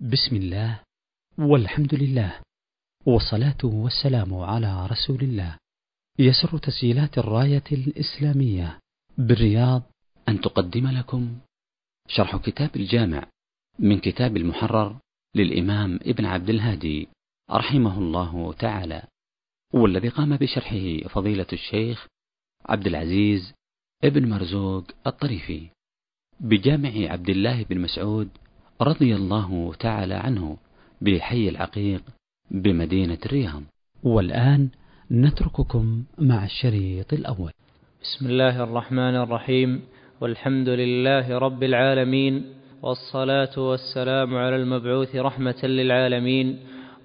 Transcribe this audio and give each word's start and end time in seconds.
بسم 0.00 0.36
الله 0.36 0.80
والحمد 1.38 1.94
لله 1.94 2.40
والصلاة 3.06 3.58
والسلام 3.64 4.34
على 4.34 4.86
رسول 4.86 5.20
الله. 5.20 5.58
يسر 6.18 6.58
تسجيلات 6.58 7.18
الراية 7.18 7.64
الإسلامية 7.72 8.78
بالرياض. 9.18 9.82
أن 10.28 10.40
تقدم 10.40 10.88
لكم 10.88 11.38
شرح 12.08 12.36
كتاب 12.36 12.76
الجامع 12.76 13.26
من 13.78 13.98
كتاب 13.98 14.36
المحرر 14.36 14.98
للإمام 15.34 15.94
ابن 16.02 16.24
عبد 16.24 16.48
الهادي 16.50 17.08
رحمه 17.50 17.98
الله 17.98 18.52
تعالى 18.52 19.02
والذي 19.74 20.08
قام 20.08 20.36
بشرحه 20.36 21.08
فضيلة 21.08 21.46
الشيخ 21.52 22.06
عبد 22.66 22.86
العزيز 22.86 23.52
ابن 24.04 24.28
مرزوق 24.28 24.84
الطريفي 25.06 25.70
بجامع 26.40 27.12
عبد 27.12 27.28
الله 27.28 27.62
بن 27.62 27.80
مسعود 27.80 28.28
رضي 28.82 29.14
الله 29.14 29.72
تعالى 29.80 30.14
عنه 30.14 30.56
بحي 31.00 31.48
العقيق 31.48 32.02
بمدينة 32.50 33.18
الرياض. 33.26 33.62
والآن 34.02 34.68
نترككم 35.10 36.02
مع 36.18 36.44
الشريط 36.44 37.12
الأول. 37.12 37.52
بسم 38.02 38.26
الله 38.26 38.64
الرحمن 38.64 39.16
الرحيم. 39.16 39.82
والحمد 40.20 40.68
لله 40.68 41.38
رب 41.38 41.62
العالمين 41.62 42.44
والصلاة 42.82 43.58
والسلام 43.58 44.34
على 44.34 44.56
المبعوث 44.56 45.16
رحمة 45.16 45.60
للعالمين 45.64 46.58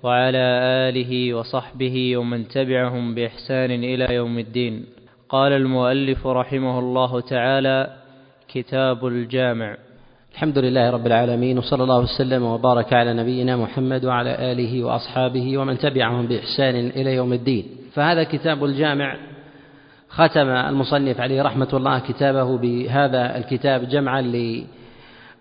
وعلى 0.04 0.46
آله 0.90 1.34
وصحبه 1.34 2.18
ومن 2.18 2.48
تبعهم 2.48 3.16
بإحسان 3.16 3.72
إلى 3.72 4.16
يوم 4.16 4.40
الدين. 4.40 4.86
قال 5.30 5.52
المؤلف 5.52 6.28
رحمه 6.28 6.80
الله 6.80 7.20
تعالى 7.22 7.98
كتاب 8.48 9.08
الجامع. 9.08 9.78
الحمد 10.34 10.58
لله 10.58 10.90
رب 10.90 11.08
العالمين 11.08 11.58
وصلى 11.58 11.84
الله 11.84 12.00
وسلم 12.00 12.44
وبارك 12.44 12.94
على 12.94 13.14
نبينا 13.14 13.58
محمد 13.58 14.06
وعلى 14.06 14.52
آله 14.52 14.84
وأصحابه 14.84 15.58
ومن 15.58 15.78
تبعهم 15.78 16.28
بإحسان 16.28 16.76
إلى 16.76 17.16
يوم 17.16 17.34
الدين. 17.34 17.66
فهذا 17.94 18.24
كتاب 18.24 18.66
الجامع 18.66 19.18
ختم 20.10 20.48
المصنف 20.50 21.22
عليه 21.22 21.42
رحمة 21.42 21.68
الله 21.74 22.00
كتابه 22.00 22.58
بهذا 22.58 23.38
الكتاب 23.38 23.90
جمعا 23.90 24.22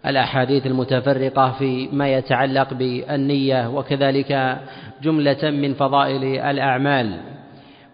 للأحاديث 0.04 0.66
المتفرقة 0.66 1.52
في 1.58 1.88
ما 1.92 2.08
يتعلق 2.08 2.74
بالنية 2.74 3.68
وكذلك 3.70 4.58
جملة 5.02 5.50
من 5.50 5.74
فضائل 5.74 6.24
الأعمال. 6.24 7.20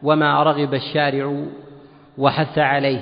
وما 0.02 0.42
رغب 0.42 0.74
الشارع 0.74 1.44
وحث 2.18 2.58
عليه 2.58 3.00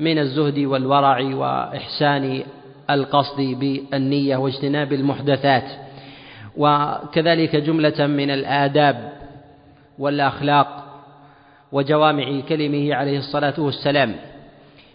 من 0.00 0.18
الزهد 0.18 0.58
والورع 0.58 1.34
وإحسان 1.34 2.42
القصد 2.90 3.40
بالنية 3.40 4.36
واجتناب 4.36 4.92
المحدثات. 4.92 5.64
وكذلك 6.56 7.56
جملة 7.56 8.06
من 8.06 8.30
الآداب 8.30 9.12
والأخلاق 9.98 10.84
وجوامع 11.72 12.40
كلمه 12.48 12.94
عليه 12.94 13.18
الصلاة 13.18 13.54
والسلام. 13.58 14.14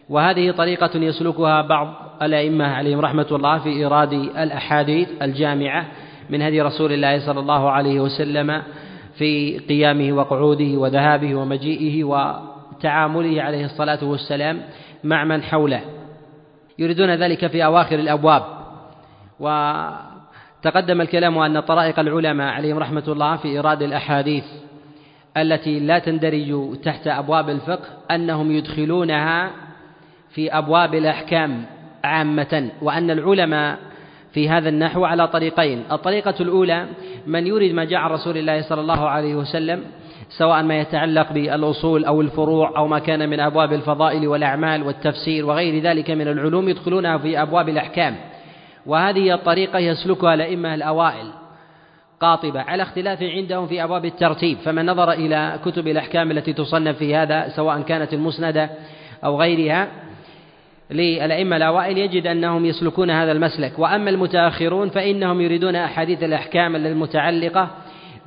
وهذه 0.09 0.51
طريقة 0.51 0.97
يسلكها 0.99 1.61
بعض 1.61 1.93
الأئمة 2.21 2.65
عليهم 2.65 2.99
رحمة 2.99 3.27
الله 3.31 3.57
في 3.59 3.69
إيراد 3.69 4.13
الأحاديث 4.13 5.07
الجامعة 5.21 5.85
من 6.29 6.41
هدي 6.41 6.61
رسول 6.61 6.93
الله 6.93 7.25
صلى 7.25 7.39
الله 7.39 7.71
عليه 7.71 7.99
وسلم 7.99 8.63
في 9.17 9.59
قيامه 9.59 10.13
وقعوده 10.13 10.77
وذهابه 10.77 11.35
ومجيئه 11.35 12.03
وتعامله 12.03 13.41
عليه 13.41 13.65
الصلاة 13.65 14.03
والسلام 14.03 14.61
مع 15.03 15.23
من 15.23 15.43
حوله. 15.43 15.81
يريدون 16.79 17.15
ذلك 17.15 17.47
في 17.47 17.65
أواخر 17.65 17.99
الأبواب. 17.99 18.43
وتقدم 19.39 21.01
الكلام 21.01 21.37
أن 21.37 21.59
طرائق 21.59 21.99
العلماء 21.99 22.47
عليهم 22.47 22.77
رحمة 22.77 23.03
الله 23.07 23.35
في 23.35 23.47
إيراد 23.47 23.81
الأحاديث 23.81 24.43
التي 25.37 25.79
لا 25.79 25.99
تندرج 25.99 26.79
تحت 26.83 27.07
أبواب 27.07 27.49
الفقه 27.49 27.87
أنهم 28.11 28.51
يدخلونها 28.51 29.51
في 30.29 30.57
أبواب 30.57 30.95
الأحكام 30.95 31.65
عامة 32.03 32.69
وأن 32.81 33.11
العلماء 33.11 33.79
في 34.33 34.49
هذا 34.49 34.69
النحو 34.69 35.05
على 35.05 35.27
طريقين. 35.27 35.83
الطريقة 35.91 36.35
الأولى 36.39 36.87
من 37.27 37.47
يريد 37.47 37.73
ما 37.73 37.83
جاء 37.83 37.99
عن 37.99 38.11
رسول 38.11 38.37
الله 38.37 38.61
صلى 38.61 38.81
الله 38.81 39.09
عليه 39.09 39.35
وسلم 39.35 39.83
سواء 40.29 40.63
ما 40.63 40.79
يتعلق 40.79 41.31
بالأصول 41.31 42.05
أو 42.05 42.21
الفروع 42.21 42.77
أو 42.77 42.87
ما 42.87 42.99
كان 42.99 43.29
من 43.29 43.39
أبواب 43.39 43.73
الفضائل 43.73 44.27
والأعمال 44.27 44.83
والتفسير 44.83 45.45
وغير 45.45 45.83
ذلك 45.83 46.11
من 46.11 46.27
العلوم 46.27 46.69
يدخلونها 46.69 47.17
في 47.17 47.41
أبواب 47.41 47.69
الأحكام. 47.69 48.15
وهذه 48.85 49.33
الطريقة 49.33 49.79
يسلكها 49.79 50.33
الأئمة 50.33 50.73
الأوائل 50.73 51.27
قاطبة 52.19 52.61
على 52.61 52.83
اختلاف 52.83 53.23
عندهم 53.23 53.67
في 53.67 53.83
أبواب 53.83 54.05
الترتيب. 54.05 54.57
فمن 54.57 54.85
نظر 54.85 55.11
إلى 55.11 55.59
كتب 55.65 55.87
الأحكام 55.87 56.31
التي 56.31 56.53
تصنف 56.53 56.97
في 56.97 57.15
هذا 57.15 57.49
سواء 57.55 57.81
كانت 57.81 58.13
المسندة 58.13 58.69
أو 59.23 59.41
غيرها 59.41 59.87
للأئمة 60.91 61.57
الأوائل 61.57 61.97
يجد 61.97 62.27
أنهم 62.27 62.65
يسلكون 62.65 63.09
هذا 63.11 63.31
المسلك. 63.31 63.79
وأما 63.79 64.09
المتأخرون 64.09 64.89
فإنهم 64.89 65.41
يريدون 65.41 65.75
أحاديث 65.75 66.23
الأحكام 66.23 66.75
المتعلقة 66.75 67.69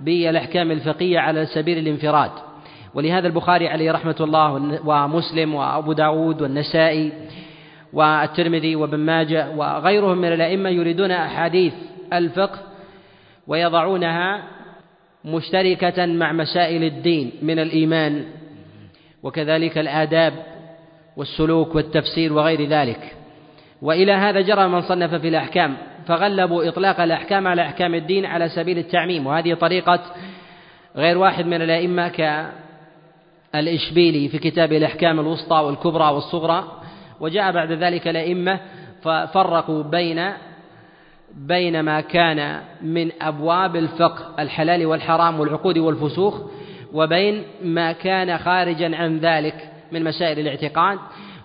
بالأحكام 0.01 0.71
الفقهية 0.71 1.19
على 1.19 1.47
سبيل 1.47 1.79
الانفراد. 1.79 2.31
ولهذا 2.95 3.27
البخاري 3.27 3.69
عليه 3.69 3.93
رحمة 3.93 4.17
الله 4.21 4.81
ومسلم 4.85 5.55
وأبو 5.55 5.93
داود 5.93 6.43
والنسائي 6.43 7.13
والترمذي 7.93 8.77
وابن 8.77 8.99
ماجه 8.99 9.51
وغيرهم 9.51 10.19
من 10.19 10.33
الأئمة 10.33 10.69
يريدون 10.69 11.11
أحاديث 11.11 11.75
الفقه 12.13 12.59
ويضعونها 13.47 14.43
مشتركة 15.25 16.07
مع 16.07 16.33
مسائل 16.33 16.85
الدين 16.85 17.33
من 17.43 17.59
الإيمان 17.59 18.25
وكذلك 19.23 19.79
الآداب 19.79 20.33
والسلوك 21.17 21.75
والتفسير 21.75 22.33
وغير 22.33 22.69
ذلك. 22.69 23.17
وإلى 23.83 24.13
هذا 24.13 24.41
جرى 24.41 24.69
من 24.69 24.83
صنف 24.83 25.15
في 25.15 25.29
الأحكام 25.29 25.77
فغلبوا 26.07 26.69
إطلاق 26.69 27.01
الأحكام 27.01 27.47
على 27.47 27.63
أحكام 27.63 27.95
الدين 27.95 28.27
على 28.27 28.49
سبيل 28.49 28.79
التعميم 28.79 29.27
وهذه 29.27 29.55
طريقة 29.55 30.01
غير 30.97 31.19
واحد 31.19 31.47
من 31.47 31.63
الأئمة 31.63 32.09
كالإشبيلي 33.53 34.29
في 34.29 34.39
كتاب 34.39 34.73
الأحكام 34.73 35.21
الوسطى 35.21 35.57
والكبرى 35.57 36.05
والصغرى 36.05 36.65
وجاء 37.21 37.53
بعد 37.53 37.73
ذلك 37.73 38.09
الأئمة 38.09 38.61
ففرقوا 39.03 39.83
بين 39.83 40.33
بين 41.35 41.81
ما 41.81 42.01
كان 42.01 42.61
من 42.83 43.11
أبواب 43.23 43.77
الفقه 43.77 44.43
الحلال 44.43 44.87
والحرام 44.87 45.41
والعقود 45.41 45.79
والفسوق 45.79 46.51
وبين 46.93 47.43
ما 47.63 47.93
كان 47.93 48.39
خارجا 48.39 48.97
عن 48.97 49.19
ذلك 49.19 49.71
من 49.93 50.05
مسائل 50.05 50.39
الاعتقاد. 50.39 50.99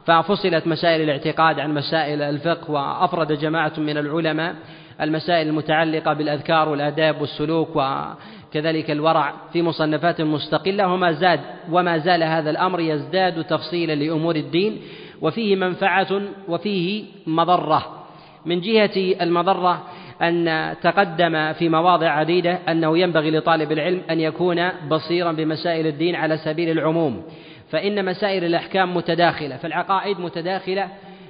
ففصلت 0.06 0.68
مسائل 0.68 1.02
الاعتقاد 1.02 1.60
عن 1.60 1.74
مسائل 1.74 2.22
الفقه 2.22 2.72
وأفرد 2.72 3.34
جماعة 3.34 3.74
من 3.78 3.98
العلماء 3.98 4.56
المسائل 5.02 5.48
المتعلقة 5.48 6.14
بالأذكار 6.14 6.70
والآداب 6.70 7.22
والسلوك 7.22 7.76
وكذلك 7.76 8.92
الورع 8.92 9.34
في 9.54 9.62
مصنفات 9.62 10.22
مستقلة 10.22 10.94
وما 10.94 11.12
زاد 11.12 11.40
وما 11.72 11.98
زال 11.98 12.24
هذا 12.24 12.50
الأمر 12.50 12.80
يزداد 12.80 13.44
تفصيلا 13.44 13.96
لأمور 13.96 14.36
الدين 14.36 14.82
وفيه 15.22 15.56
منفعة 15.56 16.22
وفيه 16.48 17.04
مضرة. 17.28 18.06
من 18.46 18.62
جهة 18.62 19.22
المضرة 19.22 19.84
أن 20.22 20.76
تقدم 20.82 21.54
في 21.54 21.70
مواضع 21.70 22.10
عديدة 22.10 22.60
أنه 22.70 22.98
ينبغي 22.98 23.32
لطالب 23.32 23.72
العلم 23.72 24.02
أن 24.10 24.20
يكون 24.20 24.70
بصيرا 24.90 25.32
بمسائل 25.32 25.88
الدين 25.88 26.16
على 26.16 26.38
سبيل 26.38 26.70
العموم. 26.70 27.24
فإن 27.72 28.06
مسائل 28.06 28.44
الأحكام 28.44 28.98
متداخلة 28.98 29.58
فالعقائد 29.58 30.20
متداخلة 30.20 30.90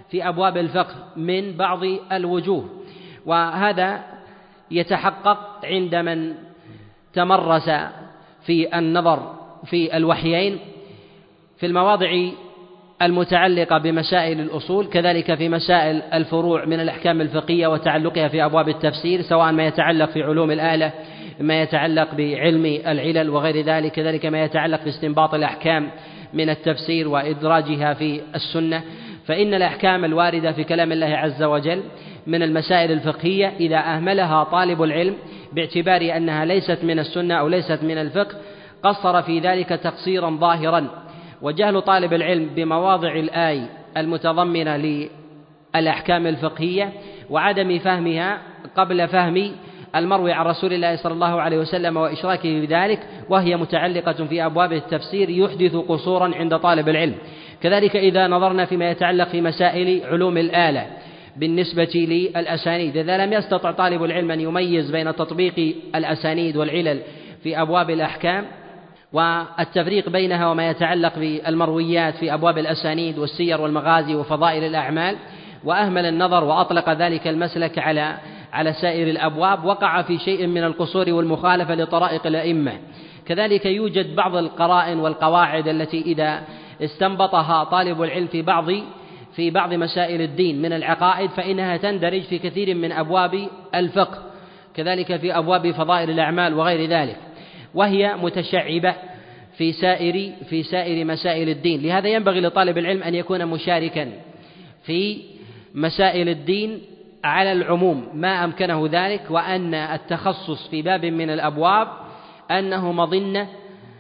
في 0.10 0.28
أبواب 0.28 0.58
الفقه 0.58 0.96
من 1.16 1.58
بعض 1.58 1.84
الوجوه. 2.12 2.70
وهذا 3.26 4.04
يتحقق 4.72 5.66
عند 5.66 5.96
من 5.96 6.34
تمرس 7.14 7.70
في 8.46 8.78
النظر 8.78 9.36
في 9.66 9.98
الوحيين 9.98 10.60
في 11.58 11.66
المواضع 11.66 12.30
المتعلقة 13.02 13.78
بمسائل 13.78 14.40
الأصول 14.40 14.86
كذلك 14.86 15.36
في 15.36 15.50
مسائل 15.50 16.02
الفروع 16.02 16.66
من 16.66 16.80
الأحكام 16.80 17.22
الفقهية 17.22 17.68
وتعلقها 17.68 18.28
في 18.28 18.46
أبواب 18.46 18.70
التفسير 18.70 19.22
سواء 19.22 19.52
ما 19.52 19.68
يتعلق 19.68 20.10
في 20.10 20.24
علوم 20.24 20.52
الآلة 20.52 20.92
ما 21.40 21.62
يتعلق 21.62 22.16
بعلم 22.16 22.66
العلل 22.66 23.30
وغير 23.30 23.66
ذلك 23.66 23.92
كذلك 23.92 24.26
ما 24.26 24.44
يتعلق 24.44 24.84
باستنباط 24.84 25.34
الأحكام 25.34 25.92
من 26.34 26.50
التفسير 26.50 27.08
وإدراجها 27.08 27.94
في 27.94 28.22
السنة 28.36 28.84
فإن 29.26 29.54
الأحكام 29.54 30.06
الواردة 30.06 30.52
في 30.52 30.64
كلام 30.64 30.92
الله 30.92 31.08
عز 31.08 31.44
وجل 31.44 31.84
من 32.28 32.44
المسائل 32.44 32.92
الفقهية 32.92 33.54
إذا 33.60 33.78
أهملها 33.78 34.44
طالب 34.44 34.84
العلم 34.84 35.16
باعتبار 35.54 36.18
أنها 36.18 36.46
ليست 36.46 36.80
من 36.84 37.00
السنة 37.00 37.36
أو 37.36 37.48
ليست 37.48 37.80
من 37.84 37.98
الفقه 37.98 38.38
قصر 38.84 39.22
في 39.22 39.40
ذلك 39.40 39.70
تقصيرا 39.70 40.30
ظاهرا. 40.30 40.88
وجهل 41.42 41.82
طالب 41.82 42.14
العلم 42.14 42.50
بمواضع 42.56 43.12
الآي 43.12 43.66
المتضمنة 43.98 45.08
للأحكام 45.76 46.28
الفقهية 46.28 46.94
وعدم 47.30 47.80
فهمها 47.80 48.42
قبل 48.76 49.08
فهم 49.08 49.52
المروي 49.96 50.32
عن 50.32 50.46
رسول 50.46 50.74
الله 50.74 50.96
صلى 50.96 51.14
الله 51.14 51.42
عليه 51.42 51.58
وسلم 51.58 51.98
وإشراكه 51.98 52.62
بذلك 52.62 53.00
وهي 53.30 53.58
متعلقة 53.58 54.26
في 54.26 54.46
أبواب 54.46 54.74
التفسير 54.74 55.30
يحدث 55.30 55.76
قصورا 55.76 56.36
عند 56.36 56.58
طالب 56.58 56.90
العلم. 56.90 57.16
كذلك 57.62 57.96
إذا 57.96 58.28
نظرنا 58.28 58.66
فيما 58.66 58.92
يتعلق 58.92 59.28
في 59.28 59.42
مسائل 59.42 60.02
علوم 60.06 60.38
الآلة 60.38 60.86
بالنسبة 61.38 61.92
للأسانيد. 61.96 62.98
إذا 62.98 63.26
لم 63.26 63.34
يستطع 63.34 63.72
طالب 63.72 64.04
العلم 64.04 64.32
أن 64.32 64.40
يميز 64.40 64.92
بين 64.92 65.16
تطبيق 65.16 65.76
الأسانيد 65.96 66.58
والعلل 66.58 67.00
في 67.44 67.62
أبواب 67.62 67.90
الأحكام 67.90 68.46
والتفريق 69.14 70.10
بينها 70.10 70.48
وما 70.48 70.70
يتعلق 70.70 71.20
بالمرويات 71.20 72.16
في 72.16 72.34
أبواب 72.34 72.58
الأسانيد 72.58 73.18
والسير 73.18 73.62
والمغازي 73.62 74.16
وفضائل 74.16 74.64
الأعمال 74.64 75.16
وأهمل 75.64 76.06
النظر 76.06 76.44
وأطلق 76.44 76.90
ذلك 76.90 77.28
المسلك 77.28 77.80
على 77.80 78.18
على 78.54 78.74
سائر 78.74 79.08
الأبواب 79.08 79.66
وقع 79.66 80.02
في 80.02 80.18
شيء 80.20 80.48
من 80.48 80.64
القصور 80.64 81.10
والمخالفة 81.10 81.76
لطرائق 81.76 82.28
الأئمة. 82.28 82.74
كذلك 83.26 83.66
يوجد 83.66 84.16
بعض 84.16 84.36
القرائن 84.36 85.00
والقواعد 85.00 85.68
التي 85.68 86.02
إذا 86.02 86.44
استنبطها 86.82 87.64
طالب 87.64 88.02
العلم 88.02 88.28
في 88.28 88.42
بعض 88.42 88.66
في 89.36 89.50
بعض 89.50 89.74
مسائل 89.74 90.22
الدين 90.22 90.62
من 90.62 90.74
العقائد 90.74 91.30
فإنها 91.30 91.78
تندرج 91.78 92.22
في 92.22 92.40
كثير 92.40 92.76
من 92.76 92.92
أبواب 92.92 93.48
الفقه 93.76 94.24
كذلك 94.76 95.18
في 95.18 95.38
أبواب 95.38 95.72
فضائل 95.72 96.10
الأعمال 96.10 96.54
وغير 96.54 96.90
ذلك. 96.90 97.18
وهي 97.74 98.16
متشعبة 98.16 98.96
في 99.58 99.72
سائر 99.74 100.32
في 100.50 100.64
سائر 100.64 101.06
مسائل 101.06 101.50
الدين. 101.50 101.82
لهذا 101.82 102.10
ينبغي 102.10 102.42
لطالب 102.42 102.78
العلم 102.78 103.04
أن 103.04 103.16
يكون 103.16 103.46
مشاركا 103.46 104.12
في 104.84 105.18
مسائل 105.76 106.30
الدين 106.30 106.82
على 107.24 107.52
العموم 107.52 108.08
ما 108.14 108.44
أمكنه 108.44 108.90
ذلك 108.92 109.22
وأن 109.30 109.74
التخصص 109.74 110.68
في 110.68 110.82
باب 110.82 111.06
من 111.06 111.30
الأبواب 111.30 111.88
أنه 112.52 112.92
مظنة 112.92 113.48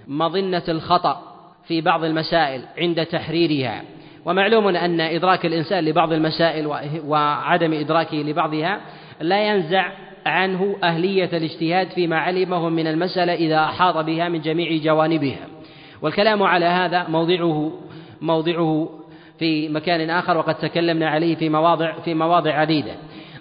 مظنة 0.07 0.63
الخطأ 0.69 1.21
في 1.67 1.81
بعض 1.81 2.03
المسائل 2.03 2.61
عند 2.77 3.05
تحريرها. 3.05 3.81
ومعلوم 4.25 4.67
أن 4.67 5.01
إدراك 5.01 5.45
الإنسان 5.45 5.85
لبعض 5.85 6.13
المسائل 6.13 6.67
وعدم 7.05 7.73
إدراكه 7.73 8.17
لبعضها 8.17 8.81
لا 9.21 9.47
ينزع 9.47 9.91
عنه 10.25 10.75
أهلية 10.83 11.29
الاجتهاد 11.33 11.89
فيما 11.89 12.19
علمه 12.19 12.69
من 12.69 12.87
المسألة 12.87 13.33
إذا 13.33 13.59
أحاط 13.59 13.97
بها 13.97 14.29
من 14.29 14.41
جميع 14.41 14.77
جوانبها. 14.83 15.47
والكلام 16.01 16.43
على 16.43 16.65
هذا 16.65 17.07
موضعه 17.07 17.71
موضعه 18.21 18.89
في 19.39 19.69
مكان 19.69 20.09
آخر 20.09 20.37
وقد 20.37 20.55
تكلمنا 20.55 21.09
عليه 21.09 21.35
في 21.35 21.49
مواضع 21.49 21.91
في 21.91 22.13
مواضع 22.13 22.53
عديدة. 22.53 22.95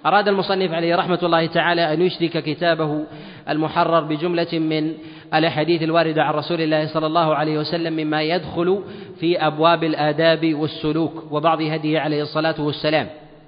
أراد 0.06 0.28
المصنف 0.28 0.72
عليه 0.72 0.96
رحمة 0.96 1.18
الله 1.22 1.46
تعالى 1.46 1.94
أن 1.94 2.02
يشرك 2.02 2.42
كتابه 2.44 3.04
المحرر 3.48 4.00
بجملة 4.00 4.58
من 4.58 4.92
الأحاديث 5.34 5.82
الواردة 5.82 6.22
عن 6.22 6.34
رسول 6.34 6.60
الله 6.60 6.86
صلى 6.86 7.06
الله 7.06 7.34
عليه 7.34 7.58
وسلم 7.58 7.92
مما 7.92 8.22
يدخل 8.22 8.82
في 9.20 9.46
أبواب 9.46 9.84
الآداب 9.84 10.54
والسلوك 10.54 11.12
وبعض 11.30 11.62
هديه 11.62 12.00
عليه 12.00 12.22
الصلاة 12.22 12.60
والسلام. 12.60 13.06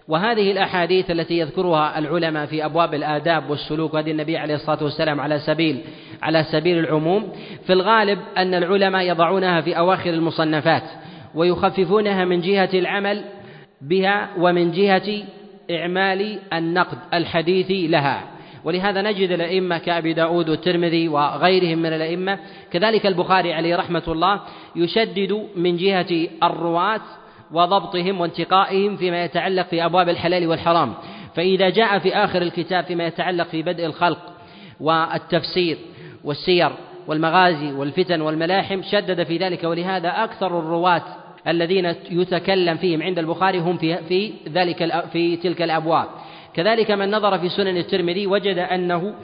وهذه 0.08 0.50
الأحاديث 0.52 1.10
التي 1.10 1.38
يذكرها 1.38 1.98
العلماء 1.98 2.46
في 2.46 2.64
أبواب 2.64 2.94
الآداب 2.94 3.50
والسلوك 3.50 3.94
وهدي 3.94 4.10
النبي 4.10 4.36
عليه 4.36 4.54
الصلاة 4.54 4.84
والسلام 4.84 5.20
على 5.20 5.38
سبيل 5.38 5.80
على 6.22 6.44
سبيل 6.52 6.78
العموم 6.78 7.32
في 7.66 7.72
الغالب 7.72 8.18
أن 8.36 8.54
العلماء 8.54 9.02
يضعونها 9.02 9.60
في 9.60 9.78
أواخر 9.78 10.10
المصنفات 10.10 10.82
ويخففونها 11.34 12.24
من 12.24 12.40
جهة 12.40 12.70
العمل 12.74 13.24
بها 13.80 14.28
ومن 14.38 14.70
جهة 14.72 15.22
إعمال 15.72 16.38
النقد 16.52 16.98
الحديث 17.14 17.90
لها. 17.90 18.22
ولهذا 18.64 19.02
نجد 19.02 19.30
الأئمة 19.30 19.78
كأبي 19.78 20.12
داود 20.12 20.48
والترمذي 20.48 21.08
وغيرهم 21.08 21.78
من 21.78 21.92
الأئمة 21.92 22.38
كذلك 22.72 23.06
البخاري 23.06 23.52
عليه 23.52 23.76
رحمة 23.76 24.02
الله 24.08 24.40
يشدد 24.76 25.48
من 25.56 25.76
جهة 25.76 26.28
الرواة 26.42 27.00
وضبطهم 27.52 28.20
وانتقائهم 28.20 28.96
فيما 28.96 29.24
يتعلق 29.24 29.66
في 29.66 29.84
أبواب 29.84 30.08
الحلال 30.08 30.46
والحرام. 30.46 30.94
فإذا 31.34 31.70
جاء 31.70 31.98
في 31.98 32.14
آخر 32.14 32.42
الكتاب 32.42 32.84
فيما 32.84 33.06
يتعلق 33.06 33.46
في 33.46 33.62
بدء 33.62 33.86
الخلق 33.86 34.18
والتفسير 34.80 35.78
والسير 36.24 36.70
والمغازي 37.06 37.72
والفتن 37.72 38.20
والملاحم 38.20 38.82
شدد 38.82 39.22
في 39.22 39.36
ذلك. 39.36 39.64
ولهذا 39.64 40.24
أكثر 40.24 40.58
الرواة 40.58 41.02
الذين 41.48 41.94
يتكلم 42.10 42.76
فيهم 42.76 43.02
عند 43.02 43.18
البخاري 43.18 43.58
هم 43.58 43.76
في 43.76 43.96
في 43.96 44.32
ذلك 44.48 45.04
في 45.12 45.36
تلك 45.36 45.62
الأبواب. 45.62 46.06
كذلك 46.54 46.90
من 46.90 47.10
نظر 47.10 47.38
في 47.38 47.48
سنن 47.48 47.76
الترمذي 47.76 48.26
وجد 48.26 48.58
أنه 48.58 49.14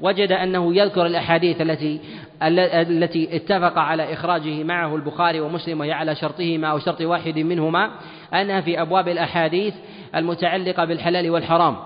وجد 0.00 0.32
أنه 0.32 0.76
يذكر 0.76 1.06
الأحاديث 1.06 1.60
التي 1.60 2.00
التي 2.42 3.36
اتفق 3.36 3.78
على 3.78 4.12
إخراجه 4.12 4.62
معه 4.62 4.96
البخاري 4.96 5.40
ومسلم 5.40 5.80
وهي 5.80 5.92
على 5.92 6.14
شرطهما 6.14 6.68
أو 6.68 6.78
شرط 6.78 7.00
واحد 7.00 7.38
منهما 7.38 7.90
أنها 8.34 8.60
في 8.60 8.80
أبواب 8.80 9.08
الأحاديث 9.08 9.74
المتعلقة 10.14 10.84
بالحلال 10.84 11.30
والحرام. 11.30 11.76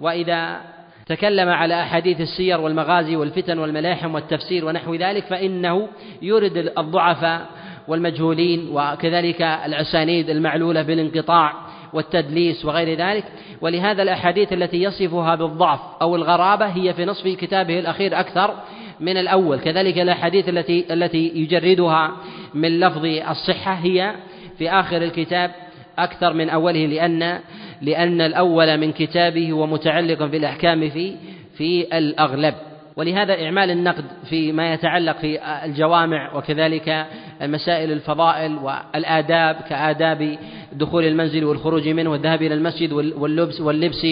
وإذا 0.00 0.60
تكلم 1.06 1.48
على 1.48 1.82
أحاديث 1.82 2.20
السير 2.20 2.60
والمغازي 2.60 3.16
والفتن 3.16 3.58
والملاحم 3.58 4.14
والتفسير 4.14 4.64
ونحو 4.64 4.94
ذلك 4.94 5.24
فإنه 5.24 5.88
يورد 6.22 6.72
الضعفاء 6.78 7.46
والمجهولين 7.88 8.68
وكذلك 8.72 9.42
الأسانيد 9.42 10.30
المعلولة 10.30 10.82
بالانقطاع 10.82 11.52
والتدليس 11.92 12.64
وغير 12.64 12.98
ذلك. 12.98 13.24
ولهذا 13.60 14.02
الأحاديث 14.02 14.52
التي 14.52 14.82
يصفها 14.82 15.34
بالضعف 15.34 15.80
أو 16.02 16.16
الغرابة 16.16 16.66
هي 16.66 16.94
في 16.94 17.04
نصف 17.04 17.28
كتابه 17.28 17.78
الأخير 17.78 18.20
أكثر 18.20 18.54
من 19.00 19.16
الأول. 19.16 19.60
كذلك 19.60 19.98
الأحاديث 19.98 20.48
التي 20.48 20.84
التي 20.90 21.32
يجردها 21.34 22.12
من 22.54 22.80
لفظ 22.80 23.04
الصحة 23.04 23.72
هي 23.72 24.14
في 24.58 24.70
آخر 24.70 24.96
الكتاب 24.96 25.50
أكثر 25.98 26.32
من 26.32 26.48
أوله 26.50 26.86
لأن 26.86 27.40
لأن 27.82 28.20
الأول 28.20 28.78
من 28.78 28.92
كتابه 28.92 29.52
هو 29.52 29.66
متعلق 29.66 30.24
بالأحكام 30.24 30.90
في 30.90 31.14
في 31.56 31.98
الأغلب. 31.98 32.54
ولهذا 32.96 33.44
إعمال 33.44 33.70
النقد 33.70 34.04
فيما 34.28 34.72
يتعلق 34.72 35.18
في 35.18 35.38
الجوامع 35.64 36.36
وكذلك 36.36 37.06
مسائل 37.42 37.92
الفضائل 37.92 38.58
والآداب 38.58 39.56
كآداب 39.68 40.38
دخول 40.72 41.04
المنزل 41.04 41.44
والخروج 41.44 41.88
منه 41.88 42.10
والذهاب 42.10 42.42
إلى 42.42 42.54
المسجد 42.54 42.92
واللبس 42.92 43.60
واللبس 43.60 44.06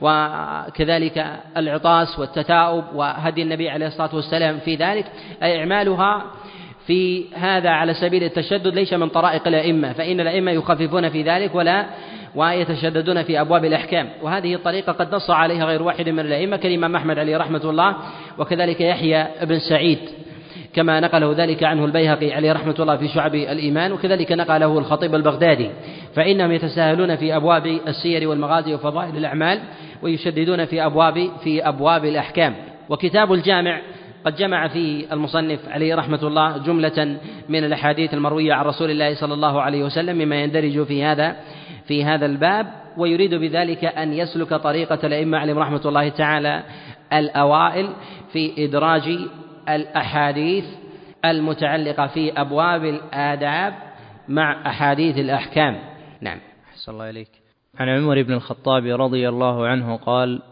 وكذلك 0.00 1.26
العطاس 1.56 2.18
والتثاؤب 2.18 2.84
وهدي 2.94 3.42
النبي 3.42 3.70
عليه 3.70 3.86
الصلاة 3.86 4.14
والسلام 4.14 4.58
في 4.58 4.74
ذلك. 4.74 5.06
أي 5.42 5.60
إعمالها 5.60 6.24
في 6.86 7.24
هذا 7.34 7.70
على 7.70 7.94
سبيل 7.94 8.24
التشدد 8.24 8.74
ليس 8.74 8.92
من 8.92 9.08
طرائق 9.08 9.48
الأئمة 9.48 9.92
فإن 9.92 10.20
الأئمة 10.20 10.50
يخففون 10.50 11.08
في 11.08 11.22
ذلك 11.22 11.54
ولا 11.54 11.86
ويتشددون 12.34 13.22
في 13.22 13.40
أبواب 13.40 13.64
الأحكام. 13.64 14.08
وهذه 14.22 14.54
الطريقة 14.54 14.92
قد 14.92 15.14
نص 15.14 15.30
عليها 15.30 15.64
غير 15.64 15.82
واحد 15.82 16.08
من 16.08 16.20
الأئمة 16.20 16.56
كالإمام 16.56 16.96
أحمد 16.96 17.18
عليه 17.18 17.36
رحمة 17.36 17.70
الله 17.70 17.96
وكذلك 18.38 18.80
يحيى 18.80 19.26
بن 19.42 19.58
سعيد 19.58 19.98
كما 20.74 21.00
نقله 21.00 21.34
ذلك 21.36 21.64
عنه 21.64 21.84
البيهقي 21.84 22.32
عليه 22.32 22.52
رحمة 22.52 22.74
الله 22.78 22.96
في 22.96 23.08
شعب 23.08 23.34
الإيمان 23.34 23.92
وكذلك 23.92 24.32
نقله 24.32 24.78
الخطيب 24.78 25.14
البغدادي. 25.14 25.70
فإنهم 26.14 26.52
يتساهلون 26.52 27.16
في 27.16 27.36
أبواب 27.36 27.66
السير 27.66 28.28
والمغازي 28.28 28.74
وفضائل 28.74 29.16
الأعمال 29.16 29.60
ويشددون 30.02 30.64
في 30.64 30.86
أبواب 30.86 31.30
في 31.44 31.68
أبواب 31.68 32.04
الأحكام. 32.04 32.54
وكتاب 32.88 33.32
الجامع 33.32 33.80
قد 34.24 34.36
جمع 34.36 34.68
فيه 34.68 35.12
المصنف 35.12 35.60
عليه 35.68 35.94
رحمة 35.94 36.18
الله 36.22 36.58
جملة 36.58 37.16
من 37.48 37.64
الأحاديث 37.64 38.14
المروية 38.14 38.52
عن 38.52 38.64
رسول 38.64 38.90
الله 38.90 39.14
صلى 39.14 39.34
الله 39.34 39.62
عليه 39.62 39.84
وسلم 39.84 40.18
مما 40.18 40.42
يندرج 40.42 40.82
في 40.84 41.04
هذا 41.04 41.36
في 41.86 42.04
هذا 42.04 42.26
الباب 42.26 42.66
ويريد 42.96 43.34
بذلك 43.34 43.84
أن 43.84 44.12
يسلك 44.12 44.54
طريقة 44.54 45.06
الأئمة 45.06 45.38
عليهم 45.38 45.58
رحمة 45.58 45.80
الله 45.84 46.08
تعالى 46.08 46.62
الأوائل 47.12 47.88
في 48.32 48.64
إدراج 48.64 49.18
الأحاديث 49.68 50.64
المتعلقة 51.24 52.06
في 52.06 52.40
أبواب 52.40 52.84
الآداب 52.84 53.74
مع 54.28 54.66
أحاديث 54.66 55.18
الأحكام. 55.18 55.78
نعم. 56.20 56.38
أحسن 56.72 56.92
الله 56.92 57.10
إليك. 57.10 57.28
عن 57.78 57.88
عمر 57.88 58.22
بن 58.22 58.32
الخطاب 58.32 59.00
رضي 59.00 59.28
الله 59.28 59.66
عنه 59.66 59.96
قال 59.96 60.42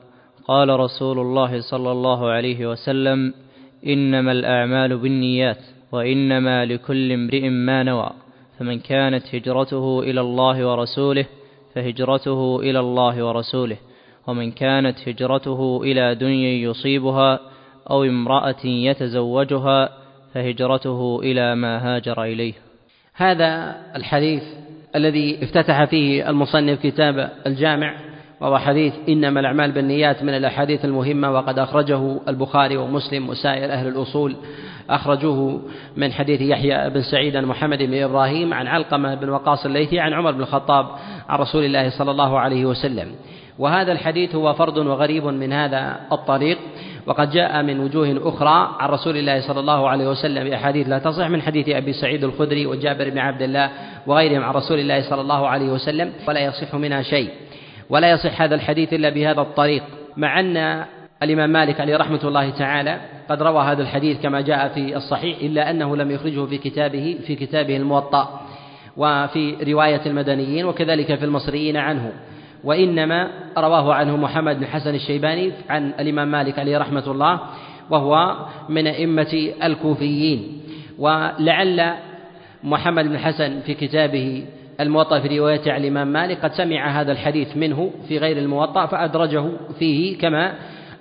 قال 0.44 0.80
رسول 0.80 1.18
الله 1.18 1.61
صلى 1.61 1.92
الله 1.92 2.30
عليه 2.30 2.66
وسلم 2.66 3.35
إنما 3.87 4.32
الأعمال 4.32 4.97
بالنيات 4.99 5.58
وإنما 5.92 6.64
لكل 6.64 7.12
امرئ 7.12 7.49
ما 7.49 7.82
نوى. 7.82 8.11
فمن 8.58 8.78
كانت 8.78 9.34
هجرته 9.34 10.00
إلى 10.00 10.20
الله 10.20 10.66
ورسوله 10.66 11.26
فهجرته 11.74 12.60
إلى 12.60 12.80
الله 12.80 13.24
ورسوله. 13.24 13.76
ومن 14.26 14.52
كانت 14.52 15.08
هجرته 15.08 15.80
إلى 15.82 16.14
دنيا 16.14 16.70
يصيبها 16.70 17.40
أو 17.90 18.04
امرأة 18.04 18.64
يتزوجها 18.64 19.88
فهجرته 20.34 21.20
إلى 21.22 21.54
ما 21.54 21.96
هاجر 21.96 22.22
إليه. 22.22 22.52
هذا 23.14 23.76
الحديث 23.96 24.42
الذي 24.96 25.44
افتتح 25.44 25.84
فيه 25.84 26.30
المصنف 26.30 26.82
كتاب 26.82 27.30
الجامع 27.46 28.07
وهو 28.40 28.59
حديث 28.59 28.92
إنما 29.09 29.40
الأعمال 29.40 29.73
بالنيات 29.73 30.23
من 30.23 30.35
الأحاديث 30.35 30.85
المهمة 30.85 31.30
وقد 31.30 31.59
أخرجه 31.59 32.21
البخاري 32.28 32.76
ومسلم 32.76 33.28
وسائر 33.28 33.73
أهل 33.73 33.88
الأصول. 33.88 34.37
أخرجوه 34.90 35.61
من 35.97 36.12
حديث 36.12 36.40
يحيى 36.40 36.90
بن 36.90 37.02
سعيد 37.02 37.37
عن 37.37 37.45
محمد 37.45 37.83
بن 37.83 38.02
إبراهيم 38.02 38.54
عن 38.54 38.66
علقمة 38.66 39.14
بن 39.14 39.28
وقاص 39.28 39.66
الليثي 39.66 40.00
عن 40.00 40.12
عمر 40.12 40.33
بن 40.33 40.40
الخطاب 40.40 40.87
عن 41.28 41.38
رسول 41.38 41.64
الله 41.64 41.90
صلى 41.90 42.11
الله 42.11 42.38
عليه 42.38 42.64
وسلم. 42.64 43.09
وهذا 43.59 43.92
الحديث 43.92 44.35
هو 44.35 44.54
فرد 44.54 44.78
وغريب 44.78 45.25
من 45.25 45.52
هذا 45.52 46.00
الطريق 46.12 46.59
وقد 47.07 47.30
جاء 47.30 47.62
من 47.62 47.80
وجوه 47.80 48.21
أخرى 48.23 48.76
عن 48.80 48.88
رسول 48.88 49.16
الله 49.16 49.40
صلى 49.40 49.61
الله 49.61 49.88
عليه 49.88 50.09
وسلم. 50.09 50.45
بأحاديث 50.45 50.88
لا 50.88 50.99
تصح 50.99 51.28
من 51.28 51.42
حديث 51.42 51.68
أبي 51.68 51.92
سعيد 51.92 52.25
الخدري 52.25 52.66
وجابر 52.66 53.11
بن 53.11 53.18
عبد 53.18 53.42
الله 53.42 53.71
وغيرهم 54.07 54.42
عن 54.42 54.54
رسول 54.54 54.78
الله 54.78 55.11
صلى 55.11 55.21
الله 55.21 55.49
عليه 55.49 55.68
وسلم 55.68 56.12
ولا 56.28 56.40
يصح 56.40 56.75
منها 56.75 57.02
شيء. 57.02 57.30
ولا 57.90 58.11
يصح 58.11 58.42
هذا 58.42 58.54
الحديث 58.54 58.92
إلا 58.92 59.09
بهذا 59.09 59.40
الطريق 59.40 59.83
مع 60.16 60.40
أن 60.40 60.85
الإمام 61.23 61.50
مالك 61.50 61.80
عليه 61.80 61.97
رحمة 61.97 62.21
الله 62.25 62.50
تعالى 62.50 63.00
قد 63.28 63.42
روى 63.42 63.64
هذا 63.64 63.83
الحديث 63.83 64.21
كما 64.23 64.40
جاء 64.40 64.68
في 64.68 64.97
الصحيح 64.97 65.38
إلا 65.38 65.71
أنه 65.71 65.97
لم 65.97 66.11
يخرجه 66.11 66.47
في 66.47 66.59
كتابه 66.59 67.18
في 67.26 67.35
كتابه 67.35 67.76
الموطأ 67.76 68.40
وفي 68.97 69.57
رواية 69.73 70.00
المدنيين 70.07 70.64
وكذلك 70.64 71.14
في 71.14 71.25
المصريين 71.25 71.76
عنه. 71.76 72.12
وإنما 72.64 73.30
رواه 73.59 73.95
عنه 73.95 74.16
محمد 74.16 74.59
بن 74.59 74.66
حسن 74.66 74.95
الشيباني 74.95 75.52
عن 75.68 75.92
الإمام 76.00 76.30
مالك 76.30 76.59
عليه 76.59 76.78
رحمة 76.78 77.11
الله 77.11 77.40
وهو 77.90 78.37
من 78.68 78.87
أئمة 78.87 79.52
الكوفيين. 79.62 80.61
ولعل 80.99 81.92
محمد 82.64 83.04
بن 83.04 83.18
حسن 83.18 83.61
في 83.61 83.75
كتابه 83.75 84.45
الموطأ 84.80 85.20
في 85.20 85.38
رواية 85.38 85.73
عن 85.73 85.80
الإمام 85.80 86.08
مالك 86.08 86.44
قد 86.44 86.52
سمع 86.52 87.00
هذا 87.00 87.12
الحديث 87.12 87.56
منه 87.56 87.90
في 88.08 88.18
غير 88.18 88.38
الموطأ 88.38 88.87
فأدرجه 88.87 89.50
فيه 89.78 90.18
كما 90.18 90.54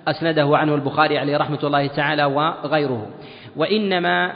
أسنده 0.08 0.56
عنه 0.56 0.74
البخاري 0.74 1.18
عليه 1.18 1.36
رحمة 1.36 1.58
الله 1.64 1.86
تعالى 1.86 2.24
وغيره. 2.24 3.06
وإنما 3.56 4.32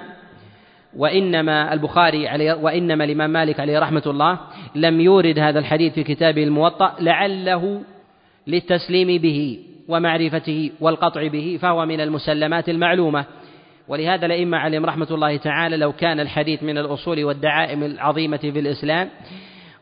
وإنما 0.96 1.72
البخاري 1.72 2.28
عليه 2.28 2.54
وإنما 2.54 3.04
الإمام 3.04 3.30
مالك 3.30 3.60
عليه 3.60 3.78
رحمة 3.78 4.02
الله 4.06 4.38
لم 4.74 5.00
يورد 5.00 5.38
هذا 5.38 5.58
الحديث 5.58 5.92
في 5.92 6.02
كتابه 6.02 6.44
الموطأ 6.44 6.94
لعله 7.00 7.82
للتسليم 8.46 9.22
به 9.22 9.58
ومعرفته 9.88 10.70
والقطع 10.80 11.26
به 11.26 11.58
فهو 11.62 11.86
من 11.86 12.00
المسلمات 12.00 12.68
المعلومة. 12.68 13.24
ولهذا 13.92 14.26
الأئمة 14.26 14.58
عليهم 14.58 14.86
رحمة 14.86 15.06
الله 15.10 15.36
تعالى 15.36 15.76
لو 15.76 15.92
كان 15.92 16.20
الحديث 16.20 16.62
من 16.62 16.78
الأصول 16.78 17.24
والدعائم 17.24 17.82
العظيمة 17.82 18.36
في 18.36 18.58
الإسلام 18.58 19.08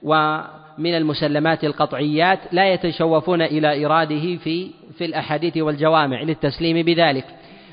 ومن 0.02 0.94
المسلمات 0.94 1.64
القطعيات 1.64 2.38
لا 2.52 2.72
يتشوفون 2.72 3.42
إلى 3.42 3.86
إراده 3.86 4.36
في 4.36 4.70
في 4.98 5.04
الأحاديث 5.04 5.56
والجوامع 5.56 6.22
للتسليم 6.22 6.82
بذلك. 6.86 7.24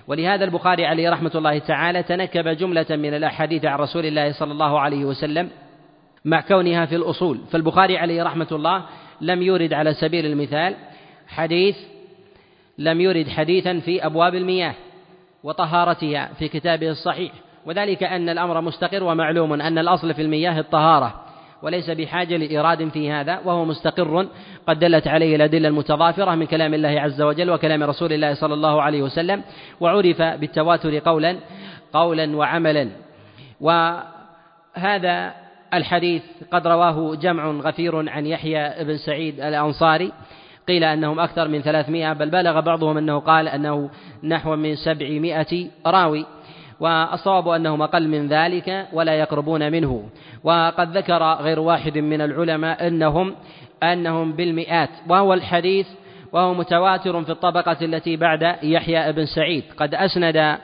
ولهذا 0.07 0.45
البخاري 0.45 0.85
عليه 0.85 1.09
رحمة 1.09 1.31
الله 1.35 1.57
تعالى 1.57 2.03
تنكب 2.03 2.47
جملة 2.47 2.85
من 2.89 3.13
الأحاديث 3.13 3.65
عن 3.65 3.79
رسول 3.79 4.05
الله 4.05 4.31
صلى 4.31 4.51
الله 4.51 4.79
عليه 4.79 5.05
وسلم 5.05 5.49
مع 6.25 6.41
كونها 6.41 6.85
في 6.85 6.95
الأصول. 6.95 7.39
فالبخاري 7.51 7.97
عليه 7.97 8.23
رحمة 8.23 8.47
الله 8.51 8.83
لم 9.21 9.41
يورد 9.41 9.73
على 9.73 9.93
سبيل 9.93 10.25
المثال 10.25 10.75
حديث 11.27 11.75
لم 12.77 13.01
يرد 13.01 13.27
حديثا 13.27 13.79
في 13.79 14.05
أبواب 14.05 14.35
المياه. 14.35 14.73
وطهارتها 15.43 16.29
في 16.39 16.47
كتابه 16.47 16.89
الصحيح. 16.89 17.31
وذلك 17.65 18.03
أن 18.03 18.29
الأمر 18.29 18.61
مستقر 18.61 19.03
ومعلوم 19.03 19.53
أن 19.53 19.77
الأصل 19.77 20.13
في 20.13 20.21
المياه 20.21 20.59
الطهارة 20.59 21.21
وليس 21.61 21.89
بحاجة 21.89 22.37
لإراد 22.37 22.89
في 22.89 23.11
هذا 23.11 23.39
وهو 23.45 23.65
مستقر 23.65 24.27
قد 24.67 24.79
دلت 24.79 25.07
عليه 25.07 25.35
الأدلة 25.35 25.67
المتضافرة 25.67 26.35
من 26.35 26.45
كلام 26.45 26.73
الله 26.73 27.01
عز 27.01 27.21
وجل 27.21 27.51
وكلام 27.51 27.83
رسول 27.83 28.13
الله 28.13 28.33
صلى 28.33 28.53
الله 28.53 28.81
عليه 28.81 29.01
وسلم 29.01 29.43
وعرف 29.79 30.21
بالتواتر 30.21 30.99
قولا 30.99 31.37
قولا 31.93 32.35
وعملا. 32.35 32.89
وهذا 33.61 35.33
الحديث 35.73 36.23
قد 36.51 36.67
رواه 36.67 37.15
جمع 37.15 37.47
غفير 37.47 38.09
عن 38.09 38.25
يحيى 38.25 38.83
بن 38.83 38.97
سعيد 38.97 39.39
الأنصاري 39.39 40.11
قيل 40.67 40.83
أنهم 40.83 41.19
أكثر 41.19 41.47
من 41.47 41.61
ثلاثمائة 41.61 42.13
بل 42.13 42.29
بلغ 42.29 42.59
بعضهم 42.59 42.97
أنه 42.97 43.19
قال 43.19 43.47
أنه 43.47 43.89
نحو 44.23 44.55
من 44.55 44.75
سبعمائة 44.75 45.67
راوي 45.85 46.25
والصواب 46.79 47.47
أنهم 47.47 47.81
أقل 47.81 48.07
من 48.07 48.27
ذلك 48.27 48.87
ولا 48.93 49.13
يقربون 49.13 49.71
منه. 49.71 50.09
وقد 50.43 50.97
ذكر 50.97 51.23
غير 51.23 51.59
واحد 51.59 51.97
من 51.97 52.21
العلماء 52.21 52.87
أنهم 52.87 53.35
أنهم 53.83 54.33
بالمئات 54.33 54.89
وهو 55.09 55.33
الحديث 55.33 55.87
وهو 56.31 56.53
متواتر 56.53 57.23
في 57.23 57.29
الطبقة 57.29 57.77
التي 57.81 58.15
بعد 58.15 58.55
يحيى 58.63 59.11
بن 59.11 59.25
سعيد. 59.25 59.63
قد 59.77 59.95
أسند 59.95 60.57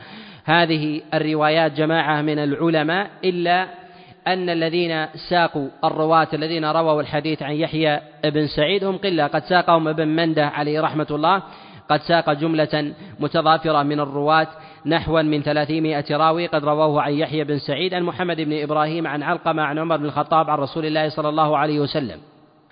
هذه 0.46 1.02
الروايات 1.14 1.72
جماعة 1.72 2.22
من 2.22 2.40
العلماء 2.40 3.10
إلا 3.24 3.83
أن 4.28 4.50
الذين 4.50 5.06
ساقوا 5.30 5.68
الرواة 5.84 6.28
الذين 6.34 6.66
رووا 6.66 7.02
الحديث 7.02 7.44
عن 7.44 7.54
يحيى 7.54 8.00
بن 8.24 8.48
سعيد 8.48 8.84
هم 8.84 8.98
قلة. 8.98 9.28
قد 9.28 9.44
ساقهم 9.44 9.88
ابن 9.88 10.08
مندة 10.08 10.48
عليه 10.48 10.82
رحمة 10.82 11.08
الله. 11.12 11.44
قد 11.90 12.02
ساق 12.02 12.34
جملة 12.34 12.94
متضافرة 13.20 13.84
من 13.84 14.00
الرواة 14.00 14.48
نحوا 14.86 15.22
من 15.22 15.42
ثلاثمائة 15.42 16.06
راوي. 16.12 16.48
قد 16.48 16.66
رووه 16.66 17.02
عن 17.02 17.14
يحيى 17.14 17.44
بن 17.44 17.58
سعيد 17.58 17.94
عن 17.94 18.04
محمد 18.04 18.42
بن 18.42 18.62
إبراهيم 18.62 19.08
عن 19.08 19.24
علقمة 19.24 19.64
عن 19.64 19.80
عمر 19.80 19.98
بن 19.98 20.06
الخطاب 20.06 20.50
عن 20.50 20.58
رسول 20.58 20.86
الله 20.86 21.10
صلى 21.10 21.30
الله 21.30 21.58
عليه 21.58 21.80
وسلم. 21.80 22.20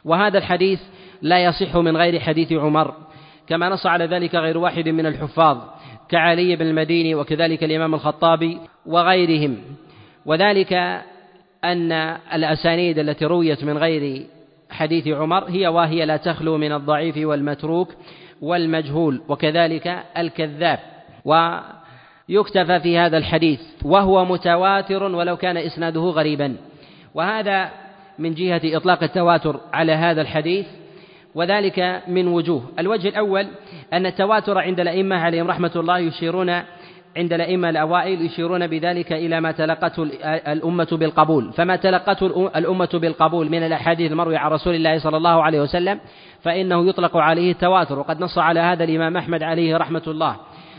وهذا 0.06 0.38
الحديث 0.38 0.80
لا 1.22 1.44
يصح 1.44 1.76
من 1.76 1.98
غير 1.98 2.20
حديث 2.20 2.54
عمر. 2.54 2.94
كما 3.48 3.70
نص 3.70 3.86
على 3.86 4.06
ذلك 4.06 4.36
غير 4.36 4.58
واحد 4.58 4.90
من 4.90 5.06
الحفاظ 5.06 5.58
كعلي 6.10 6.56
بن 6.56 6.68
المديني 6.68 7.16
وكذلك 7.16 7.64
الإمام 7.64 7.94
الخطابي 7.94 8.58
وغيرهم. 8.86 9.58
وذلك 10.26 11.02
أن 11.64 11.92
الأسانيد 12.34 13.00
التي 13.00 13.26
رويت 13.26 13.64
من 13.64 13.78
غير 13.78 14.26
حديث 14.70 15.08
عمر 15.08 15.44
هي 15.44 15.68
وهي 15.68 16.06
لا 16.06 16.18
تخلو 16.18 16.58
من 16.58 16.72
الضعيف 16.72 17.18
والمتروك 17.18 17.90
والمجهول 18.42 19.22
وكذلك 19.30 20.04
الكذاب. 20.18 20.80
ويكتفى 21.26 22.80
في 22.80 22.98
هذا 22.98 23.18
الحديث 23.18 23.60
وهو 23.86 24.26
متواتر 24.26 25.04
ولو 25.04 25.38
كان 25.38 25.58
إسناده 25.58 26.02
غريبا. 26.02 26.56
وهذا 27.14 27.70
من 28.20 28.34
جهة 28.34 28.62
إطلاق 28.66 29.04
التواتر 29.04 29.60
على 29.74 29.92
هذا 29.92 30.22
الحديث 30.22 30.66
وذلك 31.36 32.02
من 32.08 32.28
وجوه. 32.28 32.64
الوجه 32.80 33.08
الأول 33.08 33.48
أن 33.94 34.06
التواتر 34.06 34.58
عند 34.58 34.80
الأئمة 34.80 35.16
عليهم 35.16 35.48
رحمة 35.48 35.72
الله 35.76 36.00
يشيرون 36.00 36.62
عند 37.18 37.34
الأئمة 37.34 37.70
الأوائل 37.70 38.22
يشيرون 38.22 38.68
بذلك 38.68 39.14
إلى 39.14 39.42
ما 39.42 39.52
تلقته 39.52 40.04
الأمة 40.48 40.88
بالقبول. 40.92 41.54
فما 41.54 41.76
تلقته 41.76 42.52
الأمة 42.56 42.90
بالقبول 42.94 43.50
من 43.50 43.64
الأحاديث 43.64 44.12
المروية 44.12 44.38
عن 44.38 44.52
رسول 44.52 44.76
الله 44.76 45.00
صلى 45.00 45.18
الله 45.18 45.44
عليه 45.44 45.62
وسلم 45.62 46.00
فإنه 46.42 46.90
يطلق 46.90 47.18
عليه 47.18 47.52
التواتر. 47.52 48.00
وقد 48.00 48.22
نص 48.22 48.38
على 48.38 48.60
هذا 48.60 48.84
الإمام 48.84 49.18
أحمد 49.18 49.44
عليه 49.44 49.78
رحمة 49.78 50.04
الله. 50.08 50.36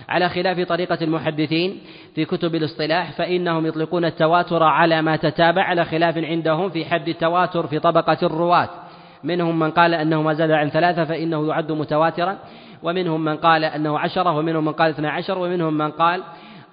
على 0.08 0.28
خلاف 0.28 0.60
طريقة 0.60 0.98
المحدثين 1.02 1.78
في 2.14 2.24
كتب 2.24 2.54
الاصطلاح 2.54 3.12
فإنهم 3.12 3.66
يطلقون 3.66 4.04
التواتر 4.04 4.62
على 4.62 5.02
ما 5.02 5.16
تتابع 5.16 5.62
على 5.62 5.84
خلاف 5.84 6.18
عندهم 6.18 6.70
في 6.70 6.84
حد 6.84 7.08
التواتر 7.08 7.66
في 7.66 7.78
طبقة 7.78 8.18
الرواة. 8.22 8.68
منهم 9.24 9.58
من 9.58 9.70
قال 9.70 9.94
أنه 9.94 10.22
ما 10.22 10.34
زاد 10.34 10.50
عن 10.50 10.68
ثلاثة 10.68 11.04
فإنه 11.04 11.48
يعد 11.48 11.72
متواترا. 11.72 12.38
ومنهم 12.82 13.24
من 13.24 13.36
قال 13.36 13.64
أنه 13.64 13.98
عشرة 13.98 14.36
ومنهم 14.36 14.64
من 14.64 14.72
قال 14.72 14.90
اثنا 14.90 15.10
عشر 15.10 15.38
ومنهم 15.38 15.74
من 15.74 15.90
قال 15.90 16.22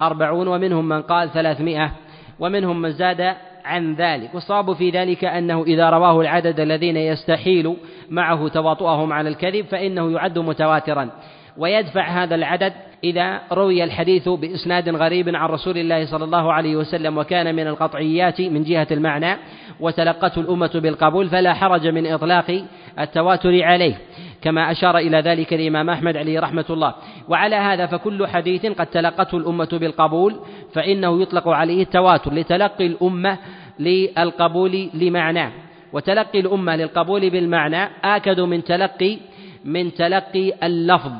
أربعون 0.01 0.47
ومنهم 0.47 0.89
من 0.89 1.01
قال 1.01 1.29
ثلاثمائة 1.29 1.91
ومنهم 2.39 2.81
من 2.81 2.91
زاد 2.91 3.35
عن 3.65 3.95
ذلك. 3.95 4.33
والصواب 4.33 4.73
في 4.73 4.89
ذلك 4.89 5.25
أنه 5.25 5.63
إذا 5.63 5.89
رواه 5.89 6.21
العدد 6.21 6.59
الذين 6.59 6.97
يستحيل 6.97 7.75
معه 8.09 8.47
تواطؤهم 8.47 9.13
على 9.13 9.29
الكذب 9.29 9.65
فإنه 9.65 10.11
يعد 10.11 10.39
متواترا. 10.39 11.09
ويدفع 11.57 12.23
هذا 12.23 12.35
العدد 12.35 12.73
إذا 13.03 13.41
روي 13.51 13.83
الحديث 13.83 14.29
بإسناد 14.29 14.89
غريب 14.89 15.35
عن 15.35 15.49
رسول 15.49 15.77
الله 15.77 16.05
صلى 16.05 16.23
الله 16.23 16.53
عليه 16.53 16.75
وسلم 16.75 17.17
وكان 17.17 17.55
من 17.55 17.67
القطعيات 17.67 18.41
من 18.41 18.63
جهة 18.63 18.87
المعنى 18.91 19.37
وتلقته 19.79 20.39
الأمة 20.39 20.71
بالقبول 20.75 21.29
فلا 21.29 21.53
حرج 21.53 21.87
من 21.87 22.07
إطلاق 22.07 22.65
التواتر 22.99 23.63
عليه. 23.63 23.95
كما 24.41 24.71
أشار 24.71 24.97
إلى 24.97 25.17
ذلك 25.17 25.53
الإمام 25.53 25.89
أحمد 25.89 26.17
عليه 26.17 26.39
رحمة 26.39 26.65
الله. 26.69 26.93
وعلى 27.27 27.55
هذا 27.55 27.85
فكل 27.85 28.27
حديث 28.27 28.65
قد 28.65 28.87
تلقته 28.87 29.37
الأمة 29.37 29.69
بالقبول 29.71 30.35
فإنه 30.73 31.21
يطلق 31.21 31.47
عليه 31.47 31.83
التواتر 31.83 32.33
لتلقي 32.33 32.85
الأمة 32.85 33.37
للقبول 33.79 34.89
لمعناه 34.93 35.51
وتلقي 35.93 36.39
الأمة 36.39 36.75
للقبول 36.75 37.29
بالمعنى 37.29 37.89
آكد 38.03 38.39
من 38.39 38.63
تلقي 38.63 39.17
من 39.65 39.93
تلقي 39.93 40.53
اللفظ. 40.63 41.11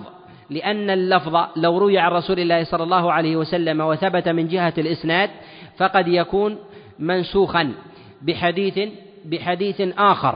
لأن 0.49 0.89
اللفظ 0.89 1.35
لو 1.55 1.77
روي 1.77 1.97
عن 1.99 2.11
رسول 2.11 2.39
الله 2.39 2.63
صلى 2.63 2.83
الله 2.83 3.11
عليه 3.13 3.35
وسلم 3.35 3.81
وثبت 3.81 4.29
من 4.29 4.47
جهة 4.47 4.73
الإسناد 4.77 5.29
فقد 5.77 6.07
يكون 6.07 6.57
منسوخا 6.99 7.73
بحديث 8.21 8.79
بحديث 9.25 9.81
آخر. 9.97 10.35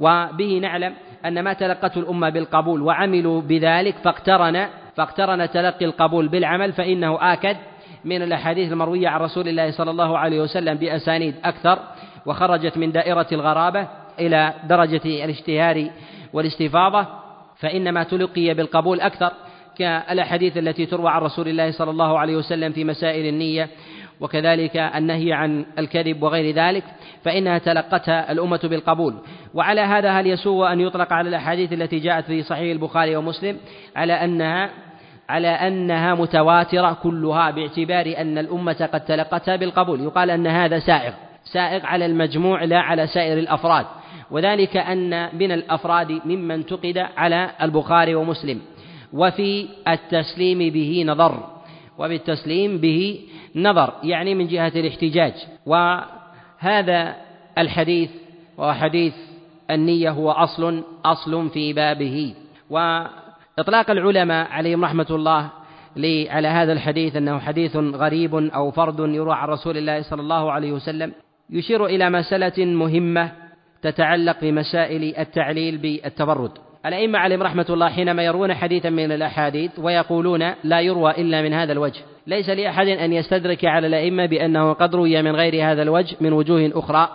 وبه 0.00 0.58
نعلم 0.58 0.94
أن 1.26 1.44
ما 1.44 1.52
تلقته 1.52 1.98
الأمة 1.98 2.30
بالقبول 2.30 2.82
وعملوا 2.82 3.40
بذلك 3.40 3.94
فاقترن 3.98 4.68
فاقترن 4.96 5.50
تلقي 5.50 5.84
القبول 5.84 6.28
بالعمل 6.28 6.72
فإنه 6.72 7.32
آكد 7.32 7.56
من 8.04 8.22
الأحاديث 8.22 8.72
المروية 8.72 9.08
عن 9.08 9.20
رسول 9.20 9.48
الله 9.48 9.70
صلى 9.70 9.90
الله 9.90 10.18
عليه 10.18 10.40
وسلم 10.40 10.74
بأسانيد 10.74 11.34
أكثر 11.44 11.78
وخرجت 12.26 12.78
من 12.78 12.92
دائرة 12.92 13.26
الغرابة 13.32 13.88
إلى 14.20 14.54
درجة 14.68 15.24
الاشتهار 15.24 15.90
والاستفاضة 16.32 17.06
فإنما 17.56 18.02
تلقي 18.02 18.54
بالقبول 18.54 19.00
أكثر 19.00 19.32
كالأحاديث 19.78 20.56
التي 20.56 20.86
تروى 20.86 21.10
عن 21.10 21.20
رسول 21.20 21.48
الله 21.48 21.70
صلى 21.70 21.90
الله 21.90 22.18
عليه 22.18 22.36
وسلم 22.36 22.72
في 22.72 22.84
مسائل 22.84 23.26
النية 23.26 23.68
وكذلك 24.20 24.76
النهي 24.76 25.32
عن 25.32 25.66
الكذب 25.78 26.22
وغير 26.22 26.54
ذلك 26.54 26.84
فإنها 27.24 27.58
تلقتها 27.58 28.32
الأمة 28.32 28.60
بالقبول. 28.64 29.14
وعلى 29.54 29.80
هذا 29.80 30.10
هل 30.10 30.26
يسوء 30.26 30.72
أن 30.72 30.80
يطلق 30.80 31.12
على 31.12 31.28
الأحاديث 31.28 31.72
التي 31.72 31.98
جاءت 31.98 32.24
في 32.24 32.42
صحيح 32.42 32.72
البخاري 32.72 33.16
ومسلم 33.16 33.56
على 33.96 34.12
أنها 34.12 34.70
على 35.28 35.48
أنها 35.48 36.14
متواترة 36.14 36.92
كلها 37.02 37.50
باعتبار 37.50 38.14
أن 38.18 38.38
الأمة 38.38 38.88
قد 38.92 39.04
تلقتها 39.04 39.56
بالقبول؟ 39.56 40.00
يقال 40.00 40.30
أن 40.30 40.46
هذا 40.46 40.78
سائغ 40.78 41.12
سائغ 41.44 41.86
على 41.86 42.06
المجموع 42.06 42.64
لا 42.64 42.80
على 42.80 43.06
سائر 43.06 43.38
الأفراد. 43.38 43.86
وذلك 44.30 44.76
أن 44.76 45.38
من 45.38 45.52
الأفراد 45.52 46.20
ممن 46.24 46.50
انتقد 46.50 46.98
على 47.16 47.50
البخاري 47.62 48.14
ومسلم. 48.14 48.60
وفي 49.12 49.68
التسليم 49.88 50.58
به 50.58 51.04
نظر. 51.06 51.55
وبالتسليم 51.98 52.78
به 52.78 53.20
نظر 53.56 53.92
يعني 54.02 54.34
من 54.34 54.46
جهة 54.46 54.72
الاحتجاج. 54.76 55.34
وهذا 55.66 57.16
الحديث 57.58 58.10
وهو 58.58 58.72
حديث 58.72 59.14
النية 59.70 60.10
هو 60.10 60.30
أصل 60.30 60.82
أصل 61.04 61.50
في 61.50 61.72
بابه. 61.72 62.34
وإطلاق 62.70 63.90
العلماء 63.90 64.50
عليهم 64.50 64.84
رحمة 64.84 65.06
الله 65.10 65.50
على 66.30 66.48
هذا 66.48 66.72
الحديث 66.72 67.16
أنه 67.16 67.38
حديث 67.38 67.76
غريب 67.76 68.34
أو 68.34 68.70
فرد 68.70 69.00
يروى 69.00 69.34
عن 69.34 69.48
رسول 69.48 69.76
الله 69.76 70.02
صلى 70.02 70.20
الله 70.20 70.52
عليه 70.52 70.72
وسلم 70.72 71.12
يشير 71.50 71.86
إلى 71.86 72.10
مسألة 72.10 72.64
مهمة 72.64 73.32
تتعلق 73.82 74.40
بمسائل 74.40 75.16
التعليل 75.18 75.78
بالتبرد. 75.78 76.50
الأئمة 76.86 77.18
عليهم 77.18 77.42
رحمة 77.42 77.66
الله 77.70 77.88
حينما 77.88 78.22
يروون 78.22 78.54
حديثا 78.54 78.90
من 78.90 79.12
الأحاديث 79.12 79.78
ويقولون 79.78 80.54
لا 80.64 80.80
يروى 80.80 81.10
إلا 81.10 81.42
من 81.42 81.52
هذا 81.52 81.72
الوجه. 81.72 82.00
ليس 82.26 82.48
لأحد 82.48 82.86
أن 82.86 83.12
يستدرك 83.12 83.64
على 83.64 83.86
الأئمة 83.86 84.26
بأنه 84.26 84.72
قد 84.72 84.94
روي 84.94 85.22
من 85.22 85.36
غير 85.36 85.72
هذا 85.72 85.82
الوجه 85.82 86.16
من 86.20 86.32
وجوه 86.32 86.72
أخرى. 86.74 87.08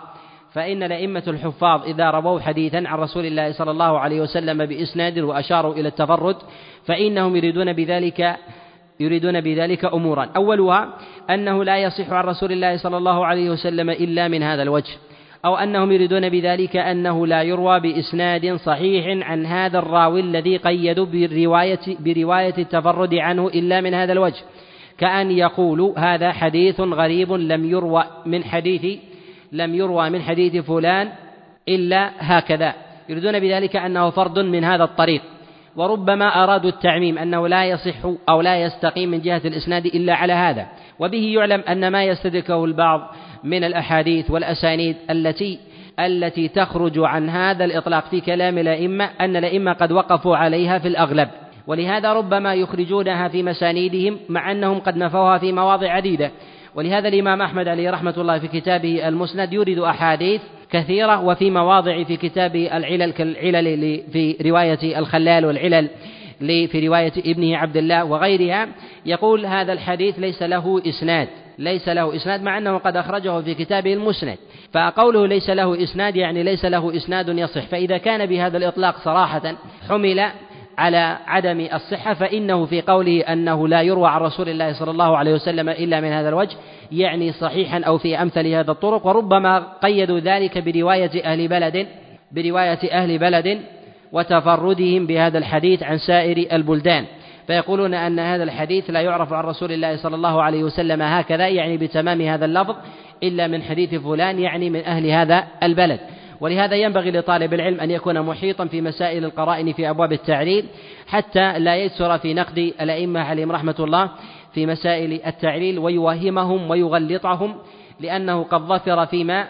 فإن 0.52 0.82
الأئمة 0.82 1.22
الحفاظ 1.28 1.84
إذا 1.84 2.10
رووا 2.10 2.40
حديثا 2.40 2.76
عن 2.86 2.98
رسول 2.98 3.26
الله 3.26 3.52
صلى 3.52 3.70
الله 3.70 3.98
عليه 3.98 4.20
وسلم 4.20 4.66
بإسناد 4.66 5.18
وأشاروا 5.18 5.74
إلى 5.74 5.88
التفرد 5.88 6.36
فإنهم 6.86 7.36
يريدون 7.36 7.72
بذلك 7.72 8.36
يريدون 9.00 9.40
بذلك 9.40 9.84
أمورا. 9.84 10.28
أولها 10.36 10.88
أنه 11.30 11.64
لا 11.64 11.78
يصح 11.78 12.10
عن 12.10 12.24
رسول 12.24 12.52
الله 12.52 12.76
صلى 12.76 12.96
الله 12.96 13.26
عليه 13.26 13.50
وسلم 13.50 13.90
إلا 13.90 14.28
من 14.28 14.42
هذا 14.42 14.62
الوجه. 14.62 14.92
أو 15.44 15.56
أنهم 15.56 15.92
يريدون 15.92 16.28
بذلك 16.28 16.76
أنه 16.76 17.26
لا 17.26 17.42
يروى 17.42 17.80
بإسناد 17.80 18.54
صحيح 18.56 19.28
عن 19.28 19.46
هذا 19.46 19.78
الراوي 19.78 20.20
الذي 20.20 20.56
قيدوا 20.56 21.06
برواية, 21.06 21.80
برواية 22.00 22.54
التفرد 22.58 23.14
عنه 23.14 23.48
إلا 23.48 23.80
من 23.80 23.94
هذا 23.94 24.12
الوجه. 24.12 24.42
كأن 24.98 25.30
يقول 25.30 25.94
هذا 25.96 26.32
حديث 26.32 26.80
غريب 26.80 27.32
لم 27.32 27.64
يروى 27.64 28.04
من 28.26 28.44
حديث 28.44 28.98
لم 29.52 29.74
يروى 29.74 30.10
من 30.10 30.22
حديث 30.22 30.56
فلان 30.56 31.08
إلا 31.68 32.10
هكذا. 32.18 32.74
يريدون 33.08 33.40
بذلك 33.40 33.76
أنه 33.76 34.10
فرد 34.10 34.38
من 34.38 34.64
هذا 34.64 34.84
الطريق. 34.84 35.22
وربما 35.76 36.44
أرادوا 36.44 36.70
التعميم 36.70 37.18
أنه 37.18 37.48
لا 37.48 37.64
يصح 37.64 37.96
أو 38.28 38.40
لا 38.40 38.62
يستقيم 38.62 39.10
من 39.10 39.20
جهة 39.20 39.42
الإسناد 39.44 39.86
إلا 39.86 40.14
على 40.14 40.32
هذا. 40.32 40.66
وبه 40.98 41.32
يعلم 41.34 41.60
أن 41.68 41.88
ما 41.88 42.04
يستدركه 42.04 42.64
البعض 42.64 43.14
من 43.44 43.64
الأحاديث 43.64 44.30
والأسانيد 44.30 44.96
التي 45.10 45.58
التي 46.00 46.48
تخرج 46.48 46.98
عن 46.98 47.28
هذا 47.28 47.64
الإطلاق 47.64 48.04
في 48.04 48.20
كلام 48.20 48.58
الأئمة 48.58 49.10
أن 49.20 49.36
الأئمة 49.36 49.72
قد 49.72 49.92
وقفوا 49.92 50.36
عليها 50.36 50.78
في 50.78 50.88
الأغلب. 50.88 51.28
ولهذا 51.66 52.12
ربما 52.12 52.54
يخرجونها 52.54 53.28
في 53.28 53.42
مسانيدهم 53.42 54.18
مع 54.28 54.52
أنهم 54.52 54.80
قد 54.80 54.96
نفوها 54.96 55.38
في 55.38 55.52
مواضع 55.52 55.90
عديدة. 55.90 56.30
ولهذا 56.74 57.08
الإمام 57.08 57.42
أحمد 57.42 57.68
عليه 57.68 57.90
رحمة 57.90 58.14
الله 58.18 58.38
في 58.38 58.48
كتابه 58.48 59.08
المسند 59.08 59.52
يورد 59.52 59.78
أحاديث 59.78 60.40
كثيرة 60.70 61.20
وفي 61.20 61.50
مواضع 61.50 62.02
في 62.04 62.16
كتابه 62.16 62.76
العلل 62.76 63.12
كالعلل 63.12 64.02
في 64.12 64.36
رواية 64.44 64.98
الخلال 64.98 65.46
والعلل 65.46 65.88
في 66.40 66.86
رواية 66.86 67.12
ابنه 67.26 67.56
عبد 67.56 67.76
الله 67.76 68.04
وغيرها 68.04 68.68
يقول 69.06 69.46
هذا 69.46 69.72
الحديث 69.72 70.18
ليس 70.18 70.42
له 70.42 70.82
إسناد 70.86 71.28
ليس 71.58 71.88
له 71.88 72.16
إسناد 72.16 72.42
مع 72.42 72.58
أنه 72.58 72.78
قد 72.78 72.96
أخرجه 72.96 73.40
في 73.40 73.54
كتابه 73.54 73.92
المسند 73.92 74.36
فقوله 74.72 75.26
ليس 75.26 75.50
له 75.50 75.82
إسناد 75.82 76.16
يعني 76.16 76.42
ليس 76.42 76.64
له 76.64 76.96
إسناد 76.96 77.28
يصح 77.28 77.66
فإذا 77.66 77.98
كان 77.98 78.26
بهذا 78.26 78.56
الإطلاق 78.56 78.98
صراحة 79.04 79.54
حمل 79.88 80.30
على 80.78 81.18
عدم 81.26 81.68
الصحة 81.74 82.14
فإنه 82.14 82.66
في 82.66 82.80
قوله 82.80 83.20
أنه 83.20 83.68
لا 83.68 83.82
يروى 83.82 84.08
عن 84.08 84.20
رسول 84.20 84.48
الله 84.48 84.72
صلى 84.72 84.90
الله 84.90 85.16
عليه 85.16 85.34
وسلم 85.34 85.68
إلا 85.68 86.00
من 86.00 86.08
هذا 86.08 86.28
الوجه 86.28 86.56
يعني 86.92 87.32
صحيحا 87.32 87.82
أو 87.86 87.98
في 87.98 88.22
أمثل 88.22 88.46
هذا 88.46 88.70
الطرق 88.70 89.06
وربما 89.06 89.58
قيدوا 89.82 90.20
ذلك 90.20 90.58
برواية 90.58 91.24
أهل 91.24 91.48
بلد 91.48 91.86
برواية 92.32 92.92
أهل 92.92 93.18
بلد 93.18 93.60
وتفردهم 94.12 95.06
بهذا 95.06 95.38
الحديث 95.38 95.82
عن 95.82 95.98
سائر 95.98 96.46
البلدان. 96.52 97.04
فيقولون 97.46 97.94
أن 97.94 98.18
هذا 98.18 98.42
الحديث 98.42 98.90
لا 98.90 99.00
يعرف 99.00 99.32
عن 99.32 99.44
رسول 99.44 99.72
الله 99.72 99.96
صلى 99.96 100.16
الله 100.16 100.42
عليه 100.42 100.64
وسلم 100.64 101.02
هكذا 101.02 101.48
يعني 101.48 101.76
بتمام 101.76 102.20
هذا 102.20 102.44
اللفظ 102.44 102.76
إلا 103.22 103.46
من 103.46 103.62
حديث 103.62 103.94
فلان 103.94 104.38
يعني 104.38 104.70
من 104.70 104.84
أهل 104.84 105.06
هذا 105.06 105.44
البلد. 105.62 106.00
ولهذا 106.42 106.76
ينبغي 106.76 107.10
لطالب 107.10 107.54
العلم 107.54 107.80
أن 107.80 107.90
يكون 107.90 108.22
محيطا 108.22 108.66
في 108.66 108.80
مسائل 108.80 109.24
القرائن 109.24 109.72
في 109.72 109.90
أبواب 109.90 110.12
التعليل 110.12 110.66
حتى 111.06 111.58
لا 111.58 111.76
يسر 111.76 112.18
في 112.18 112.34
نقد 112.34 112.58
الأئمة 112.58 113.20
عليهم 113.20 113.52
رحمة 113.52 113.74
الله 113.80 114.10
في 114.54 114.66
مسائل 114.66 115.20
التعليل 115.26 115.78
ويوهمهم 115.78 116.70
ويغلطهم 116.70 117.54
لأنه 118.00 118.42
قد 118.42 118.60
ظفر 118.60 119.06
فيما 119.06 119.46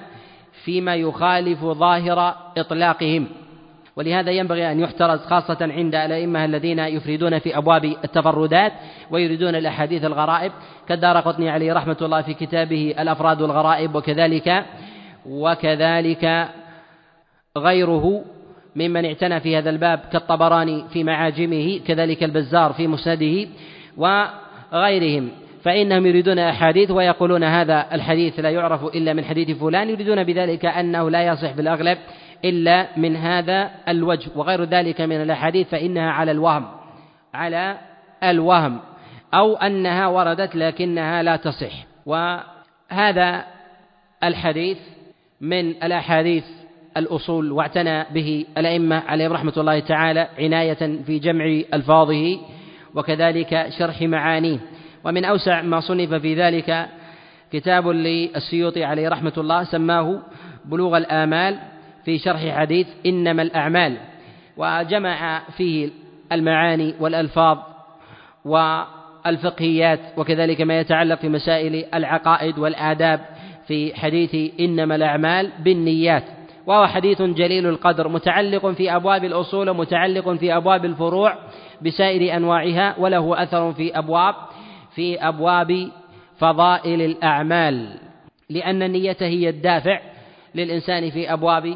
فيما 0.65 0.95
يخالف 0.95 1.65
ظاهر 1.65 2.35
إطلاقهم. 2.59 3.27
ولهذا 3.97 4.31
ينبغي 4.31 4.73
أن 4.73 4.81
يحترز 4.81 5.21
خاصة 5.21 5.59
عند 5.61 5.95
الأئمة 5.95 6.45
الذين 6.45 6.79
يفردون 6.79 7.39
في 7.39 7.57
أبواب 7.59 7.85
التفردات 7.85 8.73
ويريدون 9.11 9.55
الأحاديث 9.55 10.05
الغرائب. 10.05 10.53
كالدار 10.89 11.21
قطني 11.21 11.51
عليه 11.51 11.73
رحمة 11.73 11.97
الله 12.03 12.23
في 12.23 12.35
كتابه 12.35 12.95
الأفراد 12.99 13.43
والغرائب 13.43 13.95
وكذلك 13.95 14.65
وكذلك 15.27 16.49
غيره 17.59 18.25
ممن 18.77 19.05
اعتنى 19.05 19.41
في 19.41 19.59
هذا 19.59 19.71
الباب 19.71 19.99
كالطبراني 20.13 20.85
في 20.93 21.05
معاجمه 21.05 21.81
كذلك 21.87 22.23
البزار 22.23 22.73
في 22.73 22.87
مسنده 22.87 23.49
وغيرهم. 23.97 25.31
فإنهم 25.63 26.07
يريدون 26.07 26.39
أحاديث 26.39 26.91
ويقولون 26.91 27.45
هذا 27.45 27.87
الحديث 27.93 28.41
لا 28.41 28.51
يعرف 28.51 28.85
إلا 28.85 29.13
من 29.13 29.25
حديث 29.25 29.59
فلان 29.59 29.89
يريدون 29.89 30.25
بذلك 30.25 30.67
أنه 30.67 31.11
لا 31.11 31.27
يصح 31.27 31.53
بالأغلب 31.53 31.99
إلا 32.45 32.87
من 32.97 33.17
هذا 33.17 33.71
الوجه. 33.89 34.31
وغير 34.37 34.65
ذلك 34.65 35.01
من 35.01 35.23
الأحاديث 35.23 35.69
فإنها 35.69 36.11
على 36.11 36.31
الوهم 36.31 36.67
على 37.35 37.79
الوهم 38.23 38.81
أو 39.35 39.57
أنها 39.57 40.07
وردت 40.07 40.57
لكنها 40.57 41.23
لا 41.23 41.37
تصح. 41.37 41.73
وهذا 42.07 43.45
الحديث 44.25 44.79
من 45.41 45.71
الأحاديث 45.71 46.45
الأصول 46.97 47.53
واعتنى 47.53 48.05
به 48.15 48.45
الأئمة 48.59 49.03
عليهم 49.09 49.33
رحمة 49.33 49.53
الله 49.57 49.79
تعالى 49.81 50.29
عناية 50.39 51.03
في 51.07 51.19
جمع 51.19 51.45
ألفاظه 51.75 52.39
وكذلك 52.95 53.67
شرح 53.79 54.03
معانيه. 54.03 54.59
ومن 55.05 55.25
أوسع 55.25 55.63
ما 55.63 55.81
صنف 55.81 56.15
في 56.15 56.35
ذلك 56.35 56.89
كتاب 57.53 57.89
للسيوطي 57.89 58.85
عليه 58.85 59.09
رحمة 59.09 59.33
الله 59.39 59.65
سماه 59.65 60.23
بلوغ 60.65 60.97
الآمال 60.97 61.59
في 62.05 62.19
شرح 62.19 62.57
حديث 62.57 62.87
إنما 63.07 63.43
الأعمال. 63.43 63.97
وجمع 64.57 65.43
فيه 65.57 65.91
المعاني 66.33 66.95
والألفاظ 67.01 67.59
والفقهيات 68.45 70.01
وكذلك 70.17 70.61
ما 70.61 70.81
يتعلق 70.81 71.21
في 71.21 71.29
مسائل 71.29 71.85
العقائد 71.95 72.59
والآداب 72.59 73.21
في 73.67 73.95
حديث 73.95 74.53
إنما 74.61 74.95
الأعمال 74.95 75.51
بالنيات. 75.65 76.25
وهو 76.67 76.87
حديث 76.87 77.23
جليل 77.23 77.67
القدر 77.67 78.09
متعلق 78.09 78.67
في 78.67 78.97
أبواب 78.97 79.25
الأصول 79.25 79.71
ومتعلق 79.71 80.33
في 80.33 80.57
أبواب 80.57 80.85
الفروع 80.85 81.35
بسائر 81.83 82.37
أنواعها 82.37 82.95
وله 82.99 83.43
أثر 83.43 83.73
في 83.73 83.99
أبواب 83.99 84.35
في 84.95 85.29
أبواب 85.29 85.89
فضائل 86.39 87.03
الأعمال. 87.03 87.89
لأن 88.51 88.83
النية 88.83 89.17
هي 89.21 89.49
الدافع 89.49 90.01
للإنسان 90.55 91.11
في 91.11 91.33
أبواب 91.33 91.75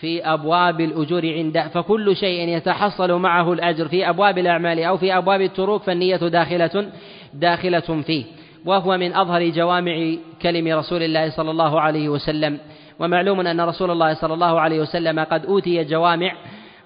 في 0.00 0.24
أبواب 0.24 0.80
الأجور 0.80 1.32
عنده. 1.32 1.68
فكل 1.68 2.16
شيء 2.16 2.48
يتحصل 2.48 3.12
معه 3.12 3.52
الأجر 3.52 3.88
في 3.88 4.08
أبواب 4.08 4.38
الأعمال 4.38 4.82
أو 4.82 4.96
في 4.96 5.16
أبواب 5.18 5.40
التروك 5.40 5.82
فالنية 5.82 6.16
داخلة 6.16 6.90
داخلة 7.34 8.02
فيه. 8.06 8.24
وهو 8.64 8.96
من 8.96 9.14
أظهر 9.14 9.48
جوامع 9.48 10.14
كلم 10.42 10.78
رسول 10.78 11.02
الله 11.02 11.30
صلى 11.30 11.50
الله 11.50 11.80
عليه 11.80 12.08
وسلم. 12.08 12.58
ومعلوم 12.98 13.40
أن 13.40 13.60
رسول 13.60 13.90
الله 13.90 14.14
صلى 14.14 14.34
الله 14.34 14.60
عليه 14.60 14.80
وسلم 14.80 15.20
قد 15.20 15.46
أوتي 15.46 15.84
جوامع 15.84 16.32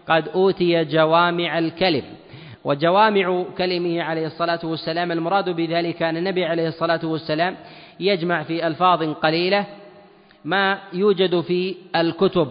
قد 0.09 0.29
أوتي 0.29 0.85
جوامع 0.85 1.59
الكلم. 1.59 2.03
وجوامع 2.65 3.45
كلمه 3.59 4.03
عليه 4.03 4.27
الصلاة 4.27 4.61
والسلام 4.65 5.13
المراد 5.13 5.49
بذلك 5.49 6.03
أن 6.03 6.17
النبي 6.17 6.45
عليه 6.45 6.69
الصلاة 6.69 7.01
والسلام 7.05 7.57
يجمع 8.01 8.43
في 8.43 8.67
ألفاظ 8.67 9.03
قليلة 9.03 9.67
ما 10.45 10.79
يوجد 10.93 11.41
في 11.41 11.75
الكتب 11.97 12.49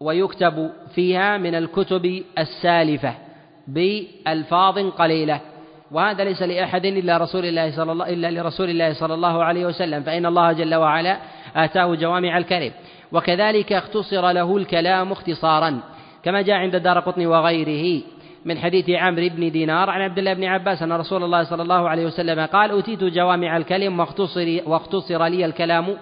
ويكتب 0.00 0.70
فيها 0.94 1.38
من 1.38 1.54
الكتب 1.54 2.22
السالفة 2.38 3.14
بألفاظ 3.68 4.78
قليلة. 4.78 5.40
وهذا 5.90 6.24
ليس 6.24 6.42
لأحد 6.42 6.86
إلا 6.86 7.16
رسول 7.16 7.44
الله 7.44 7.76
صلى 7.76 7.92
الله 7.92 8.08
إلا 8.08 8.30
لرسول 8.30 8.70
الله 8.70 8.92
صلى 8.92 9.14
الله 9.14 9.44
عليه 9.44 9.66
وسلم 9.66 10.02
فإن 10.02 10.26
الله 10.26 10.52
جل 10.52 10.74
وعلا 10.74 11.18
آتاه 11.56 11.94
جوامع 11.94 12.38
الكلم 12.38 12.72
وكذلك 13.12 13.72
اختصر 13.72 14.30
له 14.30 14.56
الكلام 14.56 15.12
اختصارا 15.12 15.80
كما 16.22 16.42
جاء 16.42 16.56
عند 16.56 16.76
دار 16.76 16.98
قطني 16.98 17.26
وغيره 17.26 18.02
من 18.44 18.58
حديث 18.58 18.90
عمرو 18.90 19.28
بن 19.28 19.50
دينار 19.50 19.90
عن 19.90 20.00
عبد 20.00 20.18
الله 20.18 20.34
بن 20.34 20.44
عباس 20.44 20.82
أن 20.82 20.92
رسول 20.92 21.24
الله 21.24 21.44
صلى 21.44 21.62
الله 21.62 21.88
عليه 21.88 22.06
وسلم 22.06 22.46
قال 22.46 22.70
أوتيت 22.70 23.04
جوامع 23.04 23.56
الكلم 23.56 24.00
واختصر, 24.00 24.58
واختصر 24.66 25.24
لي 25.24 25.44
الكلام 25.44 25.96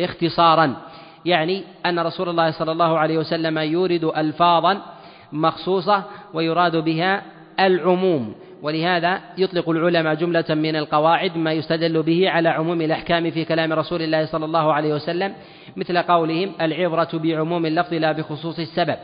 اختصارا. 0.00 0.76
يعني 1.24 1.62
أن 1.86 1.98
رسول 1.98 2.28
الله 2.28 2.50
صلى 2.50 2.72
الله 2.72 2.98
عليه 2.98 3.18
وسلم 3.18 3.58
يورد 3.58 4.04
ألفاظا 4.04 4.80
مخصوصة 5.32 6.02
ويراد 6.34 6.76
بها 6.76 7.22
العموم. 7.60 8.34
ولهذا 8.62 9.20
يطلق 9.38 9.70
العلماء 9.70 10.14
جملة 10.14 10.44
من 10.50 10.76
القواعد 10.76 11.36
ما 11.36 11.52
يستدل 11.52 12.02
به 12.02 12.30
على 12.30 12.48
عموم 12.48 12.80
الأحكام 12.80 13.30
في 13.30 13.44
كلام 13.44 13.72
رسول 13.72 14.02
الله 14.02 14.26
صلى 14.26 14.44
الله 14.44 14.72
عليه 14.72 14.94
وسلم 14.94 15.34
مثل 15.76 15.98
قولهم 15.98 16.52
العبرة 16.60 17.08
بعموم 17.12 17.66
اللفظ 17.66 17.94
لا 17.94 18.12
بخصوص 18.12 18.58
السبب. 18.58 18.96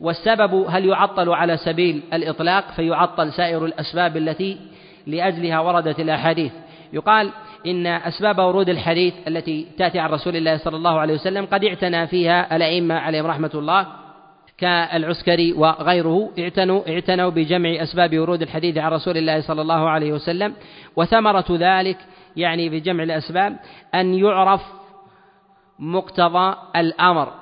والسبب 0.00 0.66
هل 0.68 0.84
يعطل 0.86 1.28
على 1.28 1.56
سبيل 1.56 2.02
الإطلاق؟ 2.12 2.72
فيعطل 2.76 3.32
سائر 3.32 3.64
الأسباب 3.64 4.16
التي 4.16 4.56
لأجلها 5.06 5.60
وردت 5.60 6.00
الأحاديث. 6.00 6.52
يقال 6.92 7.30
إن 7.66 7.86
أسباب 7.86 8.38
ورود 8.38 8.68
الحديث 8.68 9.14
التي 9.28 9.66
تأتي 9.78 9.98
عن 9.98 10.10
رسول 10.10 10.36
الله 10.36 10.56
صلى 10.56 10.76
الله 10.76 11.00
عليه 11.00 11.14
وسلم 11.14 11.46
قد 11.46 11.64
اعتنى 11.64 12.06
فيها 12.06 12.56
الأئمة 12.56 12.94
عليهم 12.94 13.26
رحمة 13.26 13.50
الله 13.54 13.86
كالعسكري 14.58 15.52
وغيره 15.52 16.30
اعتنوا 16.38 16.88
اعتنوا 16.88 17.30
بجمع 17.30 17.82
أسباب 17.82 18.18
ورود 18.18 18.42
الحديث 18.42 18.78
عن 18.78 18.92
رسول 18.92 19.16
الله 19.16 19.40
صلى 19.40 19.62
الله 19.62 19.88
عليه 19.88 20.12
وسلم 20.12 20.54
وثمرة 20.96 21.44
ذلك 21.50 21.98
يعني 22.36 22.68
بجمع 22.68 23.02
الأسباب 23.02 23.56
أن 23.94 24.14
يعرف 24.14 24.62
مقتضى 25.78 26.56
الأمر 26.76 27.32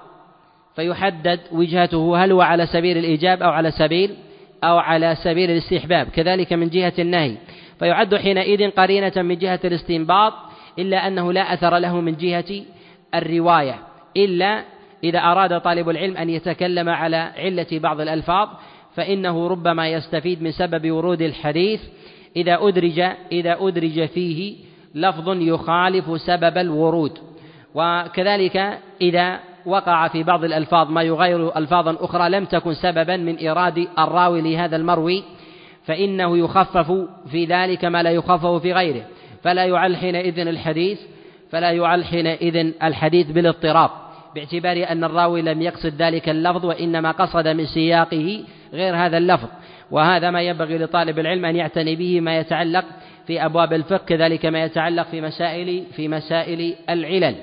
فيحدد 0.77 1.40
وجهته 1.53 2.24
هل 2.24 2.33
هو 2.33 2.42
على 2.42 2.66
سبيل 2.66 2.98
الإيجاب 2.98 3.42
أو 3.42 3.50
على 3.50 3.70
سبيل 3.70 4.16
أو 4.64 4.79
على 4.79 5.14
سبيل 5.14 5.50
الاستحباب 5.50 6.09
كذلك 6.09 6.53
من 6.53 6.68
جهة 6.68 6.92
النهي 6.98 7.37
فيعد 7.79 8.16
حينئذ 8.16 8.70
قرينة 8.70 9.12
من 9.16 9.38
جهة 9.38 9.61
الاستنباط 9.64 10.33
إلا 10.79 11.07
أنه 11.07 11.33
لا 11.33 11.55
أثر 11.55 11.79
له 11.79 12.00
من 12.00 12.16
جهة 12.16 12.62
الرواية 13.14 13.79
إلا 14.16 14.64
إذا 15.05 15.19
أراد 15.19 15.61
طالب 15.61 15.88
العلم 15.88 16.17
أن 16.17 16.31
يتكلم 16.31 16.88
على 16.88 17.17
علة 17.17 17.67
بعض 17.73 18.01
الألفاظ 18.01 18.49
فإنه 18.95 19.49
ربما 19.49 19.88
يستفيد 19.88 20.43
من 20.43 20.51
سبب 20.51 20.90
ورود 20.90 21.23
الحديث 21.23 21.81
إذا 22.37 22.59
أدرج 22.61 23.01
إذا 23.33 23.57
أدرج 23.61 24.07
فيه 24.07 24.57
لفظ 24.95 25.29
يخالف 25.29 26.21
سبب 26.21 26.59
الورود. 26.59 27.19
وكذلك 27.75 28.79
إذا 29.01 29.40
وقع 29.67 30.09
في 30.09 30.23
بعض 30.23 30.45
الألفاظ 30.45 30.90
ما 30.90 31.03
يغير 31.03 31.57
ألفاظا 31.57 31.97
أخرى 32.01 32.29
لم 32.29 32.45
تكن 32.45 32.75
سببا 32.75 33.17
من 33.17 33.37
إيراد 33.37 33.88
الراوي 33.99 34.40
لهذا 34.40 34.77
المروي 34.77 35.23
فإنه 35.85 36.38
يخفف 36.38 36.93
في 37.31 37.45
ذلك 37.45 37.85
ما 37.85 38.03
لا 38.03 38.11
يخفف 38.11 38.62
في 38.62 38.73
غيره. 38.73 39.03
فلا 39.43 39.64
يعل 39.64 39.97
حينئذ 39.97 40.38
الحديث 40.38 41.01
فلا 41.51 41.71
يعل 41.71 42.05
حينئذ 42.05 42.73
الحديث 42.83 43.31
بالاضطراب. 43.31 44.04
باعتبار 44.35 44.87
أن 44.90 45.05
الراوي 45.05 45.42
لم 45.42 45.62
يقصد 45.62 46.03
ذلك 46.03 46.29
اللفظ 46.29 46.64
وإنما 46.64 47.11
قصد 47.11 47.49
من 47.49 47.66
سياقه 47.66 48.44
غير 48.73 48.97
هذا 48.97 49.18
اللفظ. 49.18 49.49
وهذا 49.90 50.31
ما 50.31 50.42
ينبغي 50.42 50.79
لطالب 50.79 51.18
العلم 51.18 51.44
أن 51.44 51.57
يعتني 51.57 51.97
به 51.97 52.20
ما 52.20 52.38
يتعلق 52.38 52.85
في 53.27 53.44
أبواب 53.44 53.73
الفقه 53.73 54.05
كذلك 54.05 54.47
ما 54.47 54.64
يتعلق 54.64 55.07
في 55.11 55.20
مسائل 55.20 55.85
في 55.97 56.09
مسائل 56.09 56.75
العلل. 56.90 57.35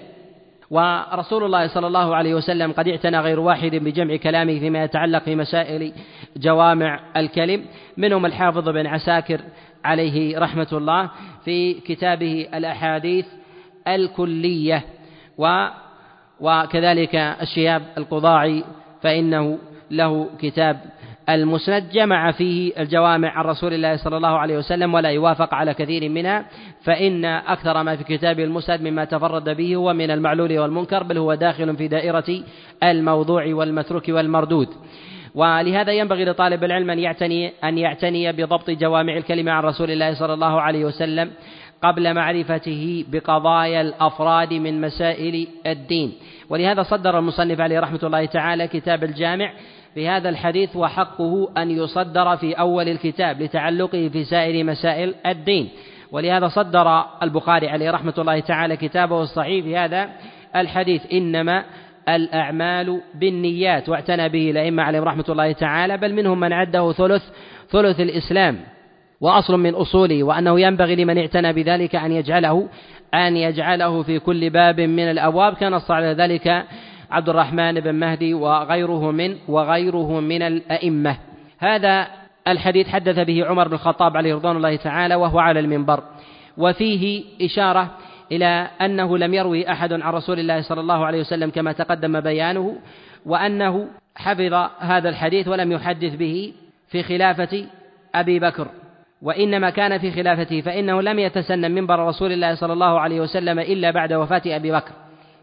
ورسول 0.69 1.43
الله 1.43 1.67
صلى 1.67 1.87
الله 1.87 2.15
عليه 2.15 2.35
وسلم 2.35 2.71
قد 2.71 2.87
اعتنى 2.87 3.19
غير 3.19 3.39
واحد 3.39 3.75
بجمع 3.75 4.15
كلامه 4.15 4.59
فيما 4.59 4.83
يتعلق 4.83 5.23
في 5.23 5.35
مسائل 5.35 5.93
جوامع 6.37 6.99
الكلم. 7.17 7.65
منهم 7.97 8.25
الحافظ 8.25 8.69
بن 8.69 8.87
عساكر 8.87 9.41
عليه 9.85 10.39
رحمة 10.39 10.67
الله 10.73 11.09
في 11.45 11.73
كتابه 11.73 12.47
الأحاديث 12.53 13.25
الكلية. 13.87 14.83
و 15.37 15.67
وكذلك 16.41 17.15
الشهاب 17.15 17.81
القضاعي 17.97 18.63
فإنه 19.01 19.57
له 19.91 20.29
كتاب 20.39 20.79
المسند 21.29 21.89
جمع 21.89 22.31
فيه 22.31 22.71
الجوامع 22.79 23.29
عن 23.29 23.45
رسول 23.45 23.73
الله 23.73 23.95
صلى 23.95 24.17
الله 24.17 24.37
عليه 24.37 24.57
وسلم 24.57 24.93
ولا 24.93 25.09
يوافق 25.09 25.53
على 25.53 25.73
كثير 25.73 26.09
منها 26.09 26.45
فإن 26.83 27.25
أكثر 27.25 27.83
ما 27.83 27.95
في 27.95 28.03
كتاب 28.03 28.39
المسند 28.39 28.81
مما 28.81 29.05
تفرد 29.05 29.49
به 29.49 29.75
هو 29.75 29.93
من 29.93 30.11
المعلول 30.11 30.59
والمنكر 30.59 31.03
بل 31.03 31.17
هو 31.17 31.33
داخل 31.33 31.75
في 31.75 31.87
دائرة 31.87 32.43
الموضوع 32.83 33.45
والمتروك 33.47 34.03
والمردود. 34.09 34.67
ولهذا 35.35 35.91
ينبغي 35.91 36.25
لطالب 36.25 36.63
العلم 36.63 36.89
أن 36.89 36.99
يعتني 36.99 37.53
أن 37.63 37.77
يعتني 37.77 38.31
بضبط 38.31 38.69
جوامع 38.69 39.17
الكلمة 39.17 39.51
عن 39.51 39.63
رسول 39.63 39.91
الله 39.91 40.13
صلى 40.13 40.33
الله 40.33 40.61
عليه 40.61 40.85
وسلم 40.85 41.31
قبل 41.81 42.13
معرفته 42.13 43.05
بقضايا 43.11 43.81
الأفراد 43.81 44.53
من 44.53 44.81
مسائل 44.81 45.47
الدين. 45.65 46.13
ولهذا 46.49 46.83
صدر 46.83 47.19
المصنف 47.19 47.61
عليه 47.61 47.79
رحمة 47.79 47.99
الله 48.03 48.25
تعالى 48.25 48.67
كتاب 48.67 49.03
الجامع 49.03 49.53
في 49.93 50.07
هذا 50.07 50.29
الحديث 50.29 50.75
وحقه 50.75 51.49
أن 51.57 51.71
يصدر 51.71 52.37
في 52.37 52.53
أول 52.53 52.89
الكتاب 52.89 53.41
لتعلقه 53.41 54.09
في 54.13 54.23
سائر 54.23 54.63
مسائل 54.63 55.15
الدين. 55.25 55.69
ولهذا 56.11 56.47
صدر 56.47 57.05
البخاري 57.23 57.69
عليه 57.69 57.91
رحمة 57.91 58.13
الله 58.17 58.39
تعالى 58.39 58.77
كتابه 58.77 59.21
الصحيح 59.21 59.63
في 59.63 59.77
هذا 59.77 60.09
الحديث. 60.55 61.01
إنما 61.13 61.63
الأعمال 62.09 63.01
بالنيات 63.15 63.89
واعتنى 63.89 64.29
به 64.29 64.51
الأئمة 64.51 64.83
عليهم 64.83 65.03
رحمة 65.03 65.25
الله 65.29 65.51
تعالى 65.51 65.97
بل 65.97 66.13
منهم 66.13 66.39
من 66.39 66.53
عده 66.53 66.91
ثلث 66.91 67.23
ثلث 67.69 67.99
الإسلام. 67.99 68.57
وأصل 69.21 69.59
من 69.59 69.75
أصوله 69.75 70.23
وأنه 70.23 70.59
ينبغي 70.59 70.95
لمن 70.95 71.17
اعتنى 71.17 71.53
بذلك 71.53 71.95
أن 71.95 72.11
يجعله 72.11 72.69
أن 73.13 73.37
يجعله 73.37 74.03
في 74.03 74.19
كل 74.19 74.49
باب 74.49 74.79
من 74.79 75.11
الأبواب. 75.11 75.53
كان 75.53 75.81
على 75.89 76.07
ذلك 76.07 76.65
عبد 77.11 77.29
الرحمن 77.29 77.79
بن 77.79 77.95
مهدي 77.95 78.33
وغيره 78.33 79.11
من 79.11 79.35
وغيره 79.47 80.19
من 80.19 80.41
الأئمة. 80.41 81.17
هذا 81.59 82.07
الحديث 82.47 82.87
حدث 82.87 83.19
به 83.19 83.45
عمر 83.45 83.67
بن 83.67 83.73
الخطاب 83.73 84.17
عليه 84.17 84.35
رضوان 84.35 84.57
الله 84.57 84.75
تعالى 84.75 85.15
وهو 85.15 85.39
على 85.39 85.59
المنبر. 85.59 86.03
وفيه 86.57 87.23
إشارة 87.41 87.91
إلى 88.31 88.67
أنه 88.81 89.17
لم 89.17 89.33
يروي 89.33 89.71
أحد 89.71 89.93
عن 89.93 90.13
رسول 90.13 90.39
الله 90.39 90.61
صلى 90.61 90.81
الله 90.81 91.05
عليه 91.05 91.19
وسلم 91.19 91.49
كما 91.49 91.71
تقدم 91.71 92.19
بيانه 92.19 92.75
وأنه 93.25 93.87
حفظ 94.15 94.53
هذا 94.79 95.09
الحديث 95.09 95.47
ولم 95.47 95.71
يحدث 95.71 96.15
به 96.15 96.53
في 96.89 97.03
خلافة 97.03 97.65
أبي 98.15 98.39
بكر. 98.39 98.67
وإنما 99.21 99.69
كان 99.69 99.97
في 99.97 100.11
خلافته 100.11 100.61
فإنه 100.61 101.01
لم 101.01 101.19
يتسنن 101.19 101.71
منبر 101.71 101.99
رسول 102.07 102.31
الله 102.31 102.55
صلى 102.55 102.73
الله 102.73 102.99
عليه 102.99 103.21
وسلم 103.21 103.59
إلا 103.59 103.91
بعد 103.91 104.13
وفاة 104.13 104.41
أبي 104.45 104.71
بكر. 104.71 104.91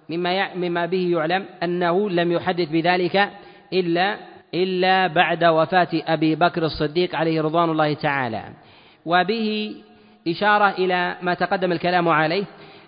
مما 0.09 0.55
مما 0.55 0.87
به 0.87 1.09
يعلم 1.12 1.45
أنه 1.62 2.11
لم 2.11 2.33
يحدث 2.33 2.69
بذلك 2.69 3.31
إلا 3.73 4.17
إلا 4.55 5.07
بعد 5.07 5.45
وفاة 5.45 5.88
أبي 5.93 6.35
بكر 6.35 6.62
الصديق 6.62 7.17
عليه 7.17 7.43
رضوان 7.43 7.71
الله 7.71 7.95
تعالى. 7.95 8.43
وبه 9.07 9.75
إشارة 10.29 10.71
إلى 10.71 11.17
ما 11.23 11.35
تقدم 11.35 11.73
الكلام 11.73 12.09
عليه 12.09 12.45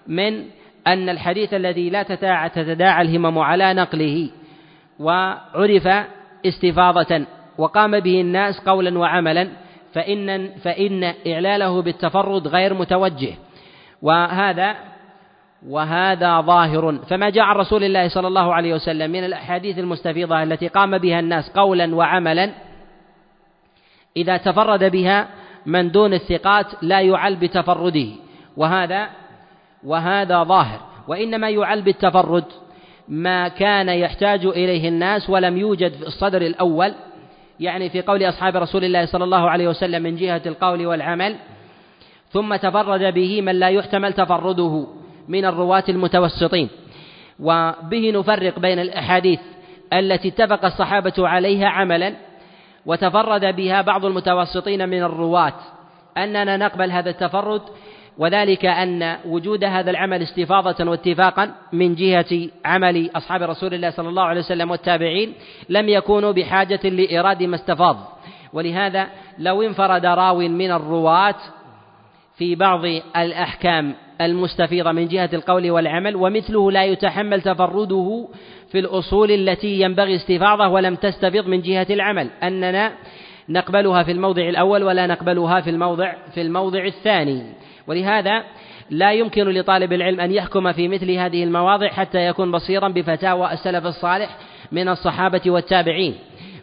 من 0.07 0.44
أن 0.87 1.09
الحديث 1.09 1.55
الذي 1.55 1.90
لا 1.90 2.03
تتداعى 2.48 3.03
الهمم 3.03 3.38
على 3.38 3.74
نقله 3.74 4.31
وعرف 5.00 5.88
استفاضة 6.46 7.26
وقام 7.59 8.00
به 8.00 8.20
الناس 8.20 8.61
قولا 8.61 8.98
وعملا 8.98 9.48
فإن 9.92 10.50
فإن 10.50 11.14
إعلاله 11.26 11.83
بالتفرد 11.83 12.48
غير 12.48 12.74
متوجه. 12.74 13.35
وهذا 14.03 14.76
وهذا 15.68 16.40
ظاهر. 16.40 16.98
فما 17.09 17.31
جاء 17.31 17.44
عن 17.44 17.57
رسول 17.57 17.85
الله 17.85 18.09
صلى 18.09 18.29
الله 18.29 18.55
عليه 18.55 18.74
وسلم 18.74 19.11
من 19.11 19.24
الأحاديث 19.24 19.79
المستفيضة 19.79 20.42
التي 20.42 20.68
قام 20.68 20.98
بها 20.98 21.20
الناس 21.20 21.50
قولا 21.50 21.94
وعملا 21.94 22.50
إذا 24.16 24.37
تفرد 24.37 24.85
بها 24.85 25.29
من 25.66 25.90
دون 25.90 26.14
الثقات 26.14 26.66
لا 26.83 27.00
يعل 27.00 27.37
بتفرده. 27.37 28.09
وهذا 28.57 29.11
وهذا 29.85 30.42
ظاهر. 30.42 30.81
وإنما 31.09 31.50
يعل 31.50 31.83
بالتفرد 31.83 32.44
ما 33.09 33.48
كان 33.48 33.88
يحتاج 33.88 34.46
إليه 34.46 34.88
الناس 34.88 35.31
ولم 35.31 35.57
يوجد 35.57 35.92
في 35.92 36.07
الصدر 36.07 36.42
الأول 36.42 36.94
يعني 37.61 37.90
في 37.90 38.03
قول 38.03 38.29
أصحاب 38.29 38.57
رسول 38.57 38.85
الله 38.85 39.07
صلى 39.07 39.25
الله 39.25 39.51
عليه 39.51 39.68
وسلم 39.68 40.03
من 40.03 40.16
جهة 40.16 40.42
القول 40.46 40.87
والعمل 40.87 41.37
ثم 42.31 42.57
تفرد 42.57 43.14
به 43.14 43.42
من 43.42 43.59
لا 43.59 43.68
يحتمل 43.68 44.12
تفرده 44.12 44.87
من 45.29 45.44
الرواة 45.44 45.85
المتوسطين. 45.88 46.68
وبه 47.40 48.11
نفرق 48.14 48.59
بين 48.59 48.79
الأحاديث 48.79 49.40
التي 49.92 50.29
اتفق 50.29 50.64
الصحابة 50.64 51.12
عليها 51.18 51.68
عملا 51.68 52.14
وتفرد 52.87 53.57
بها 53.57 53.83
بعض 53.83 54.05
المتوسطين 54.05 54.88
من 54.88 55.03
الرواة. 55.03 55.55
أننا 56.16 56.57
نقبل 56.57 56.90
هذا 56.90 57.11
التفرد 57.11 57.62
وذلك 58.20 58.66
أن 58.66 59.16
وجود 59.24 59.64
هذا 59.64 59.90
العمل 59.90 60.22
استفاضة 60.22 60.90
واتفاقا 60.90 61.50
من 61.72 61.94
جهة 61.94 62.48
عمل 62.64 63.11
أصحاب 63.16 63.42
رسول 63.42 63.74
الله 63.74 63.90
صلى 63.90 64.09
الله 64.09 64.22
عليه 64.22 64.40
وسلم 64.40 64.70
والتابعين 64.70 65.33
لم 65.68 65.88
يكونوا 65.88 66.33
بحاجة 66.33 66.80
لإيراد 66.85 67.42
ما 67.42 67.56
استفاض. 67.56 67.96
ولهذا 68.52 69.06
لو 69.38 69.62
انفرد 69.62 70.06
راو 70.06 70.38
من 70.38 70.70
الرواة 70.70 71.35
في 72.37 72.54
بعض 72.54 72.85
الأحكام 73.16 73.94
المستفيضة 74.20 74.92
من 74.92 75.09
جهة 75.09 75.30
القول 75.33 75.70
والعمل 75.70 76.16
ومثله 76.16 76.72
لا 76.72 76.85
يتحمل 76.85 77.42
تفرده 77.42 78.28
في 78.72 78.78
الأصول 78.78 79.30
التي 79.30 79.80
ينبغي 79.80 80.16
استفاضة 80.16 80.68
ولم 80.68 80.94
تستفض 80.94 81.46
من 81.46 81.62
جهة 81.62 81.87
العمل. 81.90 82.30
أننا 82.42 82.92
نقبلها 83.48 84.02
في 84.02 84.12
الموضع 84.12 84.48
الأول 84.48 84.83
ولا 84.83 85.06
نقبلها 85.06 85.61
في 85.61 85.70
الموضع 85.70 86.14
في 86.35 86.40
الموضع 86.40 86.85
الثاني. 86.85 87.42
ولهذا 87.90 88.44
لا 88.90 89.12
يمكن 89.12 89.48
لطالب 89.48 89.92
العلم 89.92 90.20
أن 90.20 90.33
يحكم 90.33 90.72
في 90.72 90.88
مثل 90.88 91.11
هذه 91.11 91.44
المواضع 91.44 91.88
حتى 91.88 92.26
يكون 92.26 92.53
بصيرا 92.53 92.88
بفتاوى 92.88 93.53
السلف 93.53 93.87
الصالح 93.87 94.37
من 94.72 94.88
الصحابة 94.88 95.40
والتابعين 95.46 96.14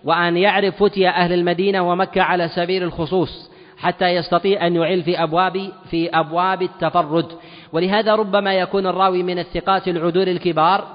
وأن 0.04 0.38
يعرف 0.38 0.84
فتيا 0.84 1.10
أهل 1.10 1.34
المدينة 1.34 1.90
ومكة 1.90 2.22
على 2.22 2.48
سبيل 2.48 2.84
الخصوص 2.84 3.52
حتى 3.78 4.06
يستطيع 4.06 4.68
أن 4.68 4.76
يعل 4.76 5.04
في 5.04 5.24
أبواب 5.24 5.72
في 5.90 6.10
أبواب 6.10 6.62
التفرد. 6.62 7.26
ولهذا 7.72 8.16
ربما 8.16 8.54
يكون 8.54 8.88
الراوي 8.88 9.24
من 9.24 9.40
الثقات 9.40 9.88
العدول 9.88 10.30
الكبار 10.30 10.88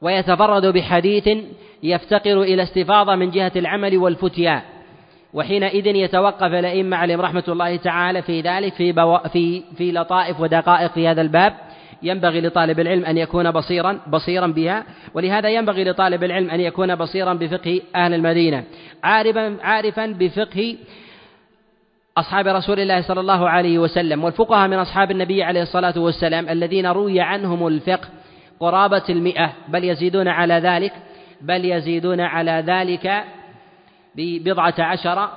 ويتفرد 0.00 0.66
بحديث 0.66 1.28
يفتقر 1.82 2.42
إلى 2.42 2.62
استفاضة 2.62 3.14
من 3.14 3.30
جهة 3.30 3.52
العمل 3.56 3.98
والفتيا. 3.98 4.62
وحينئذ 5.34 5.86
يتوقف 5.86 6.52
الأئمة 6.52 6.96
عليهم 6.96 7.20
رحمة 7.20 7.44
الله 7.48 7.76
تعالى 7.76 8.22
في 8.22 8.40
ذلك 8.40 8.74
في 8.74 8.92
بو... 8.92 9.18
في 9.18 9.62
في 9.76 9.92
لطائف 9.92 10.40
ودقائق 10.40 10.92
في 10.92 11.08
هذا 11.08 11.20
الباب. 11.20 11.54
ينبغي 12.02 12.40
لطالب 12.40 12.80
العلم 12.80 13.04
أن 13.04 13.18
يكون 13.18 13.50
بصيرا 13.50 14.00
بصيرا 14.06 14.46
بها 14.46 14.84
ولهذا 15.14 15.48
ينبغي 15.48 15.84
لطالب 15.84 16.24
العلم 16.24 16.50
أن 16.50 16.60
يكون 16.60 16.94
بصيرا 16.94 17.34
بفقه 17.34 17.80
أهل 17.96 18.14
المدينة. 18.14 18.64
عارفا 19.04 19.56
عارفا 19.62 20.06
بفقه 20.06 20.76
أصحاب 22.18 22.46
رسول 22.46 22.80
الله 22.80 23.00
صلى 23.00 23.20
الله 23.20 23.48
عليه 23.48 23.78
وسلم. 23.78 24.24
والفقهاء 24.24 24.68
من 24.68 24.76
أصحاب 24.78 25.10
النبي 25.10 25.42
عليه 25.42 25.62
الصلاة 25.62 25.98
والسلام 25.98 26.48
الذين 26.48 26.86
روي 26.86 27.20
عنهم 27.20 27.66
الفقه 27.66 28.08
قرابة 28.60 29.04
المئة. 29.08 29.52
بل 29.68 29.84
يزيدون 29.84 30.28
على 30.28 30.54
ذلك 30.54 30.92
بل 31.40 31.64
يزيدون 31.64 32.20
على 32.20 32.64
ذلك 32.66 33.24
ببضعة 34.16 34.74
عشر 34.78 35.28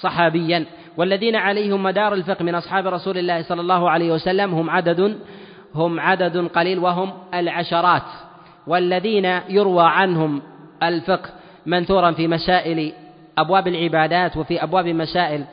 صحابيا. 0.00 0.66
والذين 0.96 1.36
عليهم 1.36 1.82
مدار 1.82 2.14
الفقه 2.14 2.42
من 2.42 2.54
أصحاب 2.54 2.86
رسول 2.86 3.18
الله 3.18 3.42
صلى 3.42 3.60
الله 3.60 3.90
عليه 3.90 4.12
وسلم 4.12 4.54
هم 4.54 4.70
عدد 4.70 5.18
هم 5.74 6.00
عدد 6.00 6.36
قليل 6.36 6.78
وهم 6.78 7.12
العشرات. 7.34 8.02
والذين 8.66 9.24
يروى 9.48 9.84
عنهم 9.84 10.42
الفقه 10.82 11.30
منثورا 11.66 12.10
في 12.10 12.28
مسائل 12.28 12.92
أبواب 13.38 13.68
العبادات 13.68 14.36
وفي 14.36 14.62
أبواب 14.62 14.86
مسائل 14.86 15.44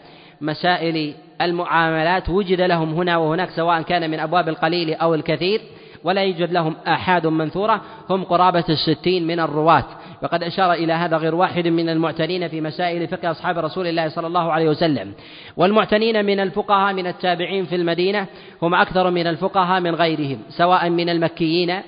مسائل 0.41 1.13
المعاملات 1.41 2.29
وجد 2.29 2.61
لهم 2.61 2.93
هنا 2.93 3.17
وهناك 3.17 3.49
سواء 3.49 3.81
كان 3.81 4.11
من 4.11 4.19
أبواب 4.19 4.49
القليل 4.49 4.93
أو 4.93 5.15
الكثير. 5.15 5.61
ولا 6.07 6.21
يوجد 6.21 6.51
لهم 6.51 6.75
آحاد 6.87 7.27
منثورة. 7.27 7.81
هم 8.09 8.23
قرابة 8.23 8.63
الستين 8.69 9.27
من 9.27 9.39
الرواة. 9.39 9.85
وقد 10.23 10.43
أشار 10.43 10.73
إلى 10.73 10.93
هذا 10.93 11.17
غير 11.17 11.35
واحد 11.35 11.67
من 11.67 11.89
المعتنين 11.89 12.47
في 12.47 12.61
مسائل 12.61 13.07
فقه 13.07 13.31
أصحاب 13.31 13.57
رسول 13.57 13.87
الله 13.87 14.09
صلى 14.09 14.27
الله 14.27 14.51
عليه 14.51 14.69
وسلم. 14.69 15.13
والمعتنين 15.57 16.25
من 16.25 16.39
الفقهاء 16.39 16.93
من 16.93 17.07
التابعين 17.07 17.65
في 17.65 17.75
المدينة 17.75 18.27
هم 18.61 18.73
أكثر 18.75 19.11
من 19.11 19.27
الفقهاء 19.27 19.81
من 19.81 19.95
غيرهم 19.95 20.39
سواء 20.49 20.89
من 20.89 21.09
المكيين 21.09 21.81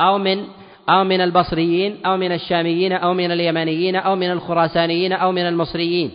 أو 0.00 0.18
من 0.18 0.44
أو 0.88 1.04
من 1.04 1.20
البصريين 1.20 1.96
أو 2.06 2.16
من 2.16 2.32
الشاميين 2.32 2.92
أو 2.92 3.14
من 3.14 3.32
اليمنيين 3.32 3.96
أو 3.96 4.16
من 4.16 4.30
الخراسانيين 4.30 5.12
أو 5.12 5.32
من 5.32 5.46
المصريين. 5.48 6.10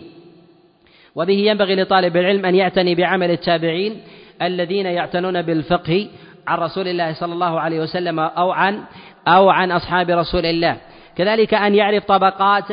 وبه 1.14 1.34
ينبغي 1.34 1.74
لطالب 1.74 2.16
العلم 2.16 2.44
أن 2.46 2.54
يعتني 2.54 2.94
بعمل 2.94 3.30
التابعين 3.30 4.00
الذين 4.42 4.86
يعتنون 4.86 5.42
بالفقه 5.42 6.08
عن 6.48 6.58
رسول 6.58 6.88
الله 6.88 7.12
صلى 7.12 7.32
الله 7.32 7.60
عليه 7.60 7.80
وسلم 7.80 8.20
أو 8.20 8.50
عن 8.50 8.82
أو 9.28 9.50
عن 9.50 9.72
أصحاب 9.72 10.10
رسول 10.10 10.46
الله. 10.46 10.76
كذلك 11.16 11.54
أن 11.54 11.74
يعرف 11.74 12.04
طبقات 12.04 12.70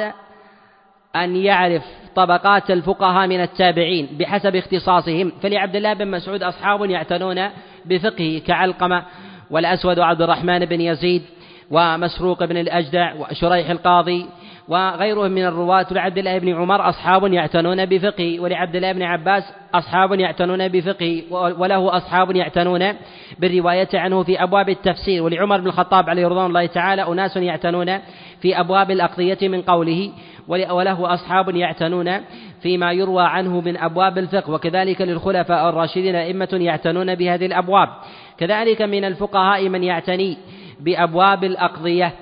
أن 1.15 1.35
يعرف 1.35 1.83
طبقات 2.15 2.71
الفقهاء 2.71 3.27
من 3.27 3.41
التابعين 3.41 4.07
بحسب 4.19 4.55
اختصاصهم. 4.55 5.31
فلعبد 5.41 5.75
الله 5.75 5.93
بن 5.93 6.07
مسعود 6.11 6.43
أصحاب 6.43 6.85
يعتنون 6.85 7.49
بفقهه 7.85 8.39
كعلقمة 8.39 9.03
والأسود 9.51 9.99
وعبد 9.99 10.21
الرحمن 10.21 10.65
بن 10.65 10.81
يزيد 10.81 11.23
ومسروق 11.71 12.45
بن 12.45 12.57
الأجدع 12.57 13.13
وشريح 13.13 13.69
القاضي 13.69 14.25
وغيرهم 14.67 15.31
من 15.31 15.45
الرواة 15.45 15.85
لعبد 15.91 16.17
الله 16.17 16.37
بن 16.37 16.55
عمر 16.55 16.89
أصحاب 16.89 17.33
يعتنون 17.33 17.85
بفقه 17.85 18.39
ولعبد 18.39 18.75
الله 18.75 18.91
بن 18.91 19.01
عباس 19.01 19.43
أصحاب 19.73 20.19
يعتنون 20.19 20.67
بفقه 20.67 21.23
وله 21.31 21.97
أصحاب 21.97 22.35
يعتنون 22.35 22.93
بالرواية 23.39 23.87
عنه 23.93 24.23
في 24.23 24.43
أبواب 24.43 24.69
التفسير. 24.69 25.23
ولعمر 25.23 25.61
بن 25.61 25.67
الخطاب 25.67 26.09
عليه 26.09 26.27
رضوان 26.27 26.45
الله 26.45 26.65
تعالى 26.65 27.07
أناس 27.07 27.37
يعتنون 27.37 27.99
في 28.41 28.59
أبواب 28.59 28.91
الأقضية 28.91 29.47
من 29.47 29.61
قوله 29.61 30.11
وله 30.47 31.13
أصحاب 31.13 31.55
يعتنون 31.55 32.21
فيما 32.61 32.91
يروى 32.91 33.23
عنه 33.23 33.61
من 33.61 33.77
أبواب 33.77 34.17
الفقه 34.17 34.51
وكذلك 34.51 35.01
للخلفاء 35.01 35.69
الراشدين 35.69 36.15
أئمة 36.15 36.49
يعتنون 36.53 37.15
بهذه 37.15 37.45
الأبواب. 37.45 37.89
كذلك 38.37 38.81
من 38.81 39.05
الفقهاء 39.05 39.69
من 39.69 39.83
يعتني 39.83 40.37
بأبواب 40.79 41.43
الأقضية. 41.43 42.13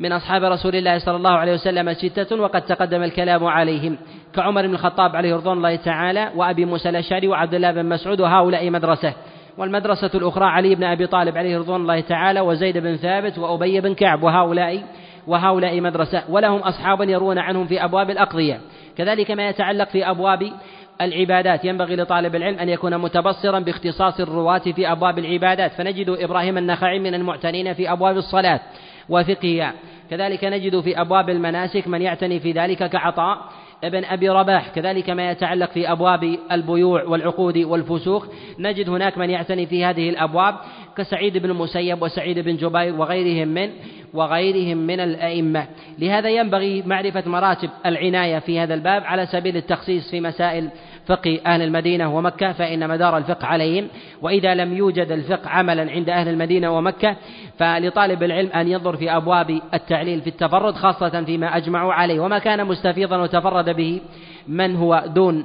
من 0.00 0.12
أصحاب 0.12 0.44
رسول 0.44 0.76
الله 0.76 0.98
صلى 0.98 1.16
الله 1.16 1.30
عليه 1.30 1.52
وسلم 1.52 1.92
ستة 1.92 2.40
وقد 2.40 2.62
تقدم 2.62 3.02
الكلام 3.02 3.44
عليهم 3.44 3.96
كعمر 4.34 4.66
بن 4.66 4.74
الخطاب 4.74 5.16
عليه 5.16 5.34
رضوان 5.34 5.56
الله 5.56 5.76
تعالى 5.76 6.30
وأبي 6.36 6.64
موسى 6.64 6.88
الأشعري 6.88 7.28
وعبد 7.28 7.54
الله 7.54 7.72
بن 7.72 7.86
مسعود 7.86 8.20
وهؤلاء 8.20 8.70
مدرسة 8.70 9.14
والمدرسة 9.58 10.10
الأخرى 10.14 10.44
علي 10.44 10.74
بن 10.74 10.84
أبي 10.84 11.06
طالب 11.06 11.38
عليه 11.38 11.58
رضوان 11.58 11.80
الله 11.80 12.00
تعالى 12.00 12.40
وزيد 12.40 12.78
بن 12.78 12.96
ثابت 12.96 13.38
وأبي 13.38 13.80
بن 13.80 13.94
كعب 13.94 14.22
وهؤلاء 14.22 14.82
وهؤلاء 15.26 15.80
مدرسة 15.80 16.22
ولهم 16.28 16.58
أصحاب 16.58 17.00
يرون 17.08 17.38
عنهم 17.38 17.66
في 17.66 17.84
أبواب 17.84 18.10
الأقضية 18.10 18.60
كذلك 18.96 19.30
ما 19.30 19.48
يتعلق 19.48 19.88
في 19.88 20.10
أبواب 20.10 20.52
العبادات 21.00 21.64
ينبغي 21.64 21.96
لطالب 21.96 22.34
العلم 22.34 22.58
أن 22.58 22.68
يكون 22.68 22.98
متبصرا 22.98 23.58
باختصاص 23.58 24.20
الرواة 24.20 24.58
في 24.58 24.92
أبواب 24.92 25.18
العبادات 25.18 25.72
فنجد 25.72 26.08
إبراهيم 26.08 26.58
النخعي 26.58 26.98
من 26.98 27.14
المعتنين 27.14 27.72
في 27.72 27.92
أبواب 27.92 28.16
الصلاة 28.16 28.60
وفقهها 29.08 29.74
كذلك 30.10 30.44
نجد 30.44 30.80
في 30.80 31.00
أبواب 31.00 31.30
المناسك 31.30 31.88
من 31.88 32.02
يعتني 32.02 32.40
في 32.40 32.52
ذلك 32.52 32.90
كعطاء 32.90 33.38
ابن 33.84 34.04
أبي 34.04 34.28
رباح. 34.28 34.68
كذلك 34.68 35.10
ما 35.10 35.30
يتعلق 35.30 35.70
في 35.70 35.92
أبواب 35.92 36.38
البيوع 36.52 37.04
والعقود 37.04 37.58
والفسوق. 37.58 38.26
نجد 38.58 38.88
هناك 38.88 39.18
من 39.18 39.30
يعتني 39.30 39.66
في 39.66 39.84
هذه 39.84 40.10
الأبواب 40.10 40.54
كسعيد 40.96 41.38
بن 41.38 41.50
المسيب 41.50 42.02
وسعيد 42.02 42.38
بن 42.38 42.56
جبير 42.56 42.94
وغيرهم 42.94 43.48
من 43.48 43.70
وغيرهم 44.14 44.76
من 44.76 45.00
الأئمة. 45.00 45.66
لهذا 45.98 46.30
ينبغي 46.30 46.82
معرفة 46.86 47.22
مراتب 47.26 47.70
العناية 47.86 48.38
في 48.38 48.60
هذا 48.60 48.74
الباب 48.74 49.04
على 49.04 49.26
سبيل 49.26 49.56
التخصيص 49.56 50.10
في 50.10 50.20
مسائل 50.20 50.68
فقه 51.10 51.40
أهل 51.46 51.62
المدينة 51.62 52.16
ومكة 52.16 52.52
فإن 52.52 52.88
مدار 52.88 53.16
الفقه 53.16 53.46
عليهم. 53.46 53.88
وإذا 54.22 54.54
لم 54.54 54.76
يوجد 54.76 55.12
الفقه 55.12 55.48
عملا 55.48 55.90
عند 55.90 56.10
أهل 56.10 56.28
المدينة 56.28 56.76
ومكة 56.76 57.16
فلطالب 57.58 58.22
العلم 58.22 58.50
أن 58.52 58.68
ينظر 58.68 58.96
في 58.96 59.16
أبواب 59.16 59.60
التعليل 59.74 60.20
في 60.20 60.30
التفرد 60.30 60.74
خاصة 60.74 61.24
فيما 61.24 61.56
أجمعوا 61.56 61.92
عليه. 61.92 62.20
وما 62.20 62.38
كان 62.38 62.66
مستفيضا 62.66 63.16
وتفرد 63.16 63.70
به 63.70 64.00
من 64.48 64.76
هو 64.76 65.04
دون 65.06 65.44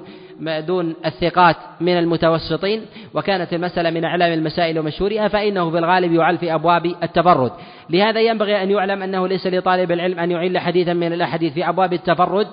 دون 0.67 0.95
الثقات 1.05 1.55
من 1.81 1.97
المتوسطين. 1.97 2.81
وكانت 3.13 3.53
المسألة 3.53 3.89
من 3.89 4.05
أعلام 4.05 4.33
المسائل 4.33 4.79
ومشهورها 4.79 5.27
فإنه 5.27 5.71
في 5.71 5.77
الغالب 5.77 6.13
يعل 6.13 6.37
في 6.37 6.53
أبواب 6.53 6.85
التفرد. 6.85 7.51
لهذا 7.89 8.21
ينبغي 8.21 8.63
أن 8.63 8.71
يعلم 8.71 9.03
أنه 9.03 9.27
ليس 9.27 9.47
لطالب 9.47 9.91
العلم 9.91 10.19
أن 10.19 10.31
يعل 10.31 10.57
حديثا 10.57 10.93
من 10.93 11.13
الأحاديث 11.13 11.53
في 11.53 11.69
أبواب 11.69 11.93
التفرد. 11.93 12.47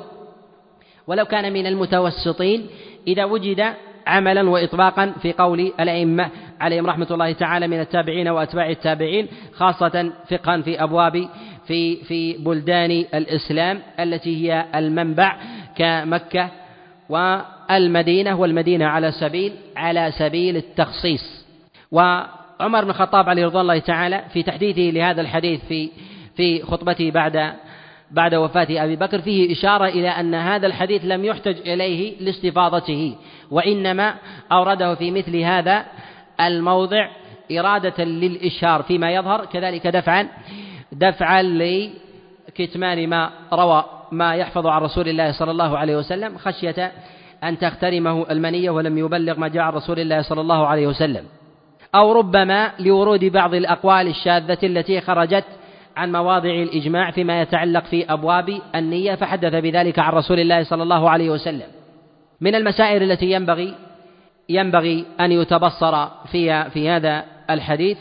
ولو 1.07 1.25
كان 1.25 1.53
من 1.53 1.66
المتوسطين 1.66 2.66
إذا 3.06 3.24
وجد 3.24 3.74
عملا 4.06 4.50
وإطباقا 4.50 5.12
في 5.22 5.32
قول 5.32 5.72
الأئمة 5.80 6.30
عليهم 6.60 6.86
رحمة 6.86 7.06
الله 7.10 7.32
تعالى 7.32 7.68
من 7.68 7.80
التابعين 7.80 8.28
وأتباع 8.28 8.70
التابعين 8.70 9.28
خاصة 9.54 10.12
فقها 10.30 10.60
في 10.60 10.82
أبواب 10.82 11.28
في 11.66 11.96
في 11.96 12.32
بلدان 12.32 12.90
الإسلام 12.90 13.82
التي 14.00 14.42
هي 14.42 14.64
المنبع 14.74 15.36
كمكة 15.76 16.50
والمدينة 17.08 18.40
والمدينة 18.40 18.86
على 18.86 19.12
سبيل 19.12 19.52
على 19.76 20.12
سبيل 20.18 20.56
التخصيص. 20.56 21.46
وعمر 21.90 22.84
بن 22.84 22.90
الخطاب 22.90 23.28
عليه 23.28 23.46
رضوان 23.46 23.62
الله 23.62 23.78
تعالى 23.78 24.24
في 24.32 24.42
تحديثه 24.42 24.80
لهذا 24.80 25.20
الحديث 25.20 25.60
في 25.64 25.90
في 26.36 26.62
خطبته 26.62 27.10
بعد 27.10 27.52
بعد 28.12 28.35
وفاة 28.35 28.66
أبي 28.70 28.96
بكر 28.96 29.20
فيه 29.20 29.53
إشارة 29.53 29.87
إلى 29.87 30.09
أن 30.09 30.35
هذا 30.35 30.66
الحديث 30.66 31.03
لم 31.05 31.25
يحتج 31.25 31.68
إليه 31.68 32.20
لاستفاضته 32.20 33.16
وإنما 33.51 34.14
أورده 34.53 34.94
في 34.94 35.11
مثل 35.11 35.37
هذا 35.37 35.85
الموضع 36.40 37.09
إرادة 37.53 38.05
للإشهار 38.05 38.83
فيما 38.83 39.11
يظهر 39.11 39.44
كذلك 39.44 39.87
دفعا 39.87 40.29
دفعا 40.92 41.42
لكتمان 41.42 43.09
ما 43.09 43.31
روى 43.53 43.85
ما 44.12 44.35
يحفظ 44.35 44.66
عن 44.66 44.83
رسول 44.83 45.09
الله 45.09 45.33
صلى 45.33 45.51
الله 45.51 45.79
عليه 45.79 45.96
وسلم 45.96 46.38
خشية 46.38 46.92
أن 47.44 47.59
تخترمه 47.59 48.27
المنية 48.31 48.70
ولم 48.70 48.98
يبلغ 48.98 49.38
ما 49.38 49.48
جاء 49.48 49.62
عن 49.62 49.72
رسول 49.72 50.01
الله 50.01 50.22
صلى 50.22 50.40
الله 50.40 50.66
عليه 50.66 50.87
وسلم. 50.87 51.25
أو 51.94 52.12
ربما 52.12 52.72
لورود 52.79 53.25
بعض 53.25 53.55
الأقوال 53.55 54.09
الشاذة 54.09 54.59
التي 54.62 55.01
خرجت 55.01 55.44
عن 55.96 56.12
مواضع 56.12 56.50
الإجماع 56.50 57.11
فيما 57.11 57.42
يتعلق 57.42 57.85
في 57.85 58.12
أبواب 58.12 58.61
النية 58.74 59.14
فحدث 59.14 59.55
بذلك 59.55 59.98
عن 59.98 60.12
رسول 60.12 60.40
الله 60.40 60.62
صلى 60.62 60.83
الله 60.83 61.11
عليه 61.11 61.31
وسلم. 61.31 61.66
من 62.40 62.55
المسائل 62.55 63.02
التي 63.02 63.33
ينبغي 63.33 63.74
ينبغي 64.48 65.07
أن 65.20 65.33
يتبصر 65.33 66.07
فيها 66.07 66.68
في 66.68 66.88
هذا 66.88 67.24
الحديث. 67.50 67.98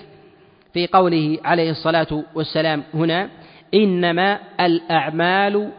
في 0.74 0.88
قوله 0.88 1.38
عليه 1.46 1.72
الصلاة 1.72 2.24
والسلام 2.36 2.84
هنا 2.94 3.30
إنما 3.74 4.40
الأعمال 4.60 5.72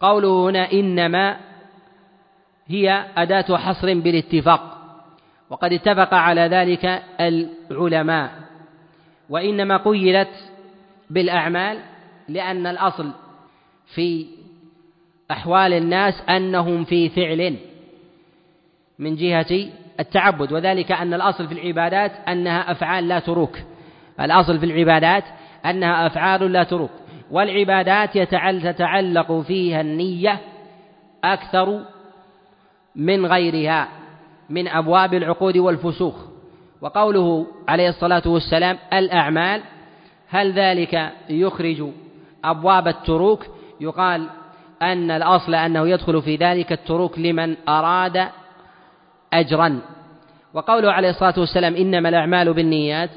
قوله 0.00 0.50
هنا 0.50 0.72
إنما 0.72 1.36
هي 2.66 3.04
أداة 3.16 3.56
حصر 3.56 3.94
بالاتفاق. 3.94 4.76
وقد 5.50 5.72
اتفق 5.72 6.14
على 6.14 6.40
ذلك 6.40 7.02
العلماء. 7.70 8.30
وإنما 9.30 9.76
قيلت 9.76 10.49
بالأعمال 11.10 11.78
لأن 12.28 12.66
الأصل 12.66 13.10
في 13.94 14.26
أحوال 15.30 15.72
الناس 15.72 16.22
أنهم 16.28 16.84
في 16.84 17.08
فعل 17.08 17.56
من 18.98 19.16
جهة 19.16 19.70
التعبد 20.00 20.52
وذلك 20.52 20.92
أن 20.92 21.14
الأصل 21.14 21.46
في 21.48 21.52
العبادات 21.54 22.12
أنها 22.28 22.70
أفعال 22.70 23.08
لا 23.08 23.18
تروك. 23.18 23.58
الأصل 24.20 24.58
في 24.58 24.66
العبادات 24.66 25.24
أنها 25.66 26.06
أفعال 26.06 26.52
لا 26.52 26.62
تروك. 26.62 26.90
والعبادات 27.30 28.18
تتعلق 28.18 29.40
فيها 29.40 29.80
النية 29.80 30.40
أكثر 31.24 31.84
من 32.96 33.26
غيرها 33.26 33.88
من 34.50 34.68
أبواب 34.68 35.14
العقود 35.14 35.56
والفسوخ 35.56 36.14
وقوله 36.80 37.46
عليه 37.68 37.88
الصلاة 37.88 38.22
والسلام 38.26 38.78
الأعمال 38.92 39.62
هل 40.30 40.52
ذلك 40.52 41.12
يخرج 41.30 41.84
أبواب 42.44 42.88
التروك؟ 42.88 43.46
يقال 43.80 44.26
أن 44.82 45.10
الأصل 45.10 45.54
أنه 45.54 45.88
يدخل 45.88 46.22
في 46.22 46.36
ذلك 46.36 46.72
التروك 46.72 47.18
لمن 47.18 47.56
أراد 47.68 48.28
أجرا. 49.32 49.80
وقوله 50.54 50.92
عليه 50.92 51.10
الصلاة 51.10 51.34
والسلام 51.38 51.74
إنما 51.76 52.08
الأعمال 52.08 52.52
بالنيات 52.52 53.10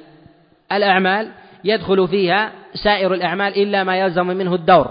الأعمال 0.71 1.31
يدخل 1.63 2.07
فيها 2.07 2.51
سائر 2.83 3.13
الأعمال 3.13 3.61
إلا 3.61 3.83
ما 3.83 3.99
يلزم 3.99 4.27
منه 4.27 4.55
الدور. 4.55 4.87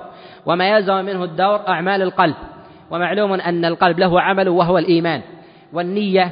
وما 0.47 0.69
يلزم 0.69 0.95
منه 0.95 1.25
الدور 1.25 1.69
أعمال 1.69 2.03
القلب. 2.03 2.35
ومعلوم 2.91 3.33
أن 3.33 3.65
القلب 3.65 3.99
له 3.99 4.21
عمل 4.21 4.49
وهو 4.49 4.79
الإيمان. 4.79 5.23
والنية 5.73 6.31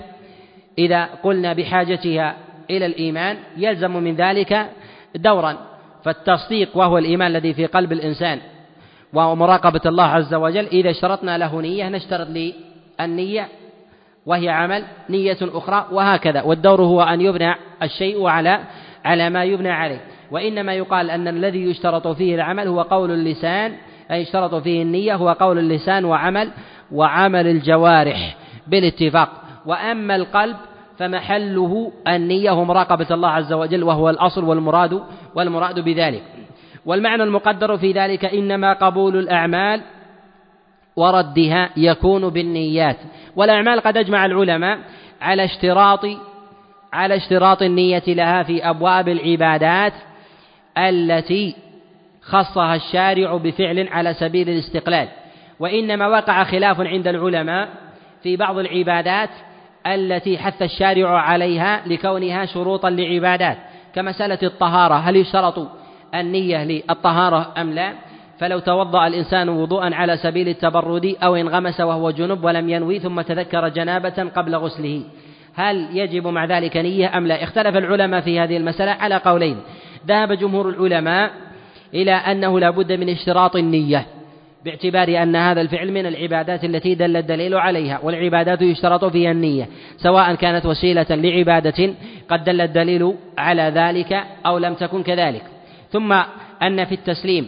إذا 0.78 1.04
قلنا 1.04 1.52
بحاجتها 1.52 2.36
إلى 2.70 2.86
الإيمان 2.86 3.36
يلزم 3.56 3.96
من 3.96 4.16
ذلك 4.16 4.70
دورا. 5.16 5.69
فالتصديق 6.04 6.76
وهو 6.76 6.98
الإيمان 6.98 7.30
الذي 7.30 7.54
في 7.54 7.66
قلب 7.66 7.92
الإنسان. 7.92 8.40
ومراقبة 9.12 9.80
الله 9.86 10.04
عز 10.04 10.34
وجل 10.34 10.66
إذا 10.66 10.90
اشترطنا 10.90 11.38
له 11.38 11.60
نية 11.60 11.88
نشترط 11.88 12.28
للنية 12.28 13.48
وهي 14.26 14.48
عمل 14.48 14.84
نية 15.10 15.38
أخرى 15.42 15.86
وهكذا. 15.92 16.42
والدور 16.42 16.82
هو 16.82 17.02
أن 17.02 17.20
يبنى 17.20 17.54
الشيء 17.82 18.26
على 18.26 18.60
على 19.04 19.30
ما 19.30 19.44
يبنى 19.44 19.70
عليه. 19.70 20.00
وإنما 20.30 20.74
يقال 20.74 21.10
أن 21.10 21.28
الذي 21.28 21.62
يشترط 21.70 22.08
فيه 22.08 22.34
العمل 22.34 22.68
هو 22.68 22.82
قول 22.82 23.10
اللسان 23.10 23.72
أي 24.10 24.22
يشترط 24.22 24.54
فيه 24.54 24.82
النية 24.82 25.14
هو 25.14 25.32
قول 25.32 25.58
اللسان 25.58 26.04
وعمل 26.04 26.50
وعمل 26.92 27.46
الجوارح 27.46 28.36
بالاتفاق. 28.66 29.28
وأما 29.66 30.16
القلب 30.16 30.56
فمحله 31.00 31.92
النية 32.08 32.50
ومراقبة 32.50 33.06
الله 33.10 33.28
عز 33.28 33.52
وجل 33.52 33.82
وهو 33.82 34.10
الأصل 34.10 34.44
والمراد 34.44 35.02
والمراد 35.34 35.80
بذلك. 35.80 36.22
والمعنى 36.86 37.22
المقدر 37.22 37.76
في 37.76 37.92
ذلك 37.92 38.24
إنما 38.24 38.72
قبول 38.72 39.16
الأعمال 39.16 39.80
وردها 40.96 41.70
يكون 41.76 42.28
بالنيات. 42.28 42.96
والأعمال 43.36 43.80
قد 43.80 43.96
أجمع 43.96 44.26
العلماء 44.26 44.78
على 45.20 45.44
اشتراط 45.44 46.04
على 46.92 47.16
اشتراط 47.16 47.62
النية 47.62 48.02
لها 48.08 48.42
في 48.42 48.70
أبواب 48.70 49.08
العبادات 49.08 49.92
التي 50.78 51.56
خصها 52.22 52.74
الشارع 52.74 53.36
بفعل 53.36 53.88
على 53.88 54.14
سبيل 54.14 54.48
الاستقلال. 54.48 55.08
وإنما 55.60 56.08
وقع 56.08 56.44
خلاف 56.44 56.80
عند 56.80 57.08
العلماء 57.08 57.68
في 58.22 58.36
بعض 58.36 58.58
العبادات 58.58 59.30
التي 59.86 60.38
حث 60.38 60.62
الشارع 60.62 61.20
عليها 61.20 61.82
لكونها 61.86 62.46
شروطا 62.46 62.90
لعبادات 62.90 63.58
كمسألة 63.94 64.38
الطهارة 64.42 64.94
هل 64.94 65.16
يشترط 65.16 65.68
النية 66.14 66.64
للطهارة 66.64 67.52
أم 67.58 67.70
لا؟ 67.70 67.92
فلو 68.38 68.58
توضأ 68.58 69.06
الإنسان 69.06 69.48
وضوءا 69.48 69.94
على 69.94 70.16
سبيل 70.16 70.48
التبرد 70.48 71.16
أو 71.22 71.36
انغمس 71.36 71.80
وهو 71.80 72.10
جنب 72.10 72.44
ولم 72.44 72.68
ينوي 72.68 72.98
ثم 72.98 73.20
تذكر 73.20 73.68
جنابة 73.68 74.30
قبل 74.36 74.56
غسله 74.56 75.02
هل 75.54 75.88
يجب 75.92 76.26
مع 76.26 76.44
ذلك 76.44 76.76
نية 76.76 77.18
أم 77.18 77.26
لا؟ 77.26 77.44
اختلف 77.44 77.76
العلماء 77.76 78.20
في 78.20 78.40
هذه 78.40 78.56
المسألة 78.56 78.90
على 78.90 79.14
قولين 79.14 79.56
ذهب 80.06 80.32
جمهور 80.32 80.68
العلماء 80.68 81.30
إلى 81.94 82.12
أنه 82.12 82.60
لا 82.60 82.70
بد 82.70 82.92
من 82.92 83.08
اشتراط 83.08 83.56
النية. 83.56 84.06
باعتبار 84.64 85.22
أن 85.22 85.36
هذا 85.36 85.60
الفعل 85.60 85.92
من 85.92 86.06
العبادات 86.06 86.64
التي 86.64 86.94
دل 86.94 87.16
الدليل 87.16 87.54
عليها 87.54 88.00
والعبادات 88.02 88.62
يشترط 88.62 89.04
فيها 89.04 89.30
النية 89.30 89.68
سواء 89.96 90.34
كانت 90.34 90.66
وسيلة 90.66 91.06
لعبادة 91.10 91.94
قد 92.28 92.44
دل 92.44 92.60
الدليل 92.60 93.14
على 93.38 93.62
ذلك 93.62 94.24
أو 94.46 94.58
لم 94.58 94.74
تكن 94.74 95.02
كذلك. 95.02 95.42
ثم 95.90 96.12
أن 96.62 96.84
في 96.84 96.94
التسليم 96.94 97.46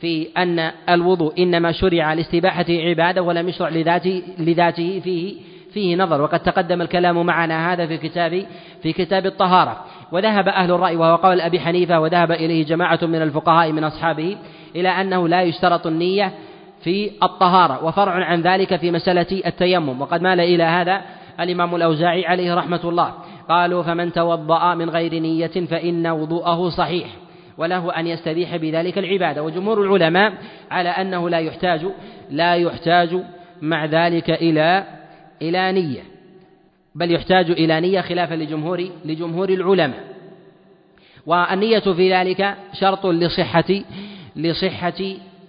في 0.00 0.28
أن 0.36 0.70
الوضوء 0.88 1.42
إنما 1.42 1.72
شرع 1.72 2.12
لاستباحة 2.12 2.64
عبادة 2.68 3.22
ولم 3.22 3.48
يشرع 3.48 3.68
لذاته, 3.68 4.22
لذاته 4.38 5.00
فيه 5.04 5.34
فيه 5.72 5.96
نظر 5.96 6.20
وقد 6.20 6.40
تقدم 6.40 6.82
الكلام 6.82 7.26
معنا 7.26 7.72
هذا 7.72 7.86
في 7.86 7.96
كتاب 7.96 8.46
في 8.82 8.92
كتاب 8.92 9.26
الطهارة. 9.26 9.84
وذهب 10.12 10.48
أهل 10.48 10.70
الرأي 10.70 10.96
وهو 10.96 11.16
قول 11.16 11.40
أبي 11.40 11.60
حنيفة 11.60 12.00
وذهب 12.00 12.32
إليه 12.32 12.64
جماعة 12.64 12.98
من 13.02 13.22
الفقهاء 13.22 13.72
من 13.72 13.84
أصحابه 13.84 14.36
إلى 14.76 14.88
أنه 14.88 15.28
لا 15.28 15.42
يشترط 15.42 15.86
النية 15.86 16.32
في 16.82 17.10
الطهارة 17.22 17.84
وفرع 17.84 18.12
عن 18.12 18.42
ذلك 18.42 18.76
في 18.76 18.90
مسألة 18.90 19.42
التيمم. 19.46 20.00
وقد 20.00 20.22
مال 20.22 20.40
إلى 20.40 20.64
هذا 20.64 21.02
الإمام 21.40 21.74
الأوزاعي 21.74 22.26
عليه 22.26 22.54
رحمة 22.54 22.80
الله. 22.84 23.14
قالوا 23.48 23.82
فمن 23.82 24.12
توضأ 24.12 24.74
من 24.74 24.90
غير 24.90 25.14
نية 25.14 25.46
فإن 25.46 26.06
وضوءه 26.06 26.68
صحيح 26.68 27.06
وله 27.58 27.90
أن 27.90 28.06
يستبيح 28.06 28.56
بذلك 28.56 28.98
العبادة. 28.98 29.42
وجمهور 29.42 29.82
العلماء 29.82 30.32
على 30.70 30.88
أنه 30.88 31.30
لا 31.30 31.38
يحتاج 31.38 31.86
لا 32.30 32.54
يحتاج 32.54 33.18
مع 33.62 33.84
ذلك 33.84 34.30
إلى 34.30 34.84
إلى 35.42 35.72
نية. 35.72 36.02
بل 36.94 37.12
يحتاج 37.12 37.50
إلى 37.50 37.80
نية 37.80 38.00
خلافا 38.00 38.34
لجمهور 38.34 38.88
لجمهور 39.04 39.48
العلماء. 39.48 40.12
والنية 41.26 41.78
في 41.78 42.14
ذلك 42.14 42.56
شرط 42.80 43.06
لصحة 43.06 43.82
لصحة 44.36 45.02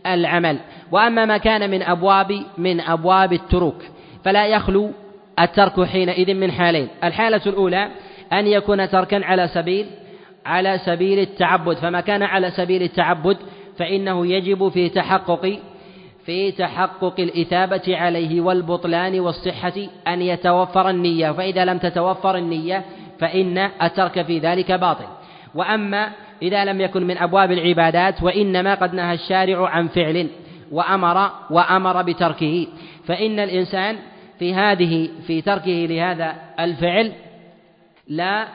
العمل. 0.08 0.60
وأما 0.92 1.26
ما 1.26 1.38
كان 1.38 1.70
من 1.70 1.84
أبواب 1.84 2.44
من 2.58 2.80
أبواب 2.80 3.34
التروك 3.34 3.84
فلا 4.24 4.48
يخلو 4.48 4.92
الترك 5.40 5.84
حينئذ 5.84 6.34
من 6.34 6.52
حالين. 6.52 6.88
الحالة 7.04 7.42
الأولى 7.46 7.90
أن 8.34 8.48
يكون 8.48 8.90
تركا 8.90 9.26
على 9.26 9.48
سبيل 9.48 9.86
على 10.46 10.78
سبيل 10.78 11.20
التعبد. 11.20 11.76
فما 11.78 12.02
كان 12.02 12.24
على 12.24 12.52
سبيل 12.52 12.84
التعبد 12.84 13.38
فإنه 13.78 14.28
يجب 14.28 14.70
في 14.70 14.90
تحقق 14.90 15.60
في 16.26 16.52
تحقق 16.52 17.20
الإثابة 17.20 17.98
عليه 17.98 18.42
والبطلان 18.42 19.20
والصحة 19.20 19.74
أن 20.08 20.22
يتوفر 20.22 20.90
النية. 20.90 21.32
فإذا 21.32 21.66
لم 21.66 21.78
تتوفر 21.78 22.38
النية 22.38 22.86
فإن 23.20 23.58
الترك 23.58 24.22
في 24.22 24.40
ذلك 24.40 24.72
باطل. 24.72 25.06
وأما 25.56 26.10
إذا 26.42 26.66
لم 26.66 26.82
يكن 26.82 27.08
من 27.08 27.18
أبواب 27.18 27.52
العبادات 27.52 28.24
وإنما 28.24 28.76
قد 28.76 28.94
نهى 28.94 29.14
الشارع 29.14 29.70
عن 29.70 29.88
فعل 29.88 30.30
وأمر 30.72 31.32
وأمر 31.50 32.02
بتركه. 32.02 32.68
فإن 33.06 33.40
الإنسان 33.40 33.96
في 34.40 34.54
هذه 34.54 35.10
في 35.28 35.42
تركه 35.42 35.88
لهذا 35.90 36.36
الفعل 36.60 37.12
لا 38.08 38.48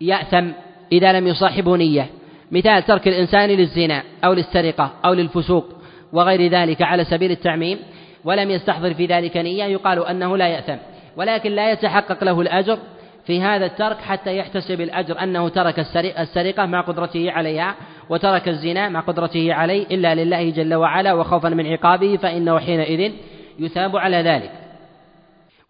يأثم 0.00 0.48
إذا 0.92 1.12
لم 1.12 1.26
يصاحبه 1.26 1.76
نية. 1.76 2.06
مثال 2.50 2.82
ترك 2.82 3.08
الإنسان 3.08 3.50
للزنا 3.50 4.02
أو 4.24 4.32
للسرقة 4.32 4.92
أو 5.04 5.14
للفسوق 5.14 5.64
وغير 6.12 6.50
ذلك 6.50 6.82
على 6.82 7.04
سبيل 7.04 7.30
التعميم 7.30 7.78
ولم 8.24 8.50
يستحضر 8.50 8.94
في 8.94 9.06
ذلك 9.06 9.36
نية 9.36 9.64
يقال 9.64 10.06
أنه 10.06 10.36
لا 10.36 10.48
يأثم. 10.48 10.76
ولكن 11.16 11.50
لا 11.50 11.72
يتحقق 11.72 12.24
له 12.24 12.40
الأجر 12.40 12.78
في 13.26 13.42
هذا 13.42 13.66
الترك 13.66 13.98
حتى 13.98 14.36
يحتسب 14.36 14.80
الأجر 14.80 15.22
أنه 15.22 15.48
ترك 15.48 15.78
السرقة 16.18 16.66
مع 16.66 16.80
قدرته 16.80 17.32
عليها 17.32 17.74
وترك 18.08 18.48
الزنا 18.48 18.88
مع 18.88 19.00
قدرته 19.00 19.54
عليه 19.54 19.86
إلا 19.86 20.14
لله 20.14 20.50
جل 20.50 20.74
وعلا 20.74 21.12
وخوفا 21.12 21.48
من 21.48 21.66
عقابه 21.66 22.16
فإنه 22.16 22.58
حينئذ 22.58 23.12
يثاب 23.58 23.96
على 23.96 24.16
ذلك. 24.16 24.50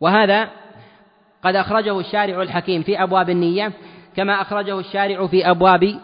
وهذا 0.01 0.49
قد 1.45 1.57
أخرجه 1.57 2.01
الشارع 2.01 2.43
الحكيم 2.43 2.83
في 2.83 3.03
أبواب 3.03 3.31
النية 3.31 3.73
كما 4.17 4.43
أخرجه 4.43 4.79
الشارع 4.79 5.27
في 5.27 5.51
أبواب 5.51 5.95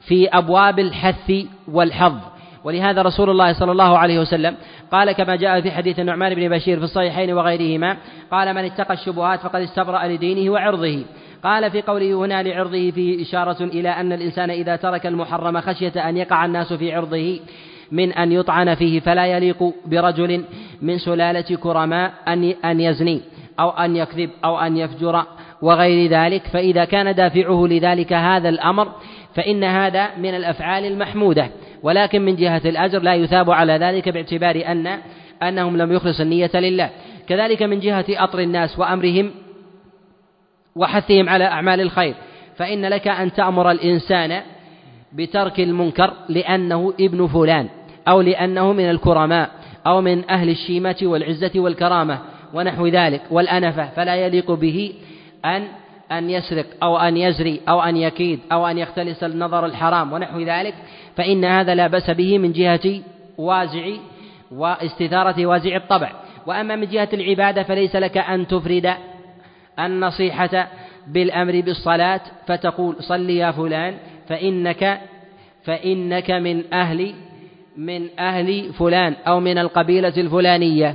في 0.00 0.28
أبواب 0.28 0.78
الحث 0.78 1.32
والحظ. 1.68 2.35
ولهذا 2.66 3.02
رسول 3.02 3.30
الله 3.30 3.52
صلى 3.52 3.72
الله 3.72 3.98
عليه 3.98 4.20
وسلم 4.20 4.56
قال 4.92 5.12
كما 5.12 5.36
جاء 5.36 5.60
في 5.60 5.70
حديث 5.70 5.98
النعمان 6.00 6.34
بن 6.34 6.48
بشير 6.48 6.78
في 6.78 6.84
الصحيحين 6.84 7.32
وغيرهما 7.32 7.96
قال 8.30 8.54
من 8.54 8.64
اتقى 8.64 8.94
الشبهات 8.94 9.40
فقد 9.40 9.60
استبرأ 9.62 10.06
لدينه 10.06 10.50
وعرضه. 10.52 11.04
قال 11.44 11.70
في 11.70 11.82
قوله 11.82 12.14
هنا 12.14 12.42
لعرضه 12.42 12.90
فيه 12.90 13.22
إشارة 13.22 13.64
إلى 13.64 13.88
أن 13.88 14.12
الإنسان 14.12 14.50
إذا 14.50 14.76
ترك 14.76 15.06
المحرم 15.06 15.60
خشية 15.60 16.08
أن 16.08 16.16
يقع 16.16 16.44
الناس 16.44 16.72
في 16.72 16.94
عرضه 16.94 17.40
من 17.92 18.12
أن 18.12 18.32
يطعن 18.32 18.74
فيه 18.74 19.00
فلا 19.00 19.26
يليق 19.26 19.72
برجل 19.86 20.44
من 20.82 20.98
سلالة 20.98 21.56
كرماء 21.56 22.12
أن 22.28 22.54
أن 22.64 22.80
يزني 22.80 23.20
أو 23.60 23.70
أن 23.70 23.96
يكذب 23.96 24.30
أو 24.44 24.58
أن 24.58 24.76
يفجر 24.76 25.22
وغير 25.62 26.10
ذلك. 26.10 26.42
فإذا 26.52 26.84
كان 26.84 27.14
دافعه 27.14 27.66
لذلك 27.66 28.12
هذا 28.12 28.48
الأمر 28.48 28.88
فإن 29.34 29.64
هذا 29.64 30.08
من 30.16 30.34
الأفعال 30.34 30.84
المحمودة. 30.84 31.50
ولكن 31.86 32.24
من 32.24 32.36
جهة 32.36 32.62
الأجر 32.64 33.02
لا 33.02 33.14
يثاب 33.14 33.50
على 33.50 33.72
ذلك 33.72 34.08
باعتبار 34.08 34.62
أن 34.66 34.98
أنهم 35.42 35.76
لم 35.76 35.92
يخلص 35.92 36.20
النية 36.20 36.50
لله. 36.54 36.90
كذلك 37.28 37.62
من 37.62 37.80
جهة 37.80 38.04
أطر 38.08 38.38
الناس 38.38 38.78
وأمرهم 38.78 39.30
وحثهم 40.76 41.28
على 41.28 41.44
أعمال 41.44 41.80
الخير 41.80 42.14
فإن 42.56 42.86
لك 42.86 43.08
أن 43.08 43.32
تأمر 43.32 43.70
الإنسان 43.70 44.42
بترك 45.12 45.60
المنكر 45.60 46.12
لأنه 46.28 46.94
ابن 47.00 47.26
فلان 47.26 47.68
أو 48.08 48.20
لأنه 48.20 48.72
من 48.72 48.90
الكرماء 48.90 49.50
أو 49.86 50.00
من 50.00 50.30
أهل 50.30 50.48
الشيمة 50.48 50.96
والعزة 51.02 51.52
والكرامة 51.56 52.18
ونحو 52.54 52.86
ذلك 52.86 53.22
والأنفة 53.30 53.88
فلا 53.96 54.16
يليق 54.16 54.50
به 54.50 54.92
أن 55.44 55.64
أن 56.12 56.30
يسرق 56.30 56.66
أو 56.82 56.96
أن 56.96 57.16
يزري 57.16 57.60
أو 57.68 57.80
أن 57.80 57.96
يكيد 57.96 58.40
أو 58.52 58.66
أن 58.66 58.78
يختلس 58.78 59.24
النظر 59.24 59.66
الحرام 59.66 60.12
ونحو 60.12 60.40
ذلك 60.40 60.74
فإن 61.16 61.44
هذا 61.44 61.74
لا 61.74 61.86
بأس 61.86 62.10
به 62.10 62.38
من 62.38 62.52
جهة 62.52 63.00
وازع 63.38 63.88
واستثارة 64.50 65.46
وازع 65.46 65.76
الطبع. 65.76 66.12
وأما 66.46 66.76
من 66.76 66.86
جهة 66.86 67.08
العبادة 67.12 67.62
فليس 67.62 67.96
لك 67.96 68.18
أن 68.18 68.46
تفرد 68.46 68.94
النصيحة 69.78 70.68
بالأمر 71.06 71.60
بالصلاة 71.60 72.20
فتقول 72.46 72.96
صل 73.00 73.30
يا 73.30 73.50
فلان 73.50 73.94
فإنك 74.28 75.00
فإنك 75.64 76.30
من 76.30 76.74
أهل 76.74 77.14
من 77.76 78.08
أهل 78.18 78.72
فلان 78.72 79.14
أو 79.26 79.40
من 79.40 79.58
القبيلة 79.58 80.12
الفلانية. 80.16 80.94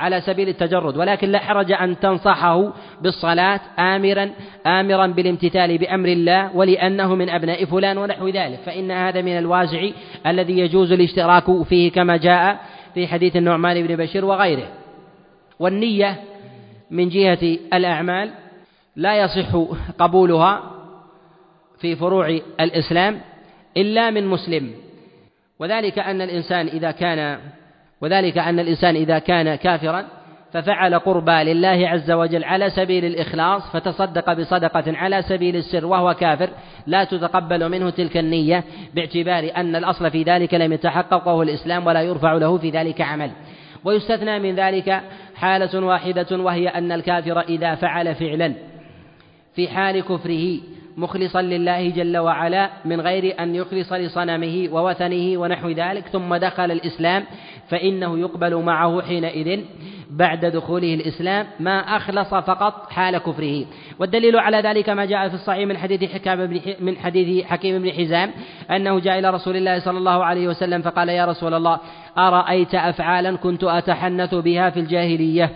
على 0.00 0.20
سبيل 0.20 0.48
التجرد 0.48 0.96
ولكن 0.96 1.28
لا 1.28 1.38
حرج 1.38 1.72
أن 1.72 1.98
تنصحه 2.00 2.72
بالصلاة 3.02 3.60
آمرا 3.78 4.30
آمرا 4.66 5.06
بالامتثال 5.06 5.78
بأمر 5.78 6.08
الله 6.08 6.56
ولأنه 6.56 7.14
من 7.14 7.30
أبناء 7.30 7.64
فلان 7.64 7.98
ونحو 7.98 8.28
ذلك 8.28 8.58
فإن 8.66 8.90
هذا 8.90 9.22
من 9.22 9.38
الوازع 9.38 9.88
الذي 10.26 10.58
يجوز 10.58 10.92
الاشتراك 10.92 11.62
فيه 11.62 11.92
كما 11.92 12.16
جاء 12.16 12.60
في 12.94 13.06
حديث 13.06 13.36
النعمان 13.36 13.86
بن 13.86 13.96
بشير 13.96 14.24
وغيره. 14.24 14.68
والنية 15.58 16.16
من 16.90 17.08
جهة 17.08 17.58
الأعمال 17.74 18.30
لا 18.96 19.24
يصح 19.24 19.56
قبولها 19.98 20.62
في 21.80 21.96
فروع 21.96 22.40
الإسلام 22.60 23.20
إلا 23.76 24.10
من 24.10 24.26
مسلم 24.26 24.70
وذلك 25.58 25.98
أن 25.98 26.20
الإنسان 26.20 26.66
إذا 26.66 26.90
كان 26.90 27.38
وذلك 28.00 28.38
أن 28.38 28.60
الإنسان 28.60 28.96
إذا 28.96 29.18
كان 29.18 29.54
كافرا 29.54 30.04
ففعل 30.52 30.98
قربى 30.98 31.32
لله 31.44 31.88
عز 31.88 32.10
وجل 32.10 32.44
على 32.44 32.70
سبيل 32.70 33.04
الإخلاص 33.04 33.62
فتصدق 33.72 34.32
بصدقة 34.32 34.84
على 34.96 35.22
سبيل 35.22 35.56
السر 35.56 35.86
وهو 35.86 36.14
كافر 36.14 36.50
لا 36.86 37.04
تتقبل 37.04 37.68
منه 37.68 37.90
تلك 37.90 38.16
النية 38.16 38.64
باعتبار 38.94 39.50
أن 39.56 39.76
الأصل 39.76 40.10
في 40.10 40.22
ذلك 40.22 40.54
لم 40.54 40.72
يتحقق 40.72 41.28
وهو 41.28 41.42
الإسلام 41.42 41.86
ولا 41.86 42.02
يرفع 42.02 42.32
له 42.32 42.58
في 42.58 42.70
ذلك 42.70 43.00
عمل. 43.00 43.30
ويستثنى 43.84 44.38
من 44.38 44.54
ذلك 44.54 45.02
حالة 45.34 45.86
واحدة 45.86 46.26
وهي 46.38 46.68
أن 46.68 46.92
الكافر 46.92 47.40
إذا 47.40 47.74
فعل 47.74 48.14
فعلا 48.14 48.54
في 49.54 49.68
حال 49.68 50.00
كفره 50.00 50.58
مخلصا 50.96 51.42
لله 51.42 51.88
جل 51.88 52.18
وعلا 52.18 52.70
من 52.84 53.00
غير 53.00 53.40
أن 53.40 53.54
يخلص 53.54 53.92
لصنمه 53.92 54.68
ووثنه 54.72 55.38
ونحو 55.40 55.68
ذلك 55.68 56.06
ثم 56.06 56.36
دخل 56.36 56.70
الإسلام 56.70 57.24
فإنه 57.70 58.18
يقبل 58.18 58.56
معه 58.56 59.02
حينئذ 59.02 59.60
بعد 60.10 60.46
دخوله 60.46 60.94
الإسلام 60.94 61.46
ما 61.60 61.78
أخلص 61.80 62.28
فقط 62.28 62.90
حال 62.90 63.18
كفره. 63.18 63.66
والدليل 63.98 64.36
على 64.36 64.56
ذلك 64.56 64.88
ما 64.88 65.04
جاء 65.04 65.28
في 65.28 65.34
الصحيح 65.34 65.68
من 65.68 65.76
حديث 65.76 66.12
حكام 66.12 66.46
بن 66.46 66.60
من 66.80 66.96
حديث 66.96 67.44
حكيم 67.44 67.82
بن 67.82 67.92
حزام 67.92 68.30
أنه 68.70 69.00
جاء 69.00 69.18
إلى 69.18 69.30
رسول 69.30 69.56
الله 69.56 69.78
صلى 69.78 69.98
الله 69.98 70.24
عليه 70.24 70.48
وسلم 70.48 70.82
فقال 70.82 71.08
يا 71.08 71.24
رسول 71.24 71.54
الله 71.54 71.78
أرأيت 72.18 72.74
أفعالا 72.74 73.36
كنت 73.36 73.64
أتحنث 73.64 74.34
بها 74.34 74.70
في 74.70 74.80
الجاهلية؟ 74.80 75.50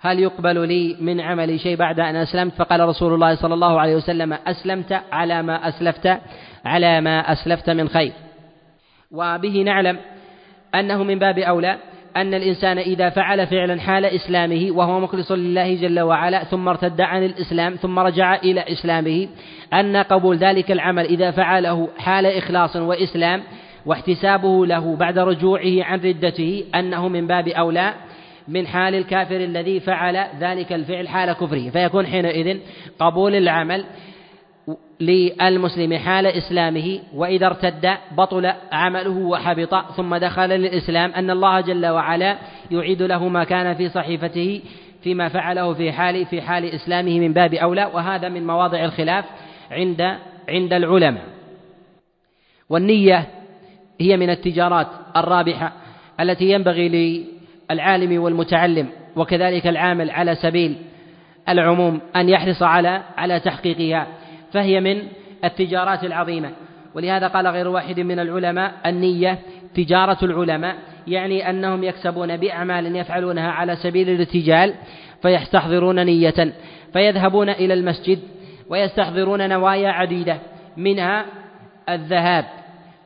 هل 0.00 0.18
يقبل 0.18 0.68
لي 0.68 0.96
من 1.00 1.20
عملي 1.20 1.58
شيء 1.58 1.76
بعد 1.76 2.00
أن 2.00 2.16
أسلمت؟ 2.16 2.52
فقال 2.54 2.80
رسول 2.80 3.14
الله 3.14 3.34
صلى 3.34 3.54
الله 3.54 3.80
عليه 3.80 3.96
وسلم 3.96 4.32
أسلمت 4.32 5.00
على 5.12 5.42
ما 5.42 5.68
أسلفت 5.68 6.18
على 6.64 7.00
ما 7.00 7.32
أسلفت 7.32 7.70
من 7.70 7.88
خير. 7.88 8.12
وبه 9.10 9.62
نعلم 9.62 9.98
أنه 10.74 11.02
من 11.02 11.18
باب 11.18 11.38
أولى 11.38 11.78
أن 12.16 12.34
الإنسان 12.34 12.78
إذا 12.78 13.10
فعل 13.10 13.46
فعلا 13.46 13.80
حال 13.80 14.04
إسلامه 14.04 14.68
وهو 14.70 15.00
مخلص 15.00 15.32
لله 15.32 15.74
جل 15.74 16.00
وعلا 16.00 16.44
ثم 16.44 16.68
ارتد 16.68 17.00
عن 17.00 17.24
الإسلام 17.24 17.74
ثم 17.74 17.98
رجع 17.98 18.34
إلى 18.34 18.60
إسلامه 18.60 19.28
أن 19.72 19.96
قبول 19.96 20.36
ذلك 20.36 20.72
العمل 20.72 21.04
إذا 21.04 21.30
فعله 21.30 21.88
حال 21.98 22.26
إخلاص 22.26 22.76
وإسلام 22.76 23.42
واحتسابه 23.86 24.66
له 24.66 24.96
بعد 24.96 25.18
رجوعه 25.18 25.84
عن 25.84 26.00
ردته 26.00 26.64
أنه 26.74 27.08
من 27.08 27.26
باب 27.26 27.48
أولى 27.48 27.94
من 28.48 28.66
حال 28.66 28.94
الكافر 28.94 29.36
الذي 29.36 29.80
فعل 29.80 30.26
ذلك 30.40 30.72
الفعل 30.72 31.08
حال 31.08 31.32
كفره 31.32 31.70
فيكون 31.70 32.06
حينئذ 32.06 32.58
قبول 32.98 33.34
العمل 33.34 33.84
للمسلم 35.00 35.98
حال 35.98 36.26
إسلامه 36.26 37.00
وإذا 37.14 37.46
ارتد 37.46 37.90
بطل 38.16 38.52
عمله 38.72 39.10
وحبط 39.10 39.74
ثم 39.96 40.16
دخل 40.16 40.48
للإسلام 40.48 41.12
أن 41.12 41.30
الله 41.30 41.60
جل 41.60 41.86
وعلا 41.86 42.38
يعيد 42.70 43.02
له 43.02 43.28
ما 43.28 43.44
كان 43.44 43.74
في 43.74 43.88
صحيفته 43.88 44.62
فيما 45.02 45.28
فعله 45.28 45.74
في 45.74 45.92
حال 45.92 46.26
في 46.26 46.42
حال 46.42 46.64
إسلامه 46.64 47.20
من 47.20 47.32
باب 47.32 47.54
أولى 47.54 47.90
وهذا 47.94 48.28
من 48.28 48.46
مواضع 48.46 48.84
الخلاف 48.84 49.24
عند 49.70 50.02
عند 50.48 50.72
العلماء. 50.72 51.24
والنية 52.68 53.28
هي 54.00 54.16
من 54.16 54.30
التجارات 54.30 54.86
الرابحة 55.16 55.72
التي 56.20 56.50
ينبغي 56.50 56.88
للعالم 57.70 58.22
والمتعلم 58.22 58.88
وكذلك 59.16 59.66
العامل 59.66 60.10
على 60.10 60.34
سبيل 60.34 60.76
العموم 61.48 62.00
أن 62.16 62.28
يحرص 62.28 62.62
على 62.62 63.02
على 63.16 63.40
تحقيقها. 63.40 64.06
فهي 64.52 64.80
من 64.80 65.02
التجارات 65.44 66.04
العظيمة. 66.04 66.50
ولهذا 66.94 67.28
قال 67.28 67.46
غير 67.46 67.68
واحد 67.68 68.00
من 68.00 68.18
العلماء 68.18 68.72
النية 68.86 69.38
تجارة 69.74 70.18
العلماء 70.22 70.76
يعني 71.06 71.50
أنهم 71.50 71.84
يكسبون 71.84 72.36
بأعمال 72.36 72.96
يفعلونها 72.96 73.50
على 73.50 73.76
سبيل 73.76 74.08
الارتجال 74.08 74.74
فيستحضرون 75.22 76.06
نية 76.06 76.52
فيذهبون 76.92 77.48
إلى 77.48 77.74
المسجد 77.74 78.18
ويستحضرون 78.68 79.48
نوايا 79.48 79.88
عديدة 79.88 80.38
منها 80.76 81.24
الذهاب 81.88 82.44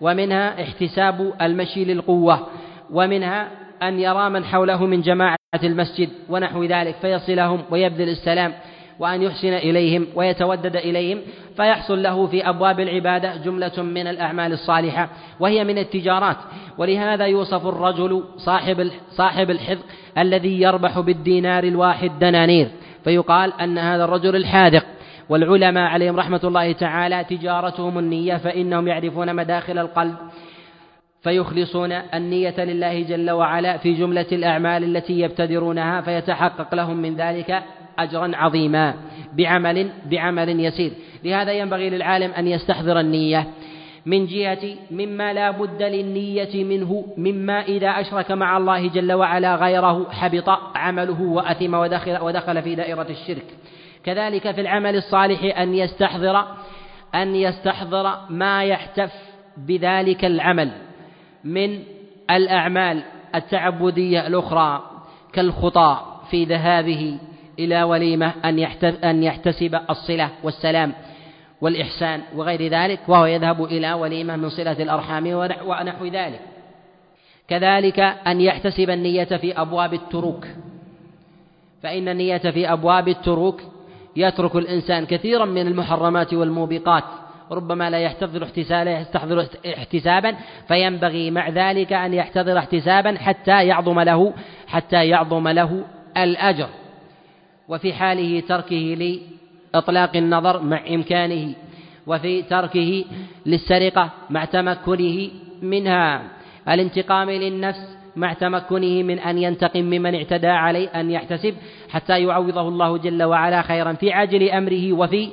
ومنها 0.00 0.62
احتساب 0.62 1.32
المشي 1.42 1.84
للقوة 1.84 2.46
ومنها 2.90 3.48
أن 3.82 4.00
يرى 4.00 4.30
من 4.30 4.44
حوله 4.44 4.86
من 4.86 5.00
جماعة 5.00 5.36
المسجد 5.64 6.08
ونحو 6.28 6.64
ذلك 6.64 6.94
فيصلهم 6.94 7.62
ويبذل 7.70 8.08
السلام. 8.08 8.52
وأن 8.98 9.22
يحسن 9.22 9.52
إليهم 9.52 10.06
ويتودد 10.14 10.76
إليهم 10.76 11.18
فيحصل 11.56 12.02
له 12.02 12.26
في 12.26 12.48
أبواب 12.48 12.80
العبادة 12.80 13.36
جملة 13.36 13.82
من 13.82 14.06
الأعمال 14.06 14.52
الصالحة 14.52 15.08
وهي 15.40 15.64
من 15.64 15.78
التجارات. 15.78 16.36
ولهذا 16.78 17.26
يوصف 17.26 17.66
الرجل 17.66 18.24
صاحب 18.36 18.90
صاحب 19.10 19.50
الحذق 19.50 19.84
الذي 20.18 20.60
يربح 20.60 21.00
بالدينار 21.00 21.64
الواحد 21.64 22.10
دنانير 22.20 22.68
فيقال 23.04 23.52
أن 23.60 23.78
هذا 23.78 24.04
الرجل 24.04 24.36
الحاذق. 24.36 24.84
والعلماء 25.28 25.84
عليهم 25.84 26.16
رحمة 26.16 26.40
الله 26.44 26.72
تعالى 26.72 27.24
تجارتهم 27.24 27.98
النية 27.98 28.36
فإنهم 28.36 28.88
يعرفون 28.88 29.36
مداخل 29.36 29.78
القلب 29.78 30.16
فيخلصون 31.22 31.92
النية 31.92 32.64
لله 32.64 33.02
جل 33.02 33.30
وعلا 33.30 33.76
في 33.76 33.92
جملة 33.92 34.26
الأعمال 34.32 34.96
التي 34.96 35.20
يبتدرونها 35.20 36.00
فيتحقق 36.00 36.74
لهم 36.74 36.96
من 36.96 37.16
ذلك 37.16 37.62
أجرا 37.98 38.30
عظيما 38.34 38.94
بعمل 39.32 39.90
بعمل 40.10 40.60
يسير. 40.60 40.92
لهذا 41.24 41.52
ينبغي 41.52 41.90
للعالم 41.90 42.30
أن 42.30 42.46
يستحضر 42.46 43.00
النية. 43.00 43.46
من 44.06 44.26
جهة 44.26 44.76
مما 44.90 45.32
لا 45.32 45.50
بد 45.50 45.82
للنية 45.82 46.64
منه 46.64 47.04
مما 47.16 47.62
إذا 47.62 47.88
أشرك 47.88 48.30
مع 48.30 48.56
الله 48.56 48.88
جل 48.88 49.12
وعلا 49.12 49.54
غيره 49.54 50.10
حبط 50.10 50.48
عمله 50.74 51.22
وأثم 51.22 51.74
ودخل, 51.74 52.18
ودخل 52.22 52.62
في 52.62 52.74
دائرة 52.74 53.06
الشرك. 53.10 53.46
كذلك 54.04 54.50
في 54.50 54.60
العمل 54.60 54.96
الصالح 54.96 55.58
أن 55.58 55.74
يستحضر 55.74 56.44
أن 57.14 57.34
يستحضر 57.34 58.18
ما 58.30 58.64
يحتف 58.64 59.12
بذلك 59.56 60.24
العمل 60.24 60.72
من 61.44 61.82
الأعمال 62.30 63.02
التعبدية 63.34 64.26
الأخرى 64.26 64.82
كالخطى 65.32 66.00
في 66.30 66.44
ذهابه 66.44 67.18
إلى 67.58 67.82
وليمة 67.82 68.32
أن 69.04 69.22
يحتسب 69.22 69.80
الصلة 69.90 70.30
والسلام 70.42 70.92
والإحسان 71.60 72.20
وغير 72.34 72.68
ذلك 72.72 73.00
وهو 73.08 73.26
يذهب 73.26 73.64
إلى 73.64 73.92
وليمة 73.92 74.36
من 74.36 74.48
صلة 74.48 74.82
الأرحام 74.82 75.26
ونحو 75.66 76.06
ذلك. 76.06 76.40
كذلك 77.48 78.00
أن 78.00 78.40
يحتسب 78.40 78.90
النية 78.90 79.24
في 79.24 79.60
أبواب 79.60 79.94
التروك. 79.94 80.46
فإن 81.82 82.08
النية 82.08 82.38
في 82.38 82.72
أبواب 82.72 83.08
التروك 83.08 83.62
يترك 84.16 84.56
الإنسان 84.56 85.06
كثيرا 85.06 85.44
من 85.44 85.66
المحرمات 85.66 86.34
والموبقات. 86.34 87.04
ربما 87.50 87.90
لا 87.90 87.98
يحتضر 87.98 88.42
يستحضر 89.00 89.46
احتسابا 89.78 90.36
فينبغي 90.68 91.30
مع 91.30 91.48
ذلك 91.48 91.92
أن 91.92 92.14
يحتضر 92.14 92.58
احتسابا 92.58 93.18
حتى 93.18 93.66
يعظم 93.66 94.00
له 94.00 94.32
حتى 94.66 95.08
يعظم 95.08 95.48
له 95.48 95.84
الأجر. 96.16 96.68
وفي 97.68 97.92
حاله 97.92 98.40
تركه 98.40 98.96
لإطلاق 99.74 100.16
النظر 100.16 100.62
مع 100.62 100.80
إمكانه 100.90 101.54
وفي 102.06 102.42
تركه 102.42 103.04
للسرقة 103.46 104.10
مع 104.30 104.44
تمكنه 104.44 105.30
منها. 105.62 106.22
الانتقام 106.68 107.30
للنفس 107.30 107.96
مع 108.16 108.32
تمكنه 108.32 109.02
من 109.02 109.18
أن 109.18 109.38
ينتقم 109.38 109.84
ممن 109.84 110.14
اعتدى 110.14 110.46
عليه 110.46 110.88
أن 110.88 111.10
يحتسب 111.10 111.54
حتى 111.88 112.22
يعوضه 112.22 112.68
الله 112.68 112.98
جل 112.98 113.22
وعلا 113.22 113.62
خيرا 113.62 113.92
في 113.92 114.12
عاجل 114.12 114.50
أمره 114.50 114.92
وفي 114.92 115.28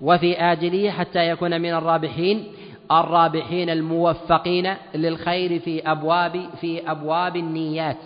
وفي 0.00 0.36
آجله 0.36 0.90
حتى 0.90 1.28
يكون 1.28 1.60
من 1.60 1.74
الرابحين 1.74 2.44
الرابحين 2.92 3.70
الموفقين 3.70 4.74
للخير 4.94 5.58
في 5.58 5.90
أبواب 5.90 6.50
في 6.60 6.90
أبواب 6.90 7.36
النيات. 7.36 7.96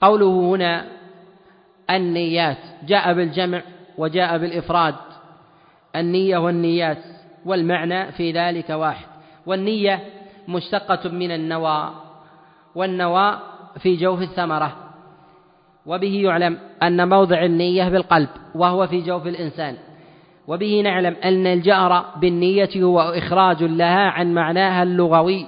قوله 0.00 0.54
هنا 0.54 0.99
النيات 1.96 2.58
جاء 2.86 3.12
بالجمع 3.14 3.62
وجاء 3.98 4.38
بالإفراد 4.38 4.94
النية 5.96 6.38
والنيات 6.38 6.98
والمعنى 7.46 8.12
في 8.12 8.32
ذلك 8.32 8.70
واحد. 8.70 9.06
والنية 9.46 10.00
مشتقة 10.48 11.10
من 11.10 11.30
النوى 11.30 11.90
والنوى 12.74 13.38
في 13.78 13.96
جوف 13.96 14.22
الثمرة 14.22 14.76
وبه 15.86 16.22
يعلم 16.24 16.58
أن 16.82 17.08
موضع 17.08 17.44
النية 17.44 17.88
بالقلب 17.88 18.28
وهو 18.54 18.86
في 18.86 19.00
جوف 19.00 19.26
الإنسان 19.26 19.76
وبه 20.48 20.80
نعلم 20.84 21.16
أن 21.24 21.46
الجهر 21.46 22.04
بالنية 22.16 22.70
هو 22.76 23.00
إخراج 23.00 23.62
لها 23.62 24.10
عن 24.10 24.34
معناها 24.34 24.82
اللغوي 24.82 25.46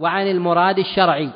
وعن 0.00 0.26
المراد 0.26 0.78
الشرعي. 0.78 1.30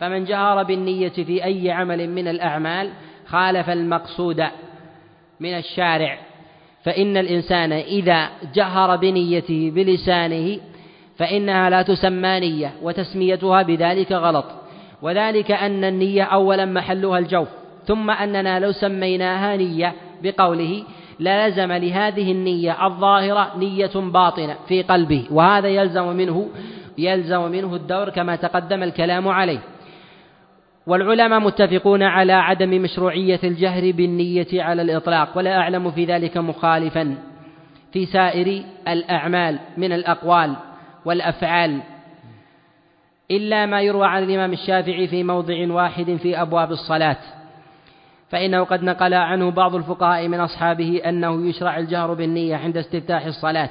فمن 0.00 0.24
جهر 0.24 0.62
بالنية 0.62 1.08
في 1.08 1.44
أي 1.44 1.70
عمل 1.70 2.10
من 2.10 2.28
الأعمال 2.28 2.90
خالف 3.28 3.70
المقصود 3.70 4.44
من 5.40 5.54
الشارع 5.58 6.18
فإن 6.84 7.16
الإنسان 7.16 7.72
إذا 7.72 8.28
جهر 8.54 8.96
بنيته 8.96 9.72
بلسانه 9.74 10.58
فإنها 11.16 11.70
لا 11.70 11.82
تسمى 11.82 12.40
نية 12.40 12.72
وتسميتها 12.82 13.62
بذلك 13.62 14.12
غلط. 14.12 14.44
وذلك 15.02 15.50
أن 15.50 15.84
النية 15.84 16.22
أولا 16.22 16.64
محلها 16.64 17.18
الجوف 17.18 17.48
ثم 17.86 18.10
أننا 18.10 18.60
لو 18.60 18.72
سميناها 18.72 19.56
نية 19.56 19.94
بقوله 20.22 20.82
لازم 21.18 21.72
لهذه 21.72 22.32
النية 22.32 22.86
الظاهرة 22.86 23.52
نية 23.58 23.90
باطنة 23.94 24.56
في 24.68 24.82
قلبه 24.82 25.24
وهذا 25.30 25.68
يلزم 25.68 26.16
منه 26.16 26.48
يلزم 26.98 27.50
منه 27.50 27.74
الدور 27.74 28.10
كما 28.10 28.36
تقدم 28.36 28.82
الكلام 28.82 29.28
عليه. 29.28 29.58
والعلماء 30.86 31.40
متفقون 31.40 32.02
على 32.02 32.32
عدم 32.32 32.82
مشروعية 32.82 33.40
الجهر 33.44 33.92
بالنية 33.92 34.62
على 34.62 34.82
الإطلاق 34.82 35.38
ولا 35.38 35.58
أعلم 35.58 35.90
في 35.90 36.04
ذلك 36.04 36.36
مخالفا 36.36 37.16
في 37.92 38.06
سائر 38.06 38.64
الأعمال 38.88 39.58
من 39.76 39.92
الأقوال 39.92 40.56
والأفعال. 41.04 41.82
إلا 43.30 43.66
ما 43.66 43.80
يروى 43.80 44.06
عن 44.06 44.22
الإمام 44.22 44.52
الشافعي 44.52 45.08
في 45.08 45.24
موضع 45.24 45.72
واحد 45.72 46.16
في 46.22 46.40
أبواب 46.42 46.70
الصلاة 46.72 47.16
فإنه 48.28 48.64
قد 48.64 48.82
نقل 48.82 49.14
عنه 49.14 49.50
بعض 49.50 49.74
الفقهاء 49.74 50.28
من 50.28 50.40
أصحابه 50.40 51.02
أنه 51.06 51.48
يشرع 51.48 51.78
الجهر 51.78 52.14
بالنية 52.14 52.56
عند 52.56 52.76
استفتاح 52.76 53.24
الصلاة. 53.24 53.70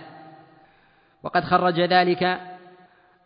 وقد 1.24 1.44
خرج 1.44 1.80
ذلك 1.80 2.40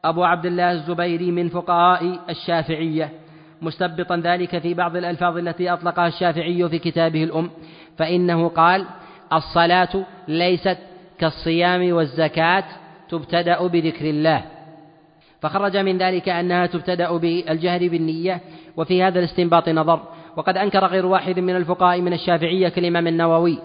أبو 0.05 0.23
عبد 0.23 0.45
الله 0.45 0.71
الزبيري 0.71 1.31
من 1.31 1.49
فقهاء 1.49 2.19
الشافعية. 2.29 3.09
مستبطا 3.61 4.17
ذلك 4.17 4.59
في 4.59 4.73
بعض 4.73 4.95
الألفاظ 4.95 5.37
التي 5.37 5.73
أطلقها 5.73 6.07
الشافعي 6.07 6.69
في 6.69 6.79
كتابه 6.79 7.23
الأم 7.23 7.49
فإنه 7.97 8.49
قال 8.49 8.85
الصلاة 9.33 10.05
ليست 10.27 10.77
كالصيام 11.19 11.93
والزكاة 11.93 12.63
تبتدأ 13.09 13.67
بذكر 13.67 14.09
الله. 14.09 14.45
فخرج 15.41 15.77
من 15.77 15.97
ذلك 15.97 16.29
أنها 16.29 16.65
تبتدأ 16.65 17.17
بالجهر 17.17 17.87
بالنية 17.87 18.41
وفي 18.77 19.03
هذا 19.03 19.19
الاستنباط 19.19 19.69
نظر. 19.69 20.01
وقد 20.35 20.57
أنكر 20.57 20.85
غير 20.85 21.05
واحد 21.05 21.39
من 21.39 21.55
الفقهاء 21.55 22.01
من 22.01 22.13
الشافعية 22.13 22.69
كالإمام 22.69 23.07
النووي 23.07 23.59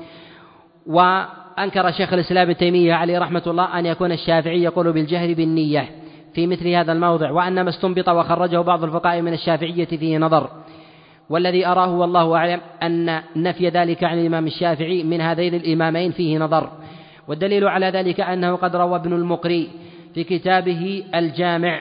وأنكر 0.87 1.91
شيخ 1.93 2.13
الإسلام 2.13 2.43
ابن 2.43 2.57
تيمية 2.57 2.95
عليه 2.95 3.19
رحمة 3.19 3.43
الله 3.47 3.79
أن 3.79 3.87
يكون 3.87 4.13
الشافعي 4.13 4.63
يقول 4.63 4.93
بالجهر 4.93 5.35
بالنية. 5.35 6.04
في 6.35 6.47
مثل 6.47 6.69
هذا 6.69 6.93
الموضع 6.93 7.31
وأن 7.31 7.61
ما 7.61 7.69
استنبط 7.69 8.09
وخرجه 8.09 8.61
بعض 8.61 8.85
الفقهاء 8.85 9.21
من 9.21 9.33
الشافعية 9.33 9.85
فيه 9.85 10.19
نظر. 10.19 10.51
والذي 11.31 11.67
أراه 11.67 11.91
والله 11.91 12.37
أعلم 12.37 12.61
أن 12.83 13.23
نفي 13.37 13.69
ذلك 13.69 14.05
عن 14.05 14.19
الإمام 14.19 14.47
الشافعي 14.47 15.03
من 15.03 15.21
هذين 15.21 15.55
الإمامين 15.55 16.13
فيه 16.13 16.39
نظر. 16.39 16.71
والدليل 17.29 17.69
على 17.69 17.87
ذلك 17.87 18.21
أنه 18.21 18.57
قد 18.57 18.77
روى 18.77 18.97
ابن 18.97 19.13
المقري 19.13 19.71
في 20.15 20.25
كتابه 20.25 21.05
الجامع. 21.15 21.81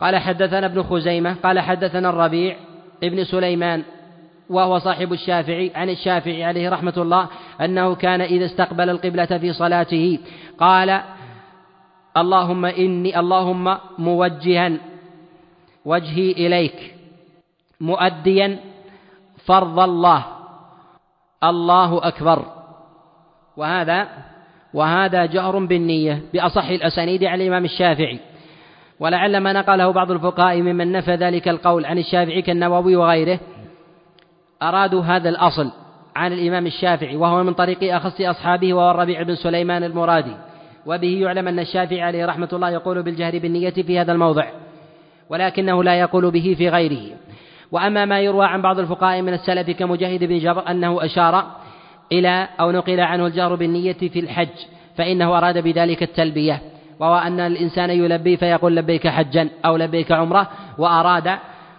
قال 0.00 0.16
حدثنا 0.16 0.66
ابن 0.66 0.82
خزيمة 0.82 1.36
قال 1.42 1.60
حدثنا 1.60 2.10
الربيع 2.10 2.56
ابن 3.02 3.24
سليمان 3.24 3.82
وهو 4.50 4.78
صاحب 4.78 5.12
الشافعي 5.12 5.70
عن 5.74 5.90
الشافعي 5.90 6.44
عليه 6.44 6.68
رحمة 6.68 6.94
الله 6.96 7.28
أنه 7.60 7.94
كان 7.94 8.20
إذا 8.20 8.44
استقبل 8.44 8.90
القبلة 8.90 9.24
في 9.24 9.52
صلاته 9.52 10.18
قال 10.58 11.00
اللهم 12.16 12.64
إني 12.64 13.20
اللهم 13.20 13.78
موجها 13.98 14.72
وجهي 15.84 16.32
إليك 16.32 16.94
مؤديا 17.80 18.58
فرض 19.46 19.78
الله 19.80 20.24
الله 21.44 22.08
أكبر. 22.08 22.44
وهذا 23.56 24.08
وهذا 24.74 25.26
جهر 25.26 25.58
بالنية 25.58 26.22
بأصح 26.32 26.68
الأسانيد 26.68 27.24
عن 27.24 27.40
الإمام 27.40 27.64
الشافعي. 27.64 28.18
ولعل 29.00 29.36
ما 29.38 29.52
نقله 29.52 29.90
بعض 29.90 30.10
الفقهاء 30.10 30.62
ممن 30.62 30.92
نفى 30.92 31.14
ذلك 31.14 31.48
القول 31.48 31.86
عن 31.86 31.98
الشافعي 31.98 32.42
كالنووي 32.42 32.96
وغيره 32.96 33.40
أرادوا 34.62 35.02
هذا 35.02 35.28
الأصل 35.28 35.70
عن 36.16 36.32
الإمام 36.32 36.66
الشافعي 36.66 37.16
وهو 37.16 37.42
من 37.42 37.52
طريق 37.54 37.94
أخص 37.94 38.20
أصحابه 38.20 38.74
وهو 38.74 38.90
الربيع 38.90 39.22
بن 39.22 39.34
سليمان 39.34 39.84
المرادي. 39.84 40.36
وبه 40.86 41.18
يعلم 41.22 41.48
أن 41.48 41.58
الشافعي 41.58 42.02
عليه 42.02 42.26
رحمة 42.26 42.48
الله 42.52 42.70
يقول 42.70 43.02
بالجهر 43.02 43.38
بالنية 43.38 43.70
في 43.70 44.00
هذا 44.00 44.12
الموضع 44.12 44.46
ولكنه 45.30 45.84
لا 45.84 45.94
يقول 45.94 46.30
به 46.30 46.54
في 46.58 46.68
غيره. 46.68 47.16
وأما 47.72 48.04
ما 48.04 48.20
يروى 48.20 48.46
عن 48.46 48.62
بعض 48.62 48.78
الفقهاء 48.78 49.22
من 49.22 49.34
السلف 49.34 49.70
كمجاهد 49.70 50.24
بن 50.24 50.38
جبر 50.38 50.70
أنه 50.70 51.04
أشار 51.04 51.46
إلى 52.12 52.48
أو 52.60 52.70
نقل 52.70 53.00
عنه 53.00 53.26
الجهر 53.26 53.54
بالنية 53.54 53.92
في 53.92 54.20
الحج 54.20 54.48
فإنه 54.96 55.38
أراد 55.38 55.58
بذلك 55.58 56.02
التلبية 56.02 56.62
وهو 57.00 57.16
أن 57.16 57.40
الإنسان 57.40 57.90
يلبي 57.90 58.36
فيقول 58.36 58.76
لبيك 58.76 59.08
حجا 59.08 59.48
أو 59.64 59.76
لبيك 59.76 60.12
عمرة 60.12 60.50
وأراد 60.78 61.38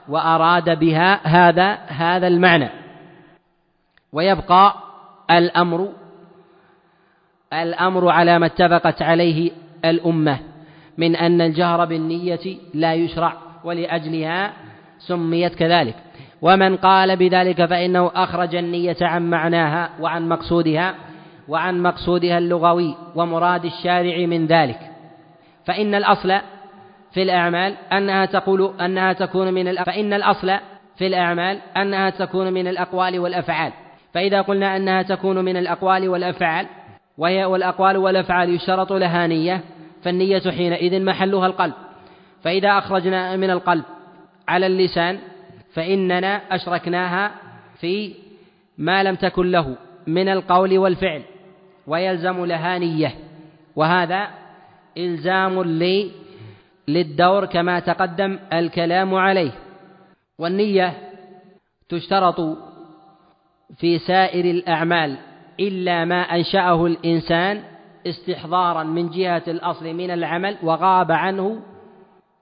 وأراد 0.10 0.80
بها 0.80 1.20
هذا 1.28 1.74
هذا 1.88 2.28
المعنى. 2.28 2.70
ويبقى 4.14 4.74
الأمر 5.32 5.90
الأمر 7.54 8.10
على 8.10 8.40
ما 8.40 8.46
اتفقت 8.46 9.02
عليه 9.02 9.52
الأمة 9.86 10.40
من 10.98 11.16
أن 11.16 11.42
الجهر 11.42 11.86
بالنية 11.86 12.58
لا 12.74 12.94
يشرع 12.94 13.34
ولأجلها 13.64 14.54
سميت 15.00 15.56
كذلك. 15.56 15.96
ومن 16.42 16.78
قال 16.78 17.18
بذلك 17.18 17.66
فإنه 17.66 18.12
أخرج 18.16 18.56
النية 18.56 18.98
عن 19.02 19.30
معناها 19.30 19.90
وعن 20.00 20.30
مقصودها 20.30 20.96
وعن 21.48 21.82
مقصودها 21.84 22.38
اللغوي 22.38 22.96
ومراد 23.16 23.66
الشارع 23.66 24.26
من 24.26 24.46
ذلك. 24.48 24.80
فإن 25.66 25.96
الأصل 25.96 26.40
في 27.12 27.24
الأعمال 27.24 27.76
أنها 27.94 28.26
تقول 28.26 28.74
أنها 28.82 29.14
تكون 29.14 29.54
من 29.54 29.84
فإن 29.84 30.14
الأصل 30.14 30.52
في 30.98 31.08
الأعمال 31.08 31.60
أنها 31.78 32.10
تكون 32.10 32.54
من 32.54 32.68
الأقوال 32.68 33.20
والأفعال. 33.20 33.72
فإذا 34.14 34.42
قلنا 34.42 34.78
أنها 34.78 35.02
تكون 35.02 35.46
من 35.46 35.58
الأقوال 35.58 36.10
والأفعال 36.10 36.68
وهي 37.18 37.46
والأقوال 37.46 37.98
والأفعال 37.98 38.50
يشترط 38.50 38.94
لها 38.94 39.28
نية 39.28 39.64
فالنية 40.04 40.52
حينئذ 40.52 41.04
محلها 41.04 41.48
القلب. 41.48 41.74
فإذا 42.44 42.78
أخرجنا 42.78 43.36
من 43.36 43.50
القلب 43.50 43.84
على 44.48 44.68
اللسان 44.68 45.20
فإننا 45.74 46.42
أشركناها 46.56 47.32
في 47.80 48.14
ما 48.78 49.04
لم 49.04 49.16
تكن 49.16 49.52
له 49.52 49.76
من 50.08 50.30
القول 50.30 50.78
والفعل 50.78 51.22
ويلزم 51.88 52.46
لها 52.46 52.78
نية. 52.78 53.16
وهذا 53.76 54.28
إلزام 54.98 55.64
لي 55.64 56.12
للدور 56.88 57.46
كما 57.46 57.80
تقدم 57.80 58.40
الكلام 58.54 59.16
عليه. 59.16 59.52
والنية 60.40 60.94
تشترط 61.90 62.58
في 63.78 64.00
سائر 64.00 64.46
الأعمال. 64.46 65.18
إلا 65.60 66.06
ما 66.06 66.22
أنشأه 66.22 66.86
الإنسان 66.86 67.62
استحضارا 68.08 68.84
من 68.84 69.10
جهة 69.10 69.44
الأصل 69.48 69.94
من 69.94 70.12
العمل 70.12 70.58
وغاب 70.64 71.12
عنه 71.12 71.62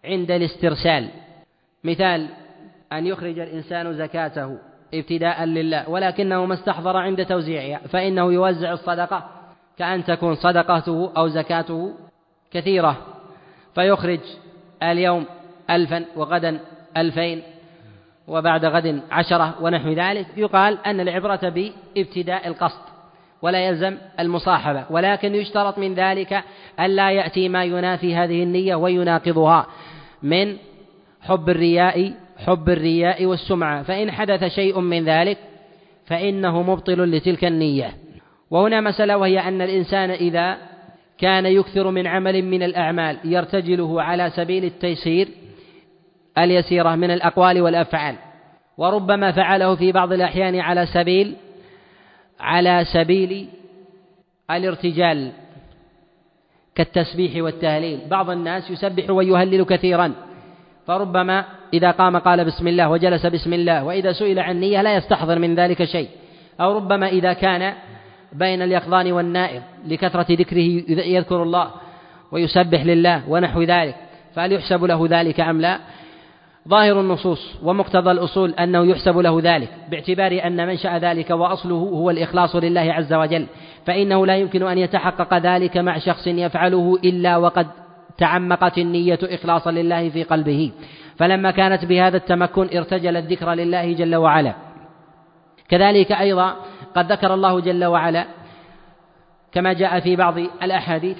عند 0.05 0.32
الاسترسال. 0.32 1.09
مثال 1.84 2.28
أن 2.93 3.07
يخرج 3.07 3.39
الإنسان 3.39 3.93
زكاته 3.93 4.57
ابتداء 4.93 5.43
لله 5.43 5.89
ولكنه 5.89 6.45
ما 6.45 6.53
استحضر 6.53 6.97
عند 6.97 7.26
توزيعها 7.26 7.88
فإنه 7.88 8.34
يوزع 8.34 8.74
الصدقة 8.74 9.30
كأن 9.78 10.03
تكون 10.03 10.36
صدقته 10.36 11.11
أو 11.18 11.28
زكاته 11.28 11.93
كثيرة. 12.51 12.97
فيخرج 13.76 14.20
اليوم 14.84 15.26
ألفا 15.70 16.05
وغدا 16.16 16.59
ألفين 16.97 17.41
وبعد 18.28 18.66
غد 18.66 19.01
عشرة 19.11 19.55
ونحو 19.61 19.89
ذلك. 19.89 20.28
يقال 20.38 20.78
أن 20.86 20.99
العبرة 20.99 21.49
بابتداء 21.95 22.47
القصد 22.47 22.93
ولا 23.44 23.68
يلزم 23.68 23.98
المصاحبة 24.20 24.86
ولكن 24.89 25.36
يشترط 25.36 25.78
من 25.78 25.94
ذلك 25.94 26.44
ألا 26.80 27.12
يأتي 27.12 27.50
ما 27.50 27.64
ينافي 27.64 28.16
هذه 28.16 28.44
النية 28.44 28.76
ويناقضها 28.76 29.68
من 30.24 30.58
حب 31.22 31.50
الرياء 31.50 32.14
حب 32.38 32.70
الرياء 32.70 33.26
والسمعة. 33.26 33.84
فإن 33.84 34.12
حدث 34.12 34.44
شيء 34.44 34.80
من 34.80 35.06
ذلك 35.06 35.38
فإنه 36.06 36.62
مبطل 36.62 37.12
لتلك 37.12 37.46
النية. 37.46 37.94
وهنا 38.52 38.82
مسألة 38.82 39.18
وهي 39.18 39.39
أن 39.39 39.62
الإنسان 39.62 40.10
إذا 40.10 40.58
كان 41.18 41.46
يكثر 41.46 41.91
من 41.91 42.08
عمل 42.08 42.41
من 42.41 42.64
الأعمال 42.64 43.18
يرتجله 43.24 44.02
على 44.02 44.30
سبيل 44.30 44.66
التيسير 44.66 45.28
اليسيرة 46.38 46.96
من 46.96 47.12
الأقوال 47.12 47.62
والأفعال. 47.62 48.16
وربما 48.78 49.32
فعله 49.32 49.76
في 49.76 49.91
بعض 49.91 50.14
الأحيان 50.14 50.60
على 50.60 50.86
سبيل 50.86 51.36
على 52.44 52.86
سبيل 52.94 53.48
الارتجال 54.52 55.32
كالتسبيح 56.76 57.44
والتهليل. 57.44 58.00
بعض 58.10 58.30
الناس 58.30 58.72
يسبح 58.72 59.10
ويهلل 59.10 59.64
كثيرا. 59.64 60.14
فربما 60.88 61.46
إذا 61.74 61.91
قام 61.91 62.18
قال 62.18 62.46
بسم 62.46 62.68
الله 62.68 62.89
وجلس 62.89 63.26
بسم 63.26 63.54
الله 63.54 63.84
وإذا 63.84 64.12
سئل 64.12 64.39
عن 64.39 64.60
نية 64.60 64.82
لا 64.82 64.96
يستحضر 64.96 65.39
من 65.39 65.56
ذلك 65.56 65.84
شيء. 65.84 66.10
أو 66.62 66.76
ربما 66.76 67.08
إذا 67.08 67.34
كان 67.34 67.74
بين 68.34 68.62
اليقظان 68.62 69.12
والنائم 69.12 69.62
لكثرة 69.88 70.26
ذكره 70.30 70.68
يذكر 70.89 71.44
الله 71.44 71.72
ويسبح 72.32 72.86
لله 72.86 73.30
ونحو 73.30 73.62
ذلك. 73.62 73.96
فهل 74.36 74.52
يحسب 74.52 74.84
له 74.84 75.08
ذلك 75.10 75.39
أم 75.39 75.62
لا؟ 75.62 75.80
ظاهر 76.68 76.99
النصوص 76.99 77.55
ومقتضى 77.64 78.11
الأصول 78.11 78.51
أنه 78.51 78.86
يحسب 78.86 79.18
له 79.18 79.39
ذلك 79.43 79.70
باعتبار 79.91 80.41
أن 80.45 80.68
منشأ 80.68 80.97
ذلك 80.97 81.30
وأصله 81.30 81.76
هو 81.76 82.09
الإخلاص 82.09 82.55
لله 82.55 82.93
عز 82.93 83.14
وجل 83.14 83.47
فإنه 83.86 84.26
لا 84.26 84.38
يمكن 84.38 84.64
أن 84.64 84.78
يتحقق 84.78 85.38
ذلك 85.38 85.78
مع 85.78 85.97
شخص 85.97 86.28
يفعله 86.28 86.99
إلا 87.03 87.38
وقد 87.38 87.68
تعمقت 88.18 88.78
النية 88.78 89.20
إخلاصا 89.24 89.72
لله 89.72 90.09
في 90.09 90.24
قلبه. 90.24 90.72
فلما 91.18 91.51
كانت 91.51 91.86
بهذا 91.86 92.18
التمكن 92.18 92.78
ارتجل 92.78 93.18
الذكر 93.18 93.53
لله 93.53 93.93
جل 93.93 94.16
وعلا. 94.16 94.53
كذلك 95.70 96.11
أيضا 96.11 96.55
قد 96.95 97.11
ذكر 97.11 97.34
الله 97.34 97.59
جل 97.59 97.86
وعلا 97.86 98.26
كما 99.51 99.74
جاء 99.74 99.99
في 99.99 100.16
بعض 100.16 100.38
الأحاديث 100.38 101.18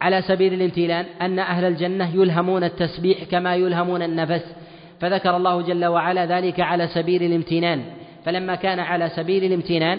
على 0.00 0.22
سبيل 0.22 0.54
الامتنان 0.54 1.06
أن 1.22 1.38
أهل 1.38 1.64
الجنة 1.64 2.14
يلهمون 2.14 2.64
التسبيح 2.64 3.24
كما 3.24 3.54
يلهمون 3.54 4.02
النفس 4.02 4.54
فذكر 5.00 5.36
الله 5.36 5.62
جل 5.62 5.84
وعلا 5.84 6.26
ذلك 6.26 6.60
على 6.60 6.86
سبيل 6.86 7.22
الامتنان. 7.22 7.84
فلما 8.24 8.54
كان 8.54 8.78
على 8.78 9.08
سبيل 9.08 9.44
الامتنان 9.44 9.98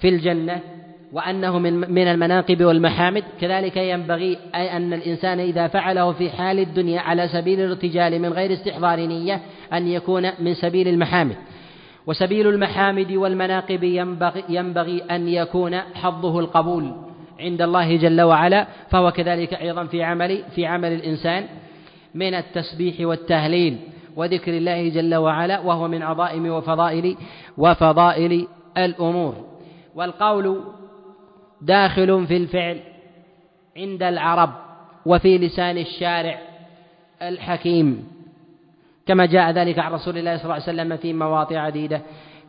في 0.00 0.08
الجنة 0.08 0.60
وأنه 1.12 1.58
من 1.58 1.72
من 1.72 2.08
المناقب 2.08 2.64
والمحامد 2.64 3.24
كذلك 3.40 3.76
ينبغي 3.76 4.38
أن 4.54 4.92
الإنسان 4.92 5.40
إذا 5.40 5.66
فعله 5.66 6.12
في 6.12 6.30
حال 6.30 6.58
الدنيا 6.58 7.00
على 7.00 7.28
سبيل 7.28 7.60
الارتجال 7.60 8.22
من 8.22 8.32
غير 8.32 8.52
استحضار 8.52 9.00
نية 9.00 9.40
أن 9.72 9.88
يكون 9.88 10.30
من 10.40 10.54
سبيل 10.54 10.88
المحامد. 10.88 11.36
وسبيل 12.06 12.48
المحامد 12.48 13.12
والمناقب 13.12 13.82
ينبغي, 13.82 14.44
ينبغي 14.48 15.02
أن 15.02 15.28
يكون 15.28 15.80
حظه 15.80 16.40
القبول. 16.40 17.13
عند 17.40 17.62
الله 17.62 17.96
جل 17.96 18.20
وعلا 18.22 18.66
فهو 18.90 19.10
كذلك 19.10 19.54
أيضا 19.54 19.84
في 19.84 20.02
عمل 20.02 20.44
في 20.54 20.66
عمل 20.66 20.92
الإنسان 20.92 21.46
من 22.14 22.34
التسبيح 22.34 23.00
والتهليل 23.00 23.78
وذكر 24.16 24.56
الله 24.56 24.88
جل 24.88 25.14
وعلا 25.14 25.60
وهو 25.60 25.88
من 25.88 26.02
عظائم 26.02 26.46
وفضائل 26.46 27.16
وفضائل 27.58 28.46
الأمور. 28.78 29.34
والقول 29.94 30.60
داخل 31.62 32.26
في 32.26 32.36
الفعل 32.36 32.80
عند 33.76 34.02
العرب 34.02 34.50
وفي 35.06 35.38
لسان 35.38 35.78
الشارع 35.78 36.38
الحكيم 37.22 38.08
كما 39.06 39.26
جاء 39.26 39.50
ذلك 39.50 39.78
عن 39.78 39.92
رسول 39.92 40.18
الله 40.18 40.36
صلى 40.36 40.44
الله 40.44 40.54
عليه 40.54 40.64
وسلم 40.64 40.96
في 40.96 41.12
مواضع 41.12 41.60
عديدة. 41.60 42.02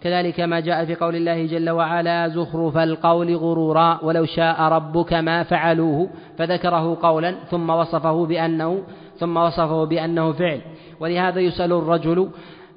كذلك 0.05 0.39
ما 0.39 0.59
جاء 0.59 0.85
في 0.85 0.95
قول 0.95 1.15
الله 1.15 1.45
جل 1.45 1.69
وعلا 1.69 2.27
زخرف 2.27 2.77
القول 2.77 3.35
غرورا 3.35 3.99
ولو 4.03 4.25
شاء 4.25 4.61
ربك 4.61 5.13
ما 5.13 5.43
فعلوه 5.43 6.09
فذكره 6.37 6.97
قولا 7.01 7.35
ثم 7.49 7.69
وصفه 7.69 8.25
بأنه 8.25 8.83
ثم 9.17 9.37
وصفه 9.37 9.85
بأنه 9.85 10.31
فعل 10.31 10.61
ولهذا 10.99 11.39
يسأل 11.39 11.73
الرجل 11.73 12.29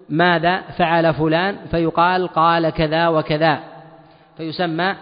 ماذا 0.08 0.60
فعل 0.60 1.14
فلان 1.14 1.56
فيقال 1.70 2.28
قال 2.28 2.70
كذا 2.70 3.08
وكذا 3.08 3.58
فيسمى 4.36 4.94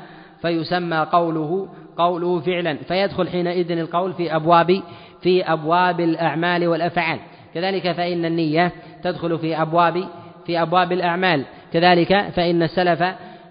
فيسمى 0.42 1.06
قوله 1.12 1.68
قوله 1.96 2.40
فعلا 2.40 2.76
فيدخل 2.76 3.28
حينئذ 3.28 3.70
القول 3.70 4.12
في 4.12 4.36
أبواب 4.36 4.82
في 5.22 5.44
أبواب 5.52 6.00
الأعمال 6.00 6.68
والأفعال 6.68 7.18
كذلك 7.54 7.92
فإن 7.92 8.24
النية 8.24 8.72
تدخل 9.02 9.38
في 9.38 9.62
أبواب 9.62 10.04
في 10.46 10.62
أبواب 10.62 10.92
الأعمال 10.92 11.44
كذلك 11.72 12.28
فإن 12.28 12.62
السلف 12.62 13.04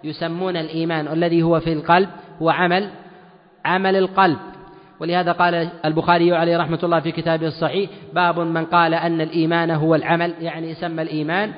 يسمون 0.04 0.58
الإيمان 0.58 1.08
الذي 1.08 1.44
هو 1.44 1.60
في 1.60 1.74
القلب 1.74 2.10
هو 2.42 2.50
عمل 2.50 2.90
عمل 3.66 3.96
القلب. 3.96 4.38
ولهذا 5.00 5.32
قال 5.32 5.70
البخاري 5.86 6.36
عليه 6.36 6.58
رحمة 6.58 6.80
الله 6.84 7.00
في 7.00 7.12
كتابه 7.12 7.48
الصحيح 7.48 7.90
باب 8.14 8.40
من 8.40 8.66
قال 8.66 8.94
أن 8.94 9.22
الإيمان 9.22 9.72
هو 9.72 9.96
العمل 9.96 10.34
يعني 10.40 10.70
يسمى 10.70 11.02
الإيمان 11.02 11.54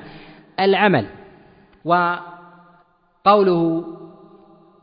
العمل. 0.60 1.06
وقوله 1.84 3.84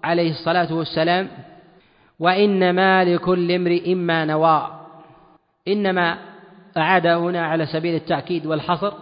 عليه 0.03 0.31
الصلاة 0.31 0.73
والسلام 0.73 1.27
وإنما 2.19 3.03
لكل 3.03 3.51
امرئ 3.51 3.95
ما 3.95 4.25
نوى. 4.25 4.67
إنما 5.67 6.17
أعاد 6.77 7.07
هنا 7.07 7.45
على 7.45 7.65
سبيل 7.65 7.95
التأكيد 7.95 8.45
والحصر 8.45 8.93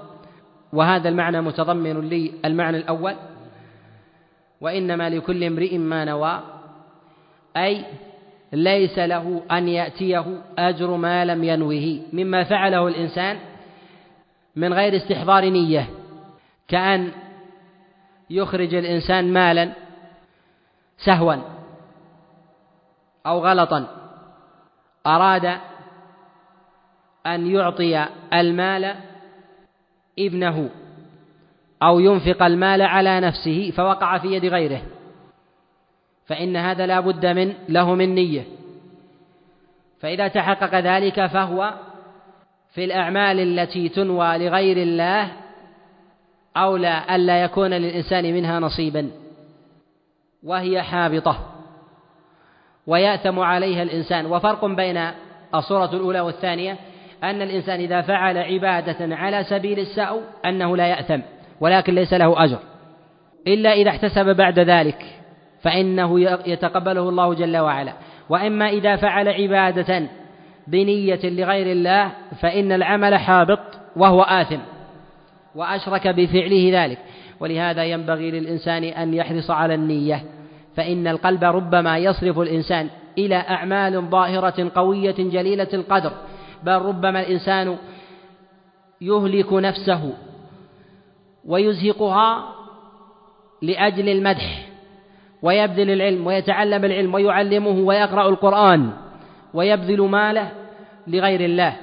وهذا 0.74 1.10
المعنى 1.10 1.42
متضمن 1.42 2.10
لي 2.10 2.32
المعنى 2.46 2.78
الأول 2.78 3.16
وإنما 4.62 5.10
لكل 5.10 5.44
امرئ 5.44 5.78
ما 5.78 6.06
نوى 6.06 6.42
أي 7.58 7.86
ليس 8.54 9.00
له 9.00 9.42
أن 9.52 9.68
يأتيه 9.68 10.42
أجر 10.58 10.96
ما 10.96 11.26
لم 11.26 11.44
ينوه 11.44 12.02
مما 12.14 12.44
فعله 12.44 12.88
الإنسان 12.88 13.40
من 14.56 14.74
غير 14.74 14.96
استحضار 14.96 15.50
نية 15.50 15.90
كأن 16.68 17.12
يخرج 18.30 18.74
الإنسان 18.74 19.34
مالا 19.34 19.74
سهوا 20.98 21.36
أو 23.26 23.40
غلطا 23.40 23.88
أراد 25.08 25.58
أن 27.26 27.48
يعطي 27.48 28.06
المال 28.34 28.96
ابنه 30.20 30.70
أو 31.84 32.00
ينفق 32.00 32.44
المال 32.44 32.82
على 32.82 33.20
نفسه 33.20 33.72
فوقع 33.72 34.18
في 34.18 34.28
يد 34.28 34.46
غيره 34.46 34.82
فإن 36.26 36.56
هذا 36.56 36.86
لا 36.86 37.00
بد 37.00 37.26
من 37.26 37.54
له 37.70 37.96
من 37.96 38.16
نية. 38.16 38.44
فإذا 40.00 40.28
تحقق 40.28 40.80
ذلك 40.80 41.26
فهو 41.26 41.74
في 42.74 42.86
الأعمال 42.86 43.40
التي 43.40 43.90
تنوى 43.90 44.38
لغير 44.38 44.78
الله 44.78 45.32
أولى 46.58 47.04
ألا 47.10 47.44
يكون 47.44 47.70
للإنسان 47.70 48.34
منها 48.34 48.60
نصيبا 48.60 49.12
وهي 50.44 50.82
حابطة 50.82 51.40
ويأثم 52.88 53.40
عليها 53.40 53.84
الإنسان. 53.84 54.26
وفرق 54.26 54.66
بين 54.66 55.12
الصورة 55.56 55.96
الأولى 55.96 56.20
والثانية 56.20 56.78
أن 57.24 57.42
الإنسان 57.42 57.80
إذا 57.80 58.02
فعل 58.02 58.38
عبادة 58.38 59.16
على 59.16 59.44
سبيل 59.44 59.80
السأو 59.80 60.22
أنه 60.46 60.78
لا 60.78 60.88
يأثم 60.88 61.20
ولكن 61.60 61.96
ليس 61.96 62.14
له 62.14 62.44
أجر. 62.44 62.60
إلا 63.48 63.74
إذا 63.74 63.90
احتسب 63.90 64.36
بعد 64.36 64.60
ذلك 64.60 65.06
فإنه 65.62 66.20
يتقبله 66.48 67.10
الله 67.10 67.34
جل 67.34 67.58
وعلا. 67.58 67.94
وإما 68.30 68.70
إذا 68.70 68.96
فعل 68.96 69.30
عبادة 69.30 70.08
بنية 70.68 71.20
لغير 71.24 71.72
الله 71.72 72.12
فإن 72.42 72.72
العمل 72.72 73.18
حابط 73.18 73.60
وهو 73.96 74.22
آثم 74.22 74.60
وأشرك 75.56 76.08
بفعله 76.08 76.84
ذلك. 76.84 76.98
ولهذا 77.40 77.84
ينبغي 77.84 78.32
للإنسان 78.32 78.84
أن 78.84 79.14
يحرص 79.14 79.52
على 79.52 79.74
النية 79.74 80.24
فإن 80.76 81.08
القلب 81.08 81.44
ربما 81.44 81.98
يصرف 81.98 82.40
الإنسان 82.40 82.90
إلى 83.18 83.36
أعمال 83.36 84.02
ظاهرة 84.02 84.72
قوية 84.76 85.16
جليلة 85.18 85.68
القدر. 85.74 86.12
بل 86.64 86.74
ربما 86.74 87.20
الإنسان 87.20 87.78
يهلك 89.02 89.54
نفسه 89.54 90.14
ويزهقها 91.46 92.54
لأجل 93.62 94.10
المدح 94.10 94.68
ويبذل 95.42 95.90
العلم 95.90 96.28
ويتعلم 96.28 96.86
العلم 96.86 97.14
ويعلمه 97.14 97.80
ويقرأ 97.80 98.30
القرآن 98.30 98.92
ويبذل 99.54 100.02
ماله 100.02 100.52
لغير 101.08 101.42
الله 101.42 101.78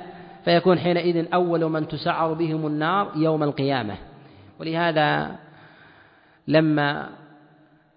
فيكون 0.45 0.79
حينئذ 0.79 1.27
أول 1.35 1.65
من 1.65 1.89
تسعر 1.89 2.33
بهم 2.33 2.67
النار 2.67 3.13
يوم 3.17 3.43
القيامة 3.43 3.95
ولهذا 4.61 5.37
لما 6.49 7.09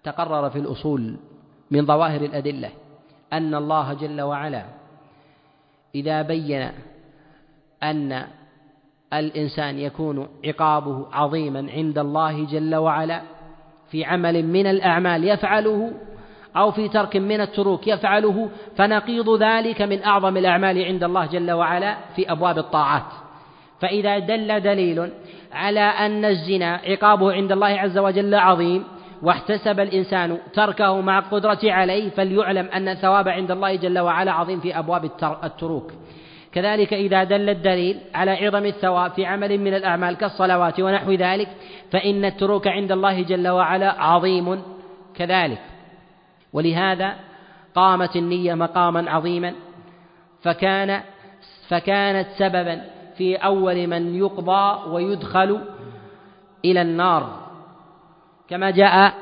تقرر 0.04 0.50
في 0.50 0.58
الأصول 0.58 1.16
من 1.70 1.86
ظواهر 1.86 2.20
الأدلة 2.20 2.70
أن 3.32 3.54
الله 3.54 3.94
جل 3.94 4.20
وعلا 4.20 4.64
إذا 5.94 6.22
بين 6.22 6.70
أن 7.82 8.24
الإنسان 9.12 9.78
يكون 9.78 10.28
عقابه 10.44 11.06
عظيما 11.12 11.66
عند 11.72 11.98
الله 11.98 12.46
جل 12.46 12.74
وعلا 12.74 13.22
في 13.90 14.04
عمل 14.04 14.46
من 14.46 14.66
الأعمال 14.66 15.24
يفعله 15.24 15.92
أو 16.56 16.70
في 16.70 16.88
ترك 16.88 17.16
من 17.16 17.40
التروك 17.40 17.88
يفعله 17.88 18.48
فنقيض 18.76 19.42
ذلك 19.42 19.82
من 19.82 20.02
أعظم 20.02 20.36
الأعمال 20.36 20.84
عند 20.84 21.04
الله 21.04 21.26
جل 21.26 21.50
وعلا 21.52 21.96
في 22.16 22.32
أبواب 22.32 22.58
الطاعات. 22.58 23.12
فإذا 23.80 24.18
دل 24.18 24.60
دليل 24.60 25.10
على 25.52 25.80
أن 25.80 26.24
الزنا 26.24 26.80
عقابه 26.84 27.32
عند 27.32 27.52
الله 27.52 27.66
عز 27.66 27.98
وجل 27.98 28.34
عظيم 28.34 28.84
واحتسب 29.22 29.80
الإنسان 29.80 30.38
تركه 30.52 31.00
مع 31.00 31.18
القدرة 31.18 31.58
عليه 31.64 32.10
فليعلم 32.10 32.66
أن 32.66 32.88
الثواب 32.88 33.28
عند 33.28 33.50
الله 33.50 33.76
جل 33.76 33.98
وعلا 33.98 34.32
عظيم 34.32 34.60
في 34.60 34.78
أبواب 34.78 35.10
التروك. 35.44 35.92
كذلك 36.52 36.94
إذا 36.94 37.24
دل 37.24 37.50
الدليل 37.50 38.00
على 38.14 38.30
عظم 38.30 38.66
الثواب 38.66 39.10
في 39.10 39.26
عمل 39.26 39.58
من 39.58 39.74
الأعمال 39.74 40.16
كالصلوات 40.16 40.80
ونحو 40.80 41.12
ذلك 41.12 41.48
فإن 41.90 42.24
التروك 42.24 42.68
عند 42.68 42.92
الله 42.92 43.22
جل 43.22 43.48
وعلا 43.48 44.02
عظيم 44.02 44.62
كذلك. 45.14 45.60
ولهذا 46.52 47.14
قامت 47.74 48.16
النية 48.16 48.54
مقاما 48.54 49.10
عظيما 49.10 49.54
فكان 50.42 51.00
فكانت 51.68 52.28
سببا 52.38 52.80
في 53.16 53.36
أول 53.36 53.86
من 53.86 54.14
يقضى 54.14 54.90
ويدخل 54.90 55.60
إلى 56.64 56.82
النار. 56.82 57.43
كما 58.50 58.70
جاء 58.70 59.14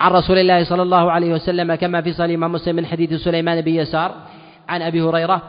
عن 0.00 0.12
رسول 0.12 0.38
الله 0.38 0.64
صلى 0.64 0.82
الله 0.82 1.12
عليه 1.12 1.32
وسلم 1.32 1.74
كما 1.74 2.00
في 2.02 2.12
صحيح 2.12 2.38
مسلم 2.38 2.76
من 2.76 2.86
حديث 2.86 3.12
سليمان 3.12 3.60
بن 3.60 3.72
يسار 3.72 4.14
عن 4.68 4.82
أبي 4.82 5.02
هريرة 5.02 5.42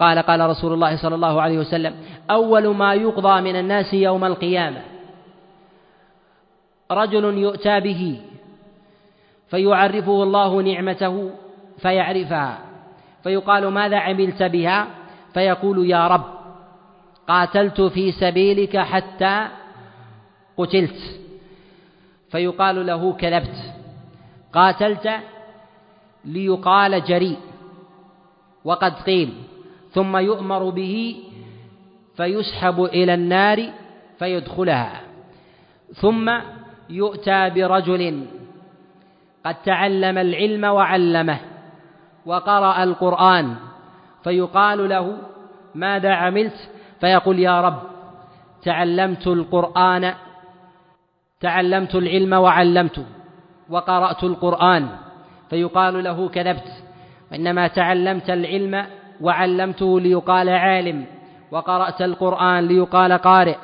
قال 0.00 0.18
قال 0.18 0.40
رسول 0.40 0.72
الله 0.72 0.96
صلى 0.96 1.14
الله 1.14 1.42
عليه 1.42 1.58
وسلم 1.58 1.94
أول 2.30 2.74
ما 2.74 2.94
يقضى 2.94 3.40
من 3.40 3.56
الناس 3.56 3.94
يوم 3.94 4.24
القيامة 4.24 4.82
رجل 6.90 7.24
يؤتى 7.38 7.80
به 7.80 8.20
فيعرفه 9.50 10.22
الله 10.22 10.62
نعمته 10.62 11.30
فيعرفها 11.78 12.58
فيقال 13.22 13.68
ماذا 13.68 13.98
عملت 13.98 14.42
بها؟ 14.42 14.86
فيقول 15.34 15.90
يا 15.90 16.08
رب 16.08 16.24
قاتلت 17.28 17.80
في 17.80 18.12
سبيلك 18.12 18.76
حتى 18.76 19.46
قتلت. 20.58 21.19
فيقال 22.30 22.86
له 22.86 23.12
كذبت. 23.12 23.56
قاتلت 24.52 25.10
ليقال 26.24 27.04
جريء. 27.04 27.38
وقد 28.64 28.94
قيل 28.94 29.32
ثم 29.90 30.16
يؤمر 30.16 30.70
به 30.70 31.16
فيسحب 32.16 32.84
إلى 32.84 33.14
النار 33.14 33.72
فيدخلها. 34.18 35.00
ثم 35.94 36.30
يؤتى 36.90 37.50
برجل 37.50 38.26
قد 39.46 39.54
تعلم 39.62 40.18
العلم 40.18 40.64
وعلمه 40.64 41.38
وقرأ 42.26 42.82
القرآن 42.82 43.56
فيقال 44.24 44.88
له 44.88 45.18
ماذا 45.74 46.12
عملت؟ 46.14 46.70
فيقول 47.00 47.38
يا 47.38 47.60
رب 47.60 47.82
تعلمت 48.62 49.26
القرآن 49.26 50.14
تعلمت 51.40 51.94
العلم 51.94 52.32
وعلمته 52.32 53.04
وقرأت 53.68 54.24
القرآن 54.24 54.88
فيقال 55.50 56.04
له 56.04 56.28
كذبت 56.28 56.82
وإنما 57.32 57.68
تعلمت 57.68 58.30
العلم 58.30 58.86
وعلمته 59.20 60.00
ليقال 60.00 60.48
عالم 60.48 61.04
وقرأت 61.50 62.02
القرآن 62.02 62.68
ليقال 62.68 63.12
قارئ 63.12 63.56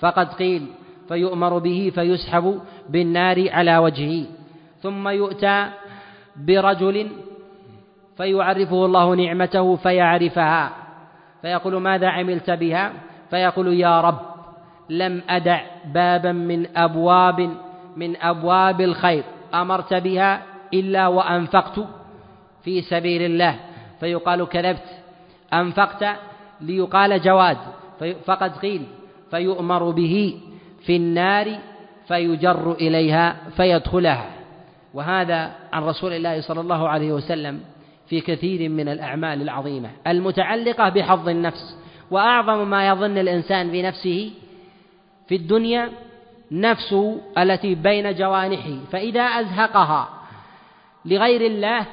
فقد 0.00 0.28
قيل 0.32 0.66
فيؤمر 1.08 1.58
به 1.58 1.92
فيسحب 1.94 2.60
بالنار 2.88 3.50
على 3.50 3.78
وجهه 3.78 4.26
ثم 4.82 5.08
يؤتى 5.08 5.68
برجل 6.36 7.08
فيعرفه 8.16 8.84
الله 8.84 9.14
نعمته 9.14 9.76
فيعرفها 9.76 10.70
فيقول 11.42 11.76
ماذا 11.76 12.08
عملت 12.08 12.50
بها؟ 12.50 12.92
فيقول 13.30 13.68
يا 13.80 14.00
رب 14.00 14.37
لم 14.90 15.22
أدع 15.28 15.60
بابا 15.84 16.32
من 16.32 16.76
أبواب 16.76 17.50
من 17.96 18.16
أبواب 18.16 18.80
الخير. 18.80 19.24
أمرت 19.54 19.94
بها 19.94 20.42
إلا 20.74 21.06
وأنفقت 21.06 21.80
في 22.64 22.82
سبيل 22.82 23.22
الله. 23.22 23.56
فيقال 24.00 24.48
كذبت. 24.48 24.88
أنفقت 25.52 26.04
ليقال 26.60 27.20
جواد. 27.20 27.56
فقد 28.24 28.56
قيل. 28.56 28.82
فيؤمر 29.30 29.90
به 29.90 30.40
في 30.86 30.96
النار 30.96 31.58
فيجر 32.08 32.72
إليها 32.72 33.36
فيدخلها. 33.56 34.30
وهذا 34.94 35.52
عن 35.72 35.82
رسول 35.82 36.12
الله 36.12 36.40
صلى 36.40 36.60
الله 36.60 36.88
عليه 36.88 37.12
وسلم 37.12 37.60
في 38.06 38.20
كثير 38.20 38.68
من 38.68 38.88
الأعمال 38.88 39.42
العظيمة 39.42 39.90
المتعلقة 40.06 40.88
بحظ 40.88 41.28
النفس. 41.28 41.76
وأعظم 42.10 42.70
ما 42.70 42.88
يظن 42.88 43.18
الإنسان 43.18 43.70
بنفسه 43.70 44.30
في 45.28 45.36
الدنيا 45.36 45.90
نفسه 46.50 47.20
التي 47.38 47.74
بين 47.74 48.14
جوانحه 48.14 48.76
فإذا 48.92 49.22
أزهقها 49.22 50.08
لغير 51.04 51.40
الله 51.40 51.86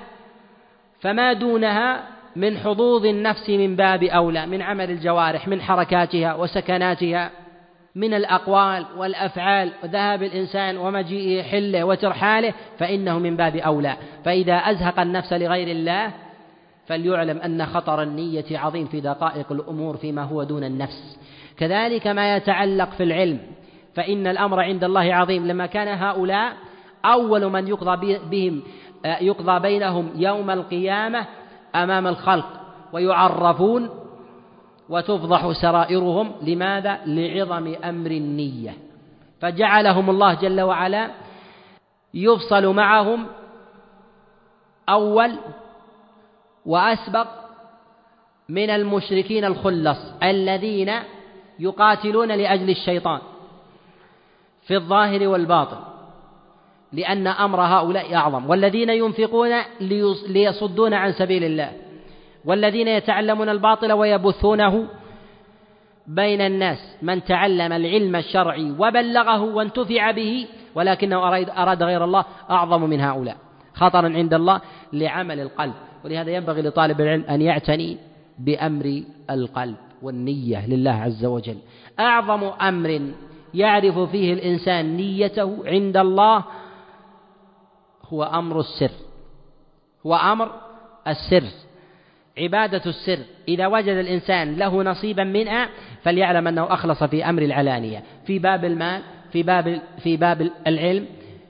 فما 1.00 1.34
دونها 1.34 2.04
من 2.36 2.58
حظوظ 2.58 3.06
النفس 3.06 3.50
من 3.50 3.76
باب 3.76 4.04
أولى 4.04 4.46
من 4.46 4.62
عمل 4.62 4.92
الجوارح 4.92 5.48
من 5.48 5.62
حركاتها 5.62 6.36
وسكناتها 6.36 7.32
من 7.96 8.14
الأقوال 8.14 8.86
والأفعال 8.98 9.72
وذهاب 9.84 10.24
الإنسان 10.24 10.78
ومجيئه 10.78 11.44
حله 11.44 11.84
وترحاله 11.84 12.54
فإنه 12.80 13.20
من 13.20 13.36
باب 13.36 13.56
أولى. 13.56 13.98
فإذا 14.26 14.54
أزهق 14.54 15.00
النفس 15.00 15.34
لغير 15.34 15.68
الله 15.68 16.12
فليعلم 16.88 17.38
أن 17.38 17.66
خطر 17.66 18.02
النية 18.02 18.46
عظيم 18.52 18.86
في 18.86 19.02
دقائق 19.02 19.52
الأمور 19.52 19.98
فيما 19.98 20.24
هو 20.24 20.44
دون 20.44 20.64
النفس. 20.64 21.18
كذلك 21.58 22.08
ما 22.08 22.36
يتعلق 22.36 22.90
في 22.90 23.04
العلم. 23.04 23.40
فإن 23.96 24.28
الأمر 24.28 24.60
عند 24.60 24.84
الله 24.84 25.16
عظيم. 25.16 25.48
لما 25.48 25.66
كان 25.66 25.88
هؤلاء 25.88 26.54
أول 27.06 27.52
من 27.52 27.68
يقضى 27.68 28.18
بهم 28.30 28.64
يقضى 29.06 29.60
بينهم 29.60 30.12
يوم 30.16 30.50
القيامة 30.50 31.26
أمام 31.76 32.08
الخلق 32.08 32.50
ويعرفون 32.94 33.90
وتفضح 34.90 35.52
سرائرهم. 35.62 36.32
لماذا؟ 36.42 37.00
لعظم 37.06 37.76
أمر 37.84 38.12
النية. 38.12 38.74
فجعلهم 39.42 40.10
الله 40.10 40.34
جل 40.34 40.62
وعلا 40.62 41.10
يفصل 42.14 42.66
معهم 42.68 43.28
أول 44.90 45.32
وأسبق 46.66 47.28
من 48.50 48.70
المشركين 48.70 49.46
الخلص 49.46 49.98
الذين 50.24 50.92
يقاتلون 51.60 52.32
لأجل 52.32 52.70
الشيطان 52.70 53.20
في 54.68 54.76
الظاهر 54.76 55.28
والباطن 55.28 55.78
لأن 56.94 57.28
أمر 57.28 57.62
هؤلاء 57.62 58.16
أعظم. 58.16 58.50
والذين 58.50 58.90
ينفقون 58.90 59.52
ليصدون 60.28 60.94
عن 60.94 61.12
سبيل 61.12 61.44
الله 61.44 61.72
والذين 62.46 62.88
يتعلمون 62.88 63.50
الباطل 63.50 63.92
ويبثونه 63.92 64.88
بين 66.08 66.42
الناس. 66.42 66.98
من 67.02 67.24
تعلم 67.24 67.74
العلم 67.74 68.16
الشرعي 68.16 68.72
وبلغه 68.72 69.42
وانتفع 69.42 70.12
به 70.12 70.48
ولكنه 70.76 71.28
أراد 71.58 71.84
غير 71.84 72.04
الله 72.04 72.26
أعظم 72.50 72.82
من 72.84 73.02
هؤلاء. 73.02 73.38
خطرا 73.74 74.08
عند 74.08 74.34
الله 74.34 74.62
لعمل 74.94 75.40
القلب. 75.40 75.74
ولهذا 76.06 76.32
ينبغي 76.32 76.62
لطالب 76.62 77.02
العلم 77.02 77.24
أن 77.30 77.42
يعتني 77.42 77.98
بأمر 78.40 79.04
القلب. 79.30 79.76
والنية 80.06 80.68
لله 80.68 80.92
عز 80.92 81.26
وجل. 81.26 81.58
أعظم 82.00 82.44
أمر 82.44 83.02
يعرف 83.54 84.00
فيه 84.00 84.34
الإنسان 84.34 84.98
نيته 84.98 85.64
عند 85.66 85.98
الله 85.98 86.44
هو 88.10 88.24
أمر 88.24 88.60
السر. 88.60 88.92
هو 90.06 90.16
أمر 90.16 90.52
السر. 91.08 91.44
عبادة 92.38 92.82
السر. 92.86 93.20
إذا 93.48 93.68
وجد 93.68 93.98
الإنسان 93.98 94.56
له 94.56 94.84
نصيبا 94.84 95.24
منها 95.24 95.70
فليعلم 96.04 96.48
أنه 96.48 96.74
أخلص 96.74 97.04
في 97.04 97.30
أمر 97.30 97.42
العلانية. 97.42 98.04
في 98.26 98.40
باب 98.40 98.66
المال 98.66 99.02
في 99.32 99.44
باب 99.44 99.82
في 100.04 100.18
باب 100.18 100.50
العلم 100.68 101.06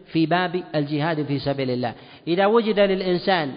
في 0.06 0.26
باب 0.26 0.64
الجهاد 0.76 1.24
في 1.24 1.40
سبيل 1.40 1.70
الله. 1.70 1.94
إذا 2.28 2.46
وجد 2.46 2.80
للإنسان 2.80 3.52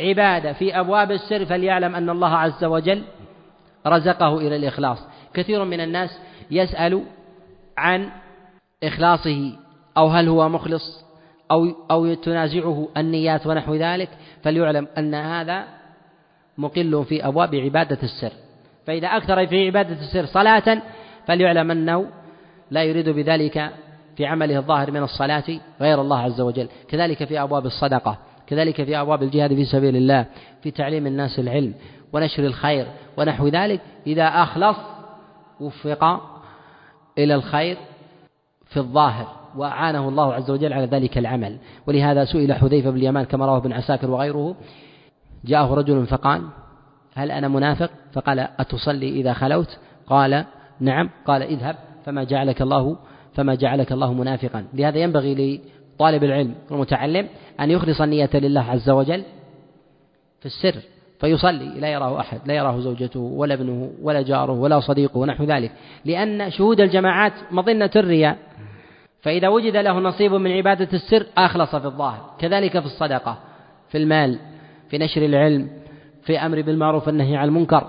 عبادة 0.00 0.52
في 0.52 0.80
أبواب 0.80 1.10
السر 1.10 1.44
فليعلم 1.44 1.94
أن 1.94 2.10
الله 2.10 2.36
عز 2.36 2.64
وجل 2.64 3.02
رزقه 3.86 4.38
إلى 4.38 4.56
الإخلاص. 4.56 4.98
كثير 5.34 5.64
من 5.64 5.80
الناس 5.80 6.18
يسأل 6.50 7.04
عن 7.78 8.08
إخلاصه 8.84 9.52
أو 9.96 10.06
هل 10.06 10.28
هو 10.28 10.48
مخلص 10.48 11.04
أو 11.50 11.66
أو 11.90 12.14
تنازعه 12.14 12.88
النيات 12.96 13.46
ونحو 13.46 13.74
ذلك. 13.74 14.08
فليعلم 14.42 14.88
أن 14.98 15.14
هذا 15.14 15.64
مقل 16.58 17.04
في 17.04 17.26
أبواب 17.26 17.54
عبادة 17.54 17.98
السر. 18.02 18.32
فإذا 18.86 19.08
أكثر 19.08 19.46
في 19.46 19.66
عبادة 19.66 20.00
السر 20.00 20.26
صلاة 20.26 20.82
فليعلم 21.26 21.70
أنه 21.70 22.06
لا 22.70 22.84
يريد 22.84 23.08
بذلك 23.08 23.70
في 24.16 24.26
عمله 24.26 24.58
الظاهر 24.58 24.90
من 24.90 25.02
الصلاة 25.02 25.44
غير 25.80 26.00
الله 26.00 26.18
عز 26.18 26.40
وجل. 26.40 26.68
كذلك 26.88 27.24
في 27.24 27.42
أبواب 27.42 27.66
الصدقة 27.66 28.18
كذلك 28.46 28.84
في 28.84 29.00
أبواب 29.00 29.22
الجهاد 29.22 29.54
في 29.54 29.64
سبيل 29.64 29.96
الله 29.96 30.26
في 30.62 30.70
تعليم 30.70 31.06
الناس 31.06 31.38
العلم. 31.38 31.74
ونشر 32.12 32.46
الخير 32.46 32.86
ونحو 33.16 33.48
ذلك. 33.48 33.80
إذا 34.06 34.24
أخلص 34.24 34.76
وفق 35.60 36.20
إلى 37.18 37.34
الخير 37.34 37.76
في 38.66 38.76
الظاهر 38.76 39.26
وأعانه 39.56 40.08
الله 40.08 40.34
عز 40.34 40.50
وجل 40.50 40.72
على 40.72 40.86
ذلك 40.86 41.18
العمل. 41.18 41.58
ولهذا 41.86 42.24
سئل 42.24 42.54
حذيفة 42.54 42.90
بن 42.90 42.96
اليمان 42.96 43.24
كما 43.24 43.46
رواه 43.46 43.56
ابن 43.56 43.72
عساكر 43.72 44.10
وغيره. 44.10 44.56
جاءه 45.44 45.74
رجل 45.74 46.06
فقال 46.06 46.48
هل 47.14 47.30
أنا 47.30 47.48
منافق؟ 47.48 47.90
فقال 48.12 48.38
أتصلي 48.38 49.08
إذا 49.08 49.32
خلوت؟ 49.32 49.78
قال 50.06 50.44
نعم. 50.80 51.10
قال 51.26 51.42
اذهب 51.42 51.76
فما 52.04 52.24
جعلك 52.24 52.62
الله 52.62 52.96
فما 53.34 53.54
جعلك 53.54 53.92
الله 53.92 54.12
منافقا. 54.12 54.64
لهذا 54.74 54.98
ينبغي 54.98 55.60
لطالب 55.94 56.24
العلم 56.24 56.54
والمتعلم 56.70 57.28
أن 57.60 57.70
يخلص 57.70 58.00
النية 58.00 58.30
لله 58.34 58.60
عز 58.60 58.90
وجل 58.90 59.24
في 60.40 60.46
السر. 60.46 60.91
فيصلي 61.22 61.80
لا 61.80 61.88
يراه 61.88 62.20
أحد 62.20 62.40
لا 62.46 62.54
يراه 62.54 62.80
زوجته 62.80 63.20
ولا 63.20 63.54
ابنه 63.54 63.92
ولا 64.02 64.22
جاره 64.22 64.52
ولا 64.52 64.80
صديقه 64.80 65.18
ونحو 65.18 65.44
ذلك. 65.44 65.72
لأن 66.04 66.50
شهود 66.50 66.80
الجماعات 66.80 67.32
مظنة 67.50 67.90
الرياء. 67.96 68.38
فإذا 69.20 69.48
وجد 69.48 69.76
له 69.76 69.92
نصيب 69.92 70.34
من 70.34 70.52
عبادة 70.52 70.88
السر 70.92 71.26
أخلص 71.38 71.76
في 71.76 71.84
الظاهر. 71.84 72.30
كذلك 72.38 72.80
في 72.80 72.86
الصدقة 72.86 73.38
في 73.88 73.98
المال 73.98 74.38
في 74.90 74.98
نشر 74.98 75.24
العلم 75.24 75.70
في 76.22 76.38
أمر 76.38 76.62
بالمعروف 76.62 77.06
والنهي 77.06 77.36
عن 77.36 77.48
المنكر. 77.48 77.86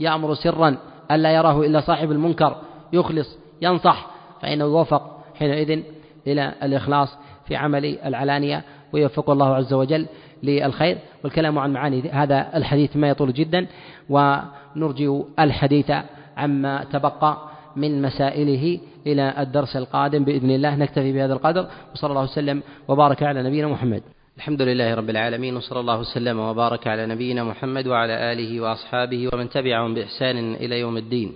يأمر 0.00 0.34
سرا 0.34 0.76
ألا 1.10 1.34
يراه 1.34 1.60
إلا 1.60 1.80
صاحب 1.80 2.10
المنكر. 2.12 2.56
يخلص 2.92 3.38
ينصح 3.62 4.06
فإنه 4.42 4.64
يوفق 4.64 5.24
حينئذ 5.34 5.82
إلى 6.26 6.52
الإخلاص 6.62 7.18
في 7.46 7.56
عمل 7.56 7.98
العلانية 7.98 8.64
ويوفق 8.92 9.30
الله 9.30 9.54
عز 9.54 9.72
وجل. 9.72 10.06
للخير 10.42 10.98
والكلام 11.24 11.58
عن 11.58 11.72
معاني 11.72 12.10
هذا 12.10 12.50
الحديث 12.54 12.96
ما 12.96 13.08
يطول 13.08 13.32
جدا 13.32 13.66
ونرجئ 14.08 15.22
الحديث 15.38 15.92
عما 16.36 16.84
تبقى 16.92 17.38
من 17.76 18.02
مسائله 18.02 18.78
إلى 19.06 19.34
الدرس 19.38 19.76
القادم 19.76 20.24
بإذن 20.24 20.50
الله. 20.50 20.76
نكتفي 20.76 21.12
بهذا 21.12 21.32
القدر 21.32 21.66
وصلى 21.92 22.10
الله 22.10 22.22
وسلم 22.22 22.62
وبارك 22.88 23.22
على 23.22 23.42
نبينا 23.42 23.68
محمد. 23.68 24.02
الحمد 24.36 24.62
لله 24.62 24.94
رب 24.94 25.10
العالمين 25.10 25.56
وصلى 25.56 25.80
الله 25.80 25.98
وسلم 26.00 26.38
وبارك 26.38 26.86
على 26.86 27.06
نبينا 27.06 27.44
محمد 27.44 27.86
وعلى 27.86 28.32
آله 28.32 28.60
وأصحابه 28.60 29.28
ومن 29.32 29.48
تبعهم 29.48 29.94
بإحسان 29.94 30.54
إلى 30.54 30.80
يوم 30.80 30.96
الدين. 30.96 31.32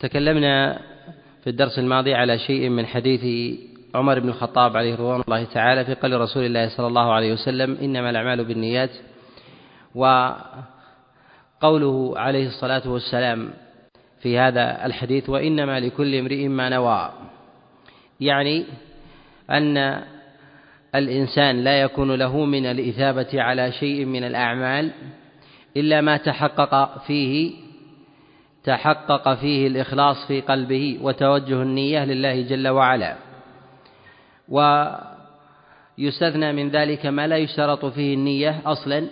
تكلمنا 0.00 0.78
في 1.44 1.50
الدرس 1.50 1.78
الماضي 1.78 2.14
على 2.14 2.38
شيء 2.38 2.68
من 2.68 2.86
حديث 2.86 3.24
عمر 3.94 4.20
بن 4.20 4.28
الخطاب 4.28 4.76
عليه 4.76 4.94
رضوان 4.94 5.22
الله 5.28 5.44
تعالى 5.44 5.84
في 5.84 5.94
قول 5.94 6.20
رسول 6.20 6.44
الله 6.44 6.68
صلى 6.68 6.86
الله 6.86 7.12
عليه 7.12 7.32
وسلم 7.32 7.76
إنما 7.82 8.10
الأعمال 8.10 8.44
بالنيات. 8.44 8.90
وقوله 9.94 10.58
عليه 12.18 12.46
الصلاة 12.46 12.88
والسلام 12.88 13.50
في 14.22 14.38
هذا 14.38 14.86
الحديث 14.86 15.28
وإنما 15.28 15.80
لكل 15.80 16.14
امرئ 16.14 16.48
ما 16.48 16.68
نوى. 16.68 17.12
يعني 18.20 18.64
أن 19.50 20.02
الإنسان 20.94 21.64
لا 21.64 21.80
يكون 21.80 22.14
له 22.14 22.44
من 22.44 22.66
الإثابة 22.66 23.42
على 23.42 23.72
شيء 23.72 24.04
من 24.04 24.24
الأعمال 24.24 24.90
إلا 25.76 26.00
ما 26.00 26.16
تحقق 26.16 26.98
فيه 27.06 27.52
تحقق 28.64 29.34
فيه 29.34 29.66
الإخلاص 29.66 30.26
في 30.28 30.40
قلبه 30.40 30.98
وتوجه 31.02 31.62
النية 31.62 32.04
لله 32.04 32.40
جل 32.40 32.68
وعلا. 32.68 33.29
ويستثنى 34.50 36.52
من 36.52 36.70
ذلك 36.70 37.06
ما 37.06 37.26
لا 37.26 37.36
يشترط 37.36 37.84
فيه 37.84 38.14
النية 38.14 38.62
أصلا 38.66 39.06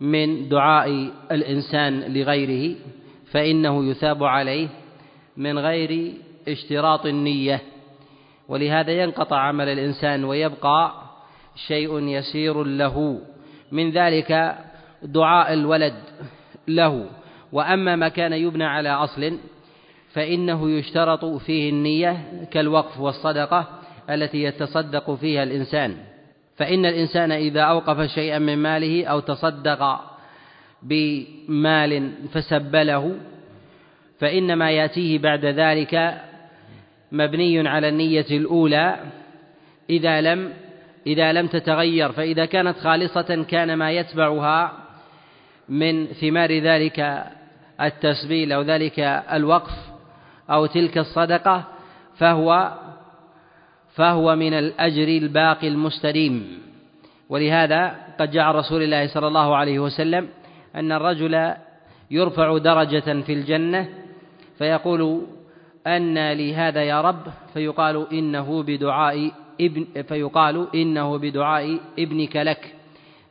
من 0.00 0.48
دعاء 0.48 1.10
الإنسان 1.30 2.12
لغيره 2.12 2.76
فإنه 3.30 3.84
يثاب 3.84 4.24
عليه 4.24 4.68
من 5.36 5.58
غير 5.58 6.12
اشتراط 6.48 7.06
النية. 7.06 7.60
ولهذا 8.48 9.02
ينقطع 9.02 9.38
عمل 9.38 9.68
الإنسان 9.68 10.24
ويبقى 10.24 10.92
شيء 11.66 11.98
يسير 11.98 12.64
له. 12.64 13.20
من 13.72 13.90
ذلك 13.90 14.56
دعاء 15.02 15.52
الولد 15.52 15.94
له. 16.68 17.06
وأما 17.52 17.96
ما 17.96 18.08
كان 18.08 18.32
يبنى 18.32 18.64
على 18.64 18.90
أصل 18.90 19.38
فإنه 20.12 20.70
يشترط 20.70 21.24
فيه 21.24 21.70
النية 21.70 22.44
كالوقف 22.50 23.00
والصدقة 23.00 23.66
التي 24.10 24.42
يتصدق 24.42 25.14
فيها 25.14 25.42
الإنسان. 25.42 25.96
فإن 26.56 26.86
الإنسان 26.86 27.32
إذا 27.32 27.60
أوقف 27.60 28.00
شيئا 28.10 28.38
من 28.38 28.58
ماله 28.58 29.06
أو 29.06 29.20
تصدق 29.20 30.00
بمال 30.82 32.12
فسبله 32.32 33.16
فإنما 34.18 34.70
يأتيه 34.70 35.18
بعد 35.18 35.44
ذلك 35.44 36.22
مبني 37.12 37.68
على 37.68 37.88
النية 37.88 38.26
الأولى 38.30 38.96
إذا 39.90 40.20
لم 40.20 40.52
إذا 41.06 41.32
لم 41.32 41.46
تتغير. 41.46 42.12
فإذا 42.12 42.44
كانت 42.44 42.78
خالصة 42.78 43.44
كان 43.48 43.74
ما 43.74 43.90
يتبعها 43.90 44.72
من 45.68 46.06
ثمار 46.06 46.58
ذلك 46.58 47.24
التسبيل 47.80 48.52
أو 48.52 48.62
ذلك 48.62 49.00
الوقف 49.32 49.72
أو 50.50 50.66
تلك 50.66 50.98
الصدقة 50.98 51.64
فهو 52.18 52.72
فهو 53.96 54.36
من 54.36 54.54
الأجر 54.54 55.08
الباقي 55.08 55.68
المستديم. 55.68 56.58
ولهذا 57.28 57.96
قد 58.20 58.30
جاء 58.30 58.50
رسول 58.50 58.82
الله 58.82 59.06
صلى 59.06 59.26
الله 59.26 59.56
عليه 59.56 59.78
وسلم 59.78 60.28
أن 60.74 60.92
الرجل 60.92 61.52
يرفع 62.10 62.58
درجة 62.58 63.22
في 63.22 63.32
الجنة 63.32 63.88
فيقول 64.58 65.22
أن 65.86 66.32
لي 66.32 66.54
هذا 66.54 66.82
يا 66.82 67.00
رب 67.00 67.22
فيقال 67.54 68.06
إنه 68.12 68.62
بدعاء 68.62 69.32
ابن 69.60 69.86
فيقال 70.08 70.66
إنه 70.74 71.18
بدعاء 71.18 71.78
ابنك 71.98 72.36
لك. 72.36 72.74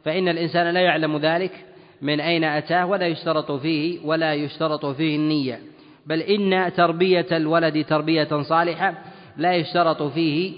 فإن 0.05 0.27
الإنسان 0.27 0.73
لا 0.73 0.79
يعلم 0.79 1.17
ذلك 1.17 1.65
من 2.01 2.19
أين 2.19 2.43
أتاه 2.43 2.85
ولا 2.85 3.07
يشترط 3.07 3.51
فيه 3.51 3.99
ولا 4.05 4.33
يشترط 4.33 4.85
فيه 4.85 5.15
النية. 5.15 5.59
بل 6.05 6.21
إن 6.21 6.73
تربية 6.73 7.27
الولد 7.31 7.85
تربية 7.85 8.41
صالحة 8.41 8.93
لا 9.37 9.53
يشترط 9.53 10.03
فيه 10.03 10.53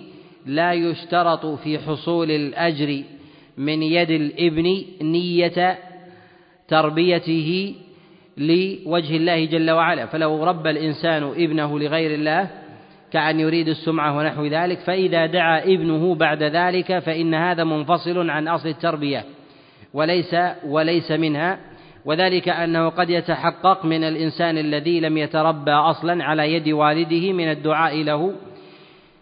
لا 0.46 0.74
يشترط 0.74 1.46
في 1.46 1.80
حصول 1.80 2.32
الأجر 2.32 3.04
من 3.58 3.84
يد 3.84 4.10
الإبن 4.10 4.84
نية 5.02 5.78
تربيته 6.68 7.76
لوجه 8.38 9.18
الله 9.18 9.46
جل 9.46 9.72
وعلا. 9.72 10.06
فلو 10.06 10.44
ربى 10.44 10.70
الإنسان 10.70 11.24
ابنه 11.24 11.80
لغير 11.80 12.14
الله 12.14 12.48
كأن 13.14 13.40
يريد 13.40 13.68
السمعة 13.68 14.18
ونحو 14.18 14.46
ذلك 14.46 14.80
فإذا 14.80 15.26
دعا 15.26 15.64
ابنه 15.64 16.16
بعد 16.16 16.44
ذلك 16.44 17.00
فإن 17.00 17.34
هذا 17.34 17.64
منفصل 17.64 18.30
عن 18.30 18.48
أصل 18.48 18.70
التربية 18.70 19.24
وليس 19.94 20.36
وليس 20.66 21.12
منها. 21.12 21.60
وذلك 22.06 22.50
أنه 22.50 22.90
قد 22.90 23.10
يتحقق 23.10 23.86
من 23.86 24.04
الإنسان 24.04 24.58
الذي 24.58 25.00
لم 25.00 25.18
يتربى 25.18 25.72
أصلا 25.72 26.24
على 26.24 26.54
يد 26.54 26.70
والده 26.70 27.34
من 27.34 27.52
الدعاء 27.52 28.04
له 28.04 28.34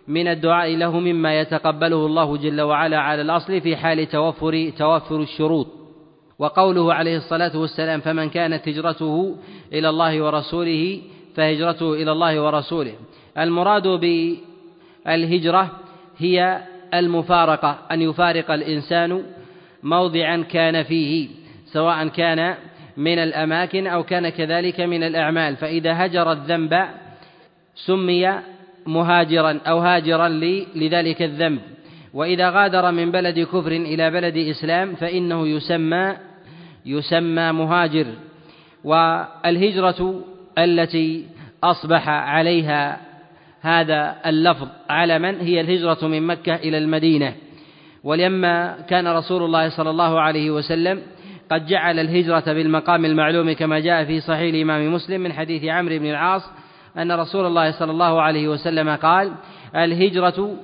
من 0.07 0.27
الدعاء 0.27 0.75
له 0.75 0.99
مما 0.99 1.39
يتقبله 1.39 2.05
الله 2.05 2.37
جل 2.37 2.61
وعلا 2.61 2.99
على 2.99 3.21
الأصل 3.21 3.61
في 3.61 3.75
حال 3.75 4.07
توفر 4.07 4.71
توفر 4.77 5.21
الشروط. 5.21 5.67
وقوله 6.39 6.93
عليه 6.93 7.17
الصلاة 7.17 7.57
والسلام 7.57 7.99
فمن 7.99 8.29
كانت 8.29 8.67
هجرته 8.67 9.35
إلى 9.73 9.89
الله 9.89 10.21
ورسوله 10.21 11.01
فهجرته 11.35 11.93
إلى 11.93 12.11
الله 12.11 12.41
ورسوله. 12.41 12.93
المراد 13.37 13.87
بالهجرة 15.07 15.71
هي 16.17 16.61
المفارقة 16.93 17.79
أن 17.91 18.01
يفارق 18.01 18.51
الإنسان 18.51 19.23
موضعا 19.83 20.45
كان 20.51 20.83
فيه 20.83 21.29
سواء 21.65 22.07
كان 22.07 22.55
من 22.97 23.19
الأماكن 23.19 23.87
أو 23.87 24.03
كان 24.03 24.29
كذلك 24.29 24.79
من 24.79 25.03
الأعمال. 25.03 25.55
فإذا 25.55 26.05
هجر 26.05 26.31
الذنب 26.31 26.85
سمي 27.75 28.54
مهاجرا 28.85 29.59
أو 29.67 29.79
هاجرا 29.79 30.29
لذلك 30.75 31.21
الذنب. 31.21 31.59
وإذا 32.13 32.49
غادر 32.49 32.91
من 32.91 33.11
بلد 33.11 33.39
كفر 33.39 33.71
إلى 33.71 34.11
بلد 34.11 34.37
إسلام 34.37 34.95
فإنه 34.95 35.47
يسمى 35.47 36.15
يسمى 36.85 37.51
مهاجر. 37.51 38.05
والهجرة 38.83 40.21
التي 40.57 41.25
أصبح 41.63 42.09
عليها 42.09 43.01
هذا 43.61 44.15
اللفظ 44.25 44.67
علما 44.89 45.41
هي 45.41 45.61
الهجرة 45.61 46.07
من 46.07 46.27
مكة 46.27 46.55
إلى 46.55 46.77
المدينة. 46.77 47.33
ولما 48.03 48.77
كان 48.89 49.07
رسول 49.07 49.43
الله 49.43 49.69
صلى 49.69 49.89
الله 49.89 50.21
عليه 50.21 50.51
وسلم 50.51 51.01
قد 51.51 51.65
جعل 51.65 51.99
الهجرة 51.99 52.53
بالمقام 52.53 53.05
المعلوم 53.05 53.53
كما 53.53 53.79
جاء 53.79 54.05
في 54.05 54.19
صحيح 54.19 54.53
الإمام 54.53 54.93
مسلم 54.93 55.21
من 55.21 55.33
حديث 55.33 55.63
عمرو 55.63 55.97
بن 55.97 56.05
العاص 56.05 56.41
أن 56.97 57.11
رسول 57.11 57.45
الله 57.45 57.71
صلى 57.71 57.91
الله 57.91 58.21
عليه 58.21 58.47
وسلم 58.47 58.89
قال 58.89 59.31
الهجرة 59.75 60.55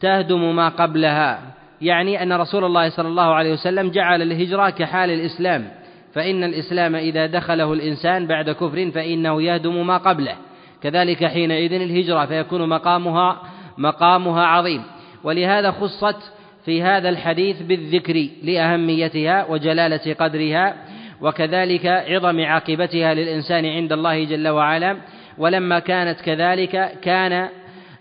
تهدم 0.00 0.56
ما 0.56 0.68
قبلها. 0.68 1.40
يعني 1.80 2.22
أن 2.22 2.32
رسول 2.32 2.64
الله 2.64 2.88
صلى 2.88 3.08
الله 3.08 3.34
عليه 3.34 3.52
وسلم 3.52 3.90
جعل 3.90 4.22
الهجرة 4.22 4.70
كحال 4.70 5.10
الإسلام. 5.10 5.68
فإن 6.14 6.44
الإسلام 6.44 6.94
إذا 6.94 7.26
دخله 7.26 7.72
الإنسان 7.72 8.26
بعد 8.26 8.50
كفر 8.50 8.90
فإنه 8.90 9.42
يهدم 9.42 9.86
ما 9.86 9.96
قبله. 9.96 10.34
كذلك 10.82 11.24
حينئذ 11.26 11.72
الهجرة 11.72 12.26
فيكون 12.26 12.68
مقامها 12.68 13.42
مقامها 13.78 14.42
عظيم. 14.44 14.82
ولهذا 15.24 15.70
خصت 15.70 16.32
في 16.64 16.82
هذا 16.82 17.08
الحديث 17.08 17.62
بالذكر 17.62 18.28
لأهميتها 18.42 19.46
وجلالة 19.50 20.14
قدرها 20.14 20.74
وكذلك 21.20 21.86
عظم 21.86 22.40
عاقبتها 22.40 23.14
للإنسان 23.14 23.66
عند 23.66 23.92
الله 23.92 24.24
جل 24.24 24.48
وعلا. 24.48 24.96
ولما 25.38 25.78
كانت 25.78 26.20
كذلك 26.20 26.98
كان 27.02 27.48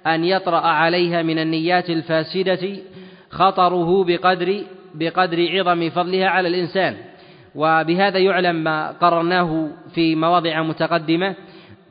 أن 0.08 0.24
يطرأ 0.24 0.60
عليها 0.60 1.22
من 1.22 1.40
النيات 1.40 1.90
الفاسدة 1.90 2.78
خطره 3.30 4.04
بقدر 4.04 4.64
بقدر 4.96 5.48
عظم 5.52 5.90
فضلها 5.90 6.28
على 6.28 6.48
الإنسان. 6.48 6.96
وبهذا 7.56 8.18
يعلم 8.18 8.56
ما 8.56 8.92
قررناه 8.92 9.70
في 9.94 10.16
مواضع 10.16 10.62
متقدمة 10.62 11.36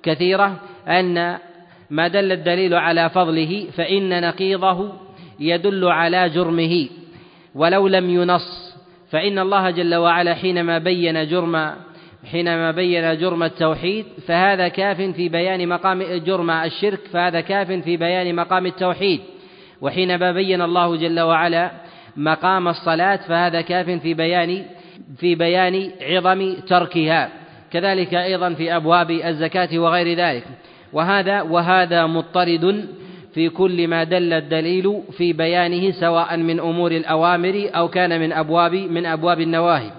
كثيرة 0.03 0.61
أن 0.88 1.38
ما 1.90 2.09
دل 2.09 2.32
الدليل 2.32 2.74
على 2.74 3.11
فضله 3.11 3.66
فإن 3.76 4.28
نقيضه 4.28 4.92
يدل 5.40 5.84
على 5.84 6.28
جرمه. 6.28 6.88
ولو 7.55 7.88
لم 7.88 8.11
ينص 8.11 8.76
فإن 9.11 9.38
الله 9.38 9.70
جل 9.70 9.94
وعلا 9.94 10.34
حينما 10.34 10.78
بين 10.78 11.28
جرم 11.28 11.72
حينما 12.33 12.70
بين 12.70 13.18
جرم 13.18 13.43
التوحيد 13.43 14.07
فهذا 14.27 14.68
كاف 14.68 15.01
في 15.01 15.29
بيان 15.29 15.68
مقام 15.68 16.03
جرم 16.03 16.51
الشرك 16.51 17.01
فهذا 17.12 17.41
كاف 17.41 17.72
في 17.72 17.97
بيان 17.97 18.35
مقام 18.35 18.66
التوحيد. 18.66 19.20
وحينما 19.81 20.33
بين 20.33 20.62
الله 20.62 20.97
جل 20.97 21.20
وعلا 21.20 21.70
مقام 22.16 22.68
الصلاة 22.68 23.16
فهذا 23.16 23.61
كاف 23.61 23.91
في 23.91 24.14
بيان 24.14 24.64
في 25.18 25.35
بيان 25.35 25.91
عظم 26.03 26.55
تركها. 26.55 27.31
كذلك 27.72 28.14
أيضا 28.14 28.55
في 28.55 28.77
أبواب 28.77 29.11
الزكاة 29.11 29.79
وغير 29.79 30.18
ذلك. 30.18 30.45
وهذا 30.93 31.43
وهذا 31.43 32.07
مضطرد 32.07 32.89
في 33.35 33.49
كل 33.49 33.89
ما 33.89 34.05
دل 34.05 34.33
الدليل 34.33 35.03
في 35.16 35.33
بيانه 35.33 35.91
سواء 35.91 36.37
من 36.37 36.61
أمور 36.61 36.93
الأوامر 36.93 37.70
أو 37.74 37.89
كان 37.89 38.20
من 38.20 38.33
أبواب 38.33 38.74
من 38.74 39.07
أبواب 39.07 39.41
النواهي. 39.41 39.91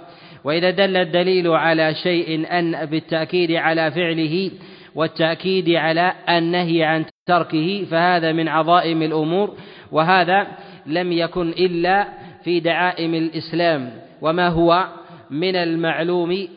وإذا 0.44 0.70
دل 0.70 0.98
الدليل 0.98 1.48
على 1.48 1.96
شيء 1.96 2.48
أن 2.60 2.86
بالتأكيد 2.86 3.52
على 3.52 3.92
فعله 3.92 4.52
والتأكيد 4.96 5.70
على 5.70 6.14
النهي 6.30 6.84
عن 6.84 7.06
تركه 7.26 7.86
فهذا 7.92 8.32
من 8.32 8.48
عظائم 8.48 9.02
الأمور 9.02 9.54
وهذا 9.92 10.48
لم 10.86 11.12
يكن 11.12 11.50
إلا 11.50 12.08
في 12.44 12.60
دعائم 12.60 13.14
الإسلام. 13.14 13.92
وما 14.22 14.48
هو؟ 14.48 14.88
من 15.32 15.56
المعلوم 15.56 16.48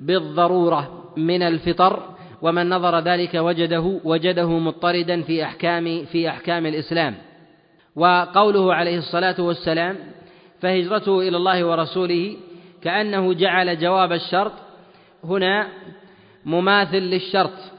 بالضرورة 0.00 1.04
من 1.16 1.42
الفطر 1.42 2.02
ومن 2.42 2.68
نظر 2.68 2.98
ذلك 2.98 3.34
وجده 3.34 4.00
وجده 4.04 4.58
مضطردا 4.58 5.22
في 5.22 5.44
أحكام 5.44 6.04
في 6.04 6.28
أحكام 6.28 6.66
الإسلام. 6.66 7.14
وقوله 7.96 8.74
عليه 8.74 8.98
الصلاة 8.98 9.40
والسلام 9.40 9.96
فهجرته 10.60 11.28
إلى 11.28 11.36
الله 11.36 11.64
ورسوله 11.64 12.36
كأنه 12.84 13.32
جعل 13.32 13.78
جواب 13.78 14.12
الشرط 14.12 14.52
هنا 15.24 15.68
مماثل 16.44 16.98
للشرط 16.98 17.74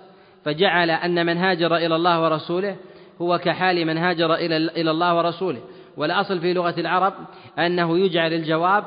فجعل 0.45 0.89
أن 0.89 1.25
من 1.25 1.37
هاجر 1.37 1.75
إلى 1.75 1.95
الله 1.95 2.23
ورسوله 2.23 2.75
هو 3.21 3.37
كحال 3.37 3.85
من 3.85 3.97
هاجر 3.97 4.33
إلى 4.35 4.91
الله 4.91 5.17
ورسوله. 5.17 5.59
والأصل 5.97 6.39
في 6.39 6.53
لغة 6.53 6.75
العرب 6.77 7.13
أنه 7.59 7.99
يجعل 7.99 8.33
الجواب 8.33 8.83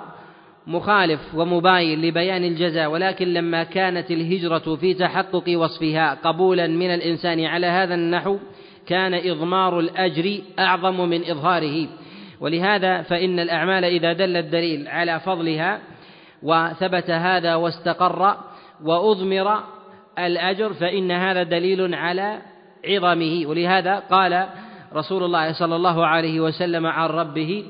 مخالف 0.67 1.21
ومباين 1.35 2.03
لبيان 2.03 2.45
الجزاء 2.45 2.91
ولكن 2.91 3.33
لما 3.33 3.65
كانت 3.65 4.11
الهجرة 4.11 4.77
في 4.77 4.95
تحقق 4.95 5.59
وصفها 5.59 6.15
قبولا 6.15 6.67
من 6.67 6.95
الإنسان 6.95 7.45
على 7.45 7.67
هذا 7.67 7.95
النحو 7.95 8.39
كان 8.87 9.15
إضمار 9.15 9.81
الأجر 9.81 10.41
أعظم 10.59 11.09
من 11.09 11.31
إظهاره. 11.31 11.89
ولهذا 12.41 13.03
فإن 13.03 13.41
الأعمال 13.41 13.85
إذا 13.85 14.13
دل 14.13 14.37
الدليل 14.37 14.89
على 14.89 15.21
فضلها 15.21 15.81
وثبت 16.43 17.11
هذا 17.11 17.55
واستقر 17.55 18.37
وأضمر 18.85 19.59
الأجر 20.19 20.73
فإن 20.73 21.11
هذا 21.11 21.43
دليل 21.43 21.95
على 21.95 22.39
عظمه. 22.89 23.47
ولهذا 23.47 23.99
قال 23.99 24.47
رسول 24.95 25.25
الله 25.25 25.53
صلى 25.53 25.77
الله 25.77 26.07
عليه 26.07 26.41
وسلم 26.41 26.87
عن 26.87 27.09
ربه 27.09 27.65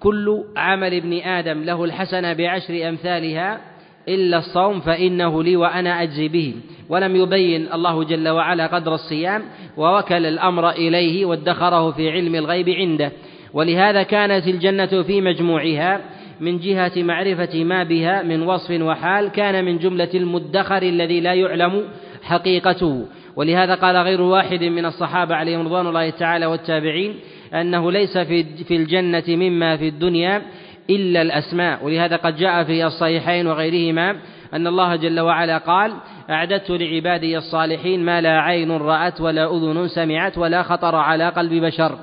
كل 0.00 0.44
عمل 0.56 0.94
ابن 0.94 1.18
آدم 1.18 1.64
له 1.64 1.84
الحسنة 1.84 2.32
بعشر 2.32 2.88
أمثالها 2.88 3.60
إلا 4.08 4.38
الصوم 4.38 4.80
فإنه 4.80 5.42
لي 5.42 5.56
وأنا 5.56 6.02
أجزي 6.02 6.28
به. 6.28 6.54
ولم 6.88 7.16
يبين 7.16 7.72
الله 7.72 8.04
جل 8.04 8.28
وعلا 8.28 8.66
قدر 8.66 8.94
الصيام 8.94 9.42
ووكل 9.76 10.26
الأمر 10.26 10.70
إليه 10.70 11.24
وادخره 11.24 11.90
في 11.90 12.10
علم 12.10 12.34
الغيب 12.34 12.68
عنده. 12.68 13.12
ولهذا 13.52 14.02
كانت 14.02 14.46
الجنة 14.46 15.02
في 15.02 15.20
مجموعها 15.20 16.00
من 16.42 16.58
جهة 16.58 16.92
معرفة 16.96 17.64
ما 17.64 17.82
بها 17.82 18.22
من 18.22 18.42
وصف 18.42 18.80
وحال 18.80 19.28
كان 19.28 19.64
من 19.64 19.78
جملة 19.78 20.08
المدخر 20.14 20.82
الذي 20.82 21.20
لا 21.20 21.34
يعلم 21.34 21.84
حقيقته. 22.22 23.06
ولهذا 23.36 23.74
قال 23.74 23.96
غير 23.96 24.20
واحد 24.20 24.64
من 24.64 24.86
الصحابة 24.86 25.34
عليهم 25.34 25.66
رضوان 25.66 25.86
الله 25.86 26.10
تعالى 26.10 26.46
والتابعين 26.46 27.14
أنه 27.54 27.92
ليس 27.92 28.18
في 28.18 28.76
الجنة 28.76 29.24
مما 29.28 29.76
في 29.76 29.88
الدنيا 29.88 30.42
إلا 30.90 31.22
الأسماء. 31.22 31.84
ولهذا 31.84 32.16
قد 32.16 32.36
جاء 32.36 32.64
في 32.64 32.86
الصحيحين 32.86 33.46
وغيرهما 33.46 34.16
أن 34.54 34.66
الله 34.66 34.96
جل 34.96 35.20
وعلا 35.20 35.58
قال 35.58 35.92
أعددت 36.30 36.70
لعبادي 36.70 37.38
الصالحين 37.38 38.04
ما 38.04 38.20
لا 38.20 38.40
عين 38.40 38.70
رأت 38.70 39.20
ولا 39.20 39.56
أذن 39.56 39.88
سمعت 39.88 40.38
ولا 40.38 40.62
خطر 40.62 40.94
على 40.94 41.28
قلب 41.28 41.52
بشر 41.64 41.98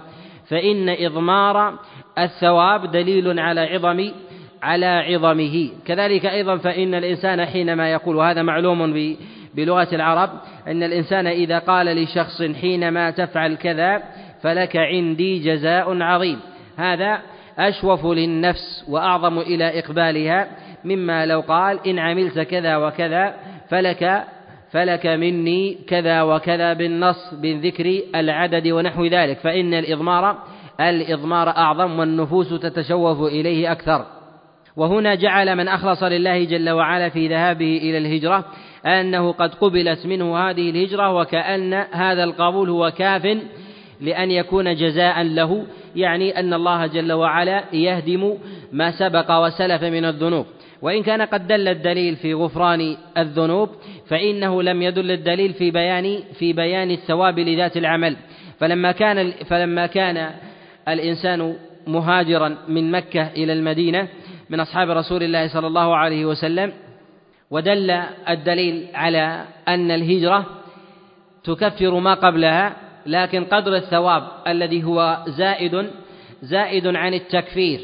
فإن 0.50 0.90
إضمار 0.90 1.80
الثواب 2.18 2.92
دليل 2.92 3.40
على 3.40 3.62
عظم 3.62 4.12
على 4.62 4.86
عظمه. 4.86 5.70
كذلك 5.86 6.26
أيضا 6.26 6.58
فإن 6.58 6.96
الإنسان 6.96 7.46
حينما 7.46 7.92
يقول 7.92 8.16
وهذا 8.16 8.42
معلوم 8.42 9.16
بلغة 9.56 9.88
العرب 9.94 10.30
أن 10.68 10.84
الإنسان 10.84 11.28
إذا 11.28 11.60
قال 11.60 11.86
لشخص 11.86 12.42
حينما 12.42 13.12
تفعل 13.12 13.56
كذا 13.56 14.04
فلك 14.42 14.78
عندي 14.78 15.40
جزاء 15.40 16.02
عظيم. 16.02 16.40
هذا 16.78 17.22
أشوف 17.60 18.06
للنفس 18.06 18.86
وأعظم 18.90 19.40
إلى 19.40 19.80
إقبالها 19.80 20.48
مما 20.86 21.26
لو 21.26 21.40
قال 21.40 21.88
إن 21.88 22.00
عملت 22.00 22.40
كذا 22.40 22.78
وكذا 22.78 23.34
فلك 23.70 24.24
فلك 24.72 25.06
مني 25.06 25.78
كذا 25.88 26.22
وكذا 26.22 26.74
بالنص 26.74 27.34
بالذكر 27.34 28.02
العدد 28.16 28.68
ونحو 28.68 29.06
ذلك. 29.06 29.38
فإن 29.38 29.74
الإضمار 29.74 30.38
الإضمار 30.80 31.50
أعظم 31.50 32.00
والنفوس 32.00 32.50
تتشوف 32.50 33.22
إليه 33.22 33.72
أكثر. 33.72 34.19
وهنا 34.80 35.16
جعل 35.16 35.56
من 35.56 35.68
أخلص 35.68 36.04
لله 36.04 36.44
جل 36.44 36.70
وعلا 36.70 37.10
في 37.10 37.28
ذهابه 37.28 37.78
إلى 37.78 37.98
الهجرة 37.98 38.46
أنه 38.86 39.32
قد 39.32 39.54
قبلت 39.56 40.06
منه 40.06 40.38
هذه 40.38 40.70
الهجرة 40.70 41.14
وكأن 41.14 41.74
هذا 41.74 42.24
القبول 42.24 42.70
هو 42.70 42.92
كاف 42.92 43.38
لأن 44.02 44.32
يكون 44.32 44.76
جزاء 44.76 45.24
له 45.24 45.66
يعني 45.96 46.40
أن 46.40 46.54
الله 46.54 46.88
جل 46.88 47.12
وعلا 47.12 47.64
يهدم 47.74 48.38
ما 48.72 48.92
سبق 48.92 49.46
وسلف 49.46 49.84
من 49.84 50.06
الذنوب. 50.06 50.46
وإن 50.82 51.04
كان 51.04 51.22
قد 51.22 51.48
دل 51.48 51.68
الدليل 51.68 52.16
في 52.16 52.34
غفران 52.34 52.98
الذنوب 53.18 53.70
فإنه 54.08 54.64
لم 54.64 54.82
يدل 54.82 55.12
الدليل 55.12 55.54
في 55.54 55.72
بيان 55.72 56.20
في 56.40 56.54
بيان 56.54 56.92
الثواب 56.92 57.40
لذات 57.40 57.78
العمل. 57.78 58.16
فلما 58.60 58.92
كان 58.92 59.32
فلما 59.32 59.86
كان 59.86 60.30
الإنسان 60.88 61.56
مهاجرا 61.88 62.58
من 62.68 62.92
مكة 62.92 63.28
إلى 63.28 63.54
المدينة 63.54 64.08
من 64.50 64.60
أصحاب 64.60 64.90
رسول 64.90 65.24
الله 65.24 65.48
صلى 65.48 65.68
الله 65.68 65.96
عليه 65.96 66.26
وسلم 66.26 66.74
ودل 67.52 67.92
الدليل 68.30 68.88
على 68.94 69.46
أن 69.68 69.92
الهجرة 69.92 70.46
تكفر 71.44 72.00
ما 72.00 72.14
قبلها 72.14 72.76
لكن 73.06 73.46
قدر 73.46 73.76
الثواب 73.76 74.24
الذي 74.48 74.84
هو 74.84 75.24
زائد 75.28 75.90
زائد 76.42 76.88
عن 76.88 77.14
التكفير 77.14 77.80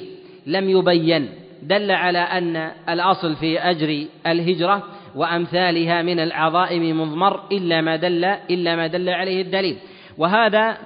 لم 0.46 0.70
يبين. 0.70 1.30
دل 1.64 1.92
على 1.92 2.20
أن 2.20 2.72
الأصل 2.90 3.36
في 3.36 3.60
أجر 3.60 4.06
الهجرة 4.28 4.84
وأمثالها 5.16 6.02
من 6.02 6.20
العظائم 6.20 7.02
مضمر 7.02 7.40
إلا 7.52 7.82
ما 7.82 7.96
دل 7.96 8.26
إلا 8.26 8.76
ما 8.76 8.88
دل 8.88 9.10
عليه 9.10 9.42
الدليل. 9.42 9.78
وهذا 10.18 10.78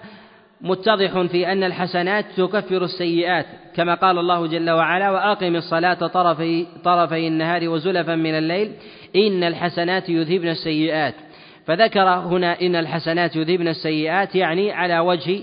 متضح 0.61 1.21
في 1.21 1.51
أن 1.51 1.63
الحسنات 1.63 2.25
تكفر 2.38 2.84
السيئات. 2.84 3.45
كما 3.80 3.93
قال 3.93 4.17
الله 4.17 4.47
جل 4.47 4.69
وعلا 4.69 5.11
وأقم 5.11 5.55
الصلاة 5.55 5.93
طرفي 5.93 6.65
طرفي 6.84 7.27
النهار 7.27 7.69
وزلفا 7.69 8.15
من 8.15 8.38
الليل 8.38 8.71
إن 9.15 9.43
الحسنات 9.43 10.09
يذهبن 10.09 10.47
السيئات. 10.47 11.13
فذكر 11.65 12.09
هنا 12.09 12.61
إن 12.61 12.75
الحسنات 12.75 13.36
يذهبن 13.36 13.67
السيئات 13.67 14.36
يعني 14.36 14.71
على 14.71 14.99
وجه 14.99 15.39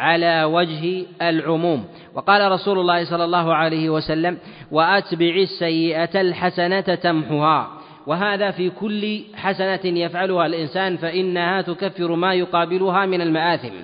على 0.00 0.44
وجه 0.44 1.06
العموم. 1.22 1.84
وقال 2.14 2.52
رسول 2.52 2.78
الله 2.78 3.04
صلى 3.04 3.24
الله 3.24 3.54
عليه 3.54 3.90
وسلم 3.90 4.38
وأتبع 4.70 5.34
السيئة 5.36 6.20
الحسنة 6.20 6.80
تمحها. 6.80 7.68
وهذا 8.06 8.50
في 8.50 8.70
كل 8.70 9.20
حسنة 9.34 9.80
يفعلها 9.84 10.46
الإنسان 10.46 10.96
فإنها 10.96 11.62
تكفر 11.62 12.14
ما 12.14 12.34
يقابلها 12.34 13.06
من 13.06 13.20
المآثم. 13.20 13.74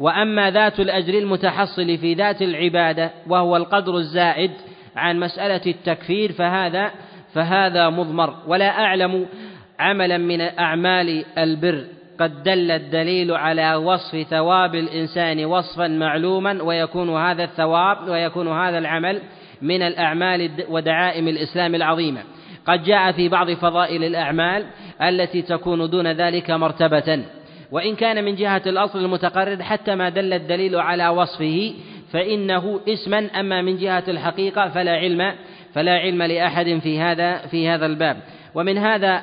وأما 0.00 0.50
ذات 0.50 0.80
الأجر 0.80 1.14
المتحصل 1.14 1.98
في 1.98 2.14
ذات 2.14 2.42
العبادة 2.42 3.10
وهو 3.26 3.56
القدر 3.56 3.96
الزائد 3.96 4.50
عن 4.96 5.20
مسألة 5.20 5.60
التكفير 5.66 6.32
فهذا 6.32 6.90
فهذا 7.34 7.90
مضمر. 7.90 8.34
ولا 8.46 8.70
أعلم 8.70 9.26
عملا 9.78 10.18
من 10.18 10.40
أعمال 10.40 11.24
البر. 11.38 11.84
قد 12.20 12.42
دل 12.42 12.70
الدليل 12.70 13.32
على 13.32 13.74
وصف 13.74 14.28
ثواب 14.30 14.74
الإنسان 14.74 15.44
وصفا 15.44 15.88
معلوما 15.88 16.62
ويكون 16.62 17.16
هذا 17.16 17.44
الثواب 17.44 18.08
ويكون 18.08 18.48
هذا 18.48 18.78
العمل 18.78 19.20
من 19.62 19.82
الأعمال 19.82 20.50
ودعائم 20.68 21.28
الإسلام 21.28 21.74
العظيمة. 21.74 22.20
قد 22.66 22.82
جاء 22.82 23.12
في 23.12 23.28
بعض 23.28 23.50
فضائل 23.50 24.04
الأعمال 24.04 24.66
التي 25.02 25.42
تكون 25.42 25.90
دون 25.90 26.06
ذلك 26.12 26.50
مرتبة. 26.50 27.22
وإن 27.70 27.96
كان 27.96 28.24
من 28.24 28.34
جهة 28.34 28.62
الأصل 28.66 28.98
المتقرر 28.98 29.62
حتى 29.62 29.94
ما 29.94 30.08
دل 30.08 30.32
الدليل 30.32 30.76
على 30.76 31.08
وصفه 31.08 31.74
فإنه 32.12 32.80
اسما 32.88 33.40
أما 33.40 33.62
من 33.62 33.76
جهة 33.76 34.04
الحقيقة 34.08 34.68
فلا 34.68 34.92
علم 34.92 35.34
فلا 35.72 35.92
علم 35.92 36.22
لأحد 36.22 36.78
في 36.82 37.00
هذا 37.00 37.36
في 37.36 37.68
هذا 37.68 37.86
الباب. 37.86 38.16
ومن 38.54 38.78
هذا 38.78 39.22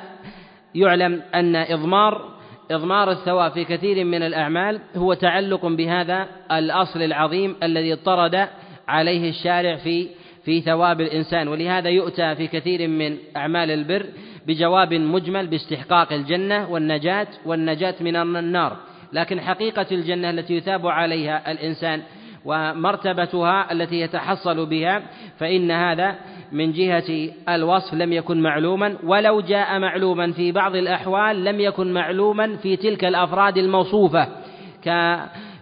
يعلم 0.74 1.22
أن 1.34 1.56
إضمار 1.56 2.34
إضمار 2.70 3.10
الثواب 3.10 3.52
في 3.52 3.64
كثير 3.64 4.04
من 4.04 4.22
الأعمال 4.22 4.80
هو 4.96 5.14
تعلق 5.14 5.66
بهذا 5.66 6.28
الأصل 6.52 7.02
العظيم 7.02 7.56
الذي 7.62 7.96
طرد 7.96 8.48
عليه 8.88 9.30
الشارع 9.30 9.76
في 9.76 10.08
في 10.44 10.60
ثواب 10.60 11.00
الإنسان. 11.00 11.48
ولهذا 11.48 11.88
يؤتى 11.88 12.34
في 12.34 12.46
كثير 12.46 12.88
من 12.88 13.16
أعمال 13.36 13.70
البر 13.70 14.06
بجواب 14.46 14.94
مجمل 14.94 15.46
باستحقاق 15.46 16.12
الجنة 16.12 16.70
والنجاة 16.70 17.26
والنجاة 17.46 17.94
من 18.00 18.16
النار. 18.16 18.76
لكن 19.12 19.40
حقيقة 19.40 19.86
الجنة 19.92 20.30
التي 20.30 20.54
يثاب 20.54 20.86
عليها 20.86 21.52
الإنسان 21.52 22.02
ومرتبتها 22.44 23.72
التي 23.72 24.00
يتحصل 24.00 24.66
بها 24.66 25.02
فإن 25.38 25.70
هذا 25.70 26.14
من 26.52 26.72
جهة 26.72 27.30
الوصف 27.48 27.94
لم 27.94 28.12
يكن 28.12 28.40
معلوما 28.42 28.96
ولو 29.04 29.40
جاء 29.40 29.78
معلوما 29.78 30.32
في 30.32 30.52
بعض 30.52 30.76
الأحوال 30.76 31.44
لم 31.44 31.60
يكن 31.60 31.92
معلوما 31.92 32.56
في 32.56 32.76
تلك 32.76 33.04
الأفراد 33.04 33.58
الموصوفة 33.58 34.28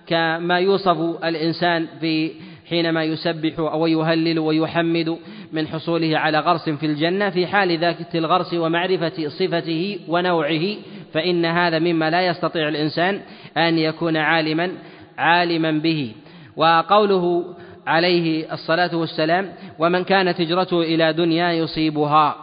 كما 0.06 0.58
يوصف 0.58 1.24
الإنسان 1.24 1.86
في 2.00 2.32
حينما 2.72 3.04
يسبح 3.04 3.58
أو 3.58 3.86
يهلل 3.86 4.38
ويحمد 4.38 5.18
من 5.52 5.68
حصوله 5.68 6.18
على 6.18 6.38
غرس 6.38 6.68
في 6.68 6.86
الجنة 6.86 7.30
في 7.30 7.46
حال 7.46 7.78
ذات 7.78 8.14
الغرس 8.14 8.54
ومعرفة 8.54 9.28
صفته 9.28 9.98
ونوعه 10.08 10.76
فإن 11.12 11.44
هذا 11.44 11.78
مما 11.78 12.10
لا 12.10 12.26
يستطيع 12.26 12.68
الإنسان 12.68 13.20
أن 13.56 13.78
يكون 13.78 14.16
عالما 14.16 14.72
عالما 15.18 15.70
به. 15.70 16.12
وقوله 16.56 17.44
عليه 17.86 18.52
الصلاة 18.52 18.96
والسلام 18.96 19.52
ومن 19.78 20.04
كانت 20.04 20.40
هجرته 20.40 20.82
إلى 20.82 21.12
دنيا 21.12 21.52
يصيبها 21.52 22.36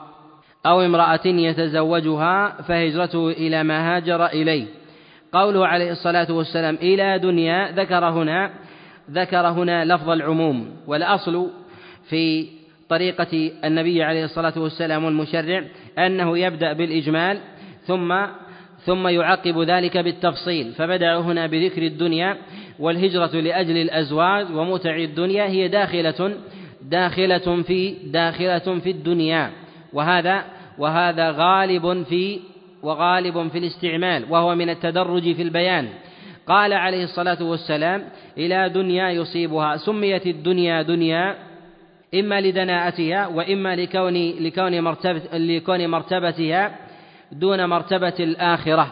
أو 0.66 0.82
امرأة 0.82 1.26
يتزوجها 1.26 2.62
فهجرته 2.62 3.30
إلى 3.32 3.64
ما 3.64 3.96
هاجر 3.96 4.26
إليه. 4.26 4.66
قوله 5.34 5.68
عليه 5.68 5.92
الصلاة 5.92 6.32
والسلام 6.32 6.76
إلى 6.82 7.20
دنيا 7.20 7.72
ذكر 7.72 8.10
هنا 8.10 8.52
ذكر 9.12 9.48
هنا 9.48 9.86
لفظ 9.86 10.10
العموم 10.10 10.72
والأصل 10.88 11.50
في 12.10 12.48
طريقة 12.90 13.52
النبي 13.64 14.04
عليه 14.04 14.26
الصلاة 14.26 14.54
والسلام 14.58 15.04
والمشرع 15.04 15.64
أنه 15.98 16.38
يبدأ 16.38 16.74
بالإجمال 16.74 17.40
ثم 17.86 18.26
ثم 18.86 19.08
يعقب 19.08 19.60
ذلك 19.60 19.98
بالتفصيل 19.98 20.72
فبدأ 20.74 21.18
هنا 21.18 21.48
بذكر 21.48 21.82
الدنيا 21.82 22.38
والهجرة 22.80 23.36
لأجل 23.42 23.78
الأزواج 23.78 24.56
ومتع 24.56 24.96
الدنيا 24.96 25.46
هي 25.46 25.68
داخلة 25.68 26.34
داخلة 26.82 27.62
في 27.62 27.96
داخلة 28.04 28.80
في 28.80 28.92
الدنيا 28.92 29.52
وهذا 29.94 30.44
وهذا 30.78 31.32
غالب 31.32 32.04
في 32.04 32.40
وغالب 32.84 33.48
في 33.48 33.58
الاستعمال 33.58 34.26
وهو 34.30 34.56
من 34.56 34.70
التدرج 34.70 35.36
في 35.36 35.42
البيان. 35.42 35.88
قال 36.50 36.74
عليه 36.74 37.04
الصلاة 37.04 37.44
والسلام 37.44 38.04
إلى 38.38 38.70
دنيا 38.70 39.10
يصيبها 39.10 39.78
سميت 39.78 40.28
الدنيا 40.28 40.82
دنيا 40.82 41.36
إما 42.16 42.42
لدناءتها 42.42 43.28
وإما 43.28 43.76
لكون 43.76 44.14
لكون 44.40 44.82
مرتبة 44.82 45.22
لكون 45.34 45.88
مرتبتها 45.88 46.76
دون 47.32 47.66
مرتبة 47.66 48.14
الآخرة. 48.20 48.92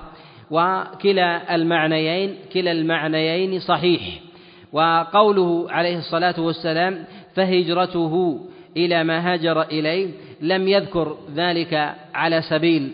وكلا 0.51 1.55
المعنيين 1.55 2.35
كلا 2.53 2.71
المعنيين 2.71 3.59
صحيح. 3.59 4.01
وقوله 4.73 5.71
عليه 5.71 5.97
الصلاة 5.97 6.39
والسلام 6.39 7.03
فهجرته 7.35 8.39
إلى 8.77 9.03
ما 9.03 9.33
هاجر 9.33 9.61
إليه 9.61 10.07
لم 10.41 10.67
يذكر 10.67 11.17
ذلك 11.35 11.95
على 12.13 12.41
سبيل 12.41 12.91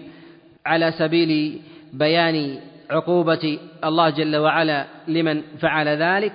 على 0.65 0.91
سبيل 0.91 1.60
بيان 1.94 2.60
عقوبة 2.94 3.60
الله 3.84 4.10
جل 4.10 4.36
وعلا 4.38 4.86
لمن 5.07 5.41
فعل 5.60 5.88
ذلك 5.88 6.34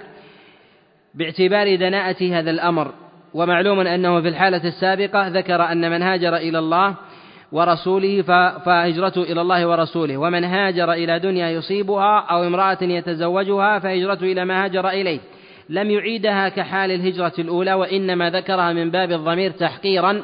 باعتبار 1.14 1.76
دناءة 1.76 2.38
هذا 2.38 2.50
الأمر. 2.50 2.92
ومعلوم 3.34 3.80
أنه 3.80 4.20
في 4.20 4.28
الحالة 4.28 4.64
السابقة 4.64 5.28
ذكر 5.28 5.62
أن 5.62 5.90
من 5.90 6.02
هاجر 6.02 6.36
إلى 6.36 6.58
الله 6.58 6.94
ورسوله 7.52 8.22
فهجرته 8.64 9.22
إلى 9.22 9.40
الله 9.40 9.66
ورسوله. 9.66 10.16
ومن 10.16 10.44
هاجر 10.44 10.92
إلى 10.92 11.18
دنيا 11.18 11.50
يصيبها 11.50 12.18
أو 12.18 12.46
امرأة 12.46 12.78
يتزوجها 12.82 13.78
فهجرته 13.78 14.32
إلى 14.32 14.44
ما 14.44 14.64
هاجر 14.64 14.88
إليه. 14.88 15.20
لم 15.70 15.90
يعيدها 15.90 16.48
كحال 16.48 16.90
الهجرة 16.90 17.32
الأولى 17.38 17.74
وإنما 17.74 18.30
ذكرها 18.30 18.72
من 18.72 18.90
باب 18.90 19.12
الضمير 19.12 19.50
تحقيرا 19.50 20.22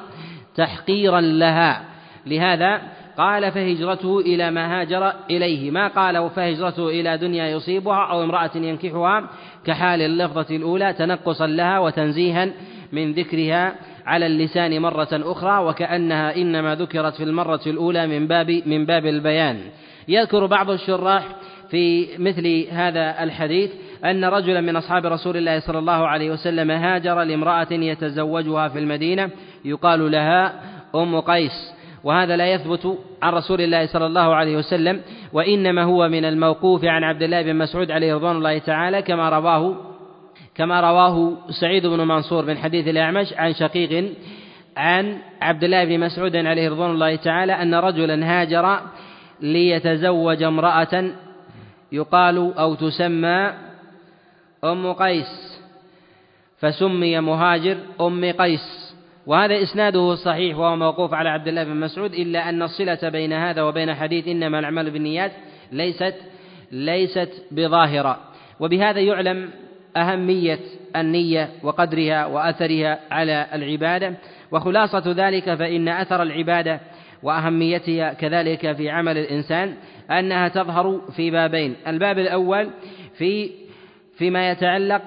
تحقيرا 0.56 1.20
لها. 1.20 1.85
لهذا 2.27 2.81
قال 3.18 3.52
فهجرته 3.52 4.20
إلى 4.20 4.50
ما 4.50 4.80
هاجر 4.80 5.12
إليه. 5.30 5.70
ما 5.70 5.88
قال 5.88 6.30
فهجرته 6.30 6.88
إلى 6.88 7.18
دنيا 7.18 7.48
يصيبها 7.48 8.06
أو 8.10 8.24
امرأة 8.24 8.50
ينكحها 8.54 9.28
كحال 9.66 10.02
اللفظة 10.02 10.56
الأولى 10.56 10.92
تنقصا 10.92 11.46
لها 11.46 11.78
وتنزيها 11.78 12.48
من 12.92 13.12
ذكرها 13.12 13.74
على 14.06 14.26
اللسان 14.26 14.82
مرة 14.82 15.08
أخرى 15.12 15.64
وكأنها 15.64 16.36
إنما 16.36 16.74
ذكرت 16.74 17.14
في 17.14 17.22
المرة 17.22 17.60
الأولى 17.66 18.06
من 18.06 18.26
باب 18.26 18.62
من 18.66 18.86
باب 18.86 19.06
البيان. 19.06 19.60
يذكر 20.08 20.46
بعض 20.46 20.70
الشراح 20.70 21.24
في 21.70 22.06
مثل 22.18 22.66
هذا 22.70 23.22
الحديث 23.22 23.70
أن 24.04 24.24
رجلا 24.24 24.60
من 24.60 24.76
أصحاب 24.76 25.06
رسول 25.06 25.36
الله 25.36 25.60
صلى 25.60 25.78
الله 25.78 26.08
عليه 26.08 26.30
وسلم 26.30 26.70
هاجر 26.70 27.22
لامرأة 27.22 27.72
يتزوجها 27.72 28.68
في 28.68 28.78
المدينة 28.78 29.30
يقال 29.64 30.10
لها 30.10 30.52
أم 30.94 31.20
قيس. 31.20 31.74
وهذا 32.05 32.36
لا 32.36 32.52
يثبت 32.52 32.98
عن 33.22 33.32
رسول 33.32 33.60
الله 33.60 33.86
صلى 33.86 34.06
الله 34.06 34.35
عليه 34.35 34.56
وسلم 34.56 35.01
وإنما 35.32 35.82
هو 35.82 36.09
من 36.09 36.24
الموقوف 36.24 36.85
عن 36.85 37.05
عبد 37.05 37.22
الله 37.22 37.43
بن 37.43 37.56
مسعود 37.56 37.90
عليه 37.90 38.14
رضوان 38.14 38.36
الله 38.36 38.59
تعالى 38.59 39.02
كما 39.02 39.28
رواه 39.28 39.76
كما 40.55 40.81
رواه 40.81 41.36
سعيد 41.60 41.86
بن 41.86 42.01
منصور 42.01 42.44
من 42.44 42.59
حديث 42.59 42.89
الأعمش 42.89 43.32
عن 43.32 43.55
شقيق 43.55 44.12
عن 44.76 45.18
عبد 45.43 45.64
الله 45.64 45.85
بن 45.85 46.01
مسعود 46.01 46.36
عليه 46.36 46.68
رضوان 46.68 46.90
الله 46.90 47.16
تعالى 47.16 47.52
أن 47.52 47.74
رجلا 47.74 48.16
هاجر 48.40 48.81
ليتزوج 49.40 50.43
امرأة 50.43 51.10
يقال 51.93 52.59
أو 52.59 52.74
تسمى 52.74 53.52
أم 54.64 54.93
قيس 54.93 55.60
فسمي 56.59 57.20
مهاجر 57.20 57.76
أم 58.01 58.32
قيس. 58.32 58.84
وهذا 59.26 59.62
إسناده 59.62 60.14
صحيح 60.14 60.59
وهو 60.59 60.76
موقوف 60.76 61.14
على 61.14 61.28
عبد 61.28 61.48
الله 61.48 61.64
بن 61.64 61.76
مسعود 61.76 62.14
إلا 62.14 62.48
أن 62.48 62.62
الصلة 62.62 63.09
بين 63.09 63.32
هذا 63.32 63.62
وبين 63.62 63.94
حديث 63.94 64.28
إنما 64.28 64.59
الأعمال 64.59 64.90
بالنيات 64.90 65.32
ليست 65.72 66.14
ليست 66.72 67.44
بظاهرة. 67.51 68.18
وبهذا 68.60 69.01
يعلم 69.01 69.51
أهمية 69.96 70.59
النية 70.96 71.51
وقدرها 71.62 72.26
وأثرها 72.26 73.01
على 73.10 73.46
العبادة. 73.52 74.14
وخلاصة 74.52 75.02
ذلك 75.16 75.55
فإن 75.55 75.88
أثر 75.88 76.22
العبادة 76.22 76.80
وأهميتها 77.22 78.12
كذلك 78.12 78.72
في 78.72 78.90
عمل 78.90 79.18
الإنسان 79.18 79.74
أنها 80.10 80.48
تظهر 80.48 81.01
في 81.16 81.30
بابين. 81.30 81.76
الباب 81.86 82.18
الأول 82.18 82.70
في 83.18 83.51
فيما 84.18 84.51
يتعلق 84.51 85.02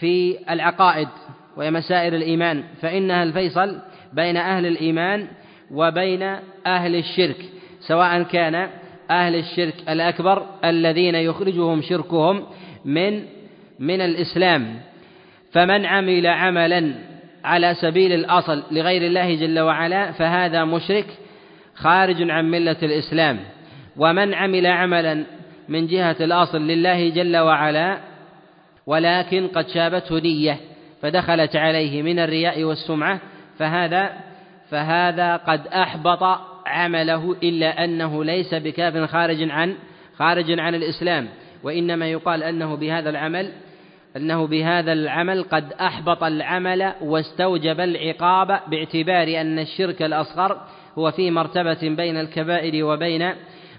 في 0.00 0.38
العقائد. 0.50 1.08
وهي 1.56 1.70
مسائل 1.70 2.14
الإيمان 2.14 2.64
فإنها 2.80 3.22
الفيصل 3.22 3.78
بين 4.12 4.36
أهل 4.36 4.66
الإيمان 4.66 5.26
وبين 5.70 6.22
أهل 6.66 6.96
الشرك 6.96 7.36
سواء 7.80 8.22
كان 8.22 8.68
أهل 9.10 9.34
الشرك 9.34 9.74
الأكبر 9.88 10.46
الذين 10.64 11.14
يخرجهم 11.14 11.82
شركهم 11.82 12.44
من 12.84 13.22
من 13.78 14.00
الإسلام. 14.00 14.80
فمن 15.52 15.86
عمل 15.86 16.26
عملا 16.26 16.94
على 17.44 17.74
سبيل 17.74 18.12
الأصل 18.12 18.62
لغير 18.70 19.02
الله 19.02 19.34
جل 19.34 19.60
وعلا 19.60 20.12
فهذا 20.12 20.64
مشرك 20.64 21.06
خارج 21.74 22.30
عن 22.30 22.50
ملة 22.50 22.76
الإسلام. 22.82 23.38
ومن 23.96 24.34
عمل 24.34 24.66
عملا 24.66 25.24
من 25.68 25.86
جهة 25.86 26.16
الأصل 26.20 26.66
لله 26.66 27.08
جل 27.08 27.36
وعلا 27.36 27.98
ولكن 28.86 29.48
قد 29.48 29.68
شابته 29.68 30.18
نية 30.18 30.56
فدخلت 31.02 31.56
عليه 31.56 32.02
من 32.02 32.18
الرياء 32.18 32.64
والسمعة 32.64 33.20
فهذا 33.58 34.10
فهذا 34.70 35.36
قد 35.36 35.66
أحبط 35.66 36.22
عمله 36.66 37.36
إلا 37.42 37.84
أنه 37.84 38.24
ليس 38.24 38.54
بكاف 38.54 39.10
خارج 39.10 39.50
عن 39.50 39.74
خارج 40.16 40.60
عن 40.60 40.74
الإسلام 40.74 41.28
وإنما 41.62 42.10
يقال 42.10 42.42
أنه 42.42 42.76
بهذا 42.76 43.10
العمل 43.10 43.52
أنه 44.16 44.46
بهذا 44.46 44.92
العمل 44.92 45.42
قد 45.42 45.72
أحبط 45.72 46.24
العمل 46.24 46.92
واستوجب 47.00 47.80
العقاب 47.80 48.60
باعتبار 48.70 49.40
أن 49.40 49.58
الشرك 49.58 50.02
الأصغر 50.02 50.60
هو 50.98 51.10
في 51.10 51.30
مرتبة 51.30 51.78
بين 51.82 52.16
الكبائر 52.16 52.84
وبين 52.84 53.32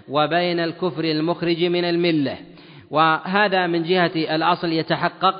وبين 0.08 0.60
الكفر 0.60 1.04
المخرج 1.04 1.64
من 1.64 1.84
الملة. 1.84 2.36
وهذا 2.90 3.66
من 3.66 3.82
جهة 3.82 4.12
الأصل 4.14 4.72
يتحقق 4.72 5.34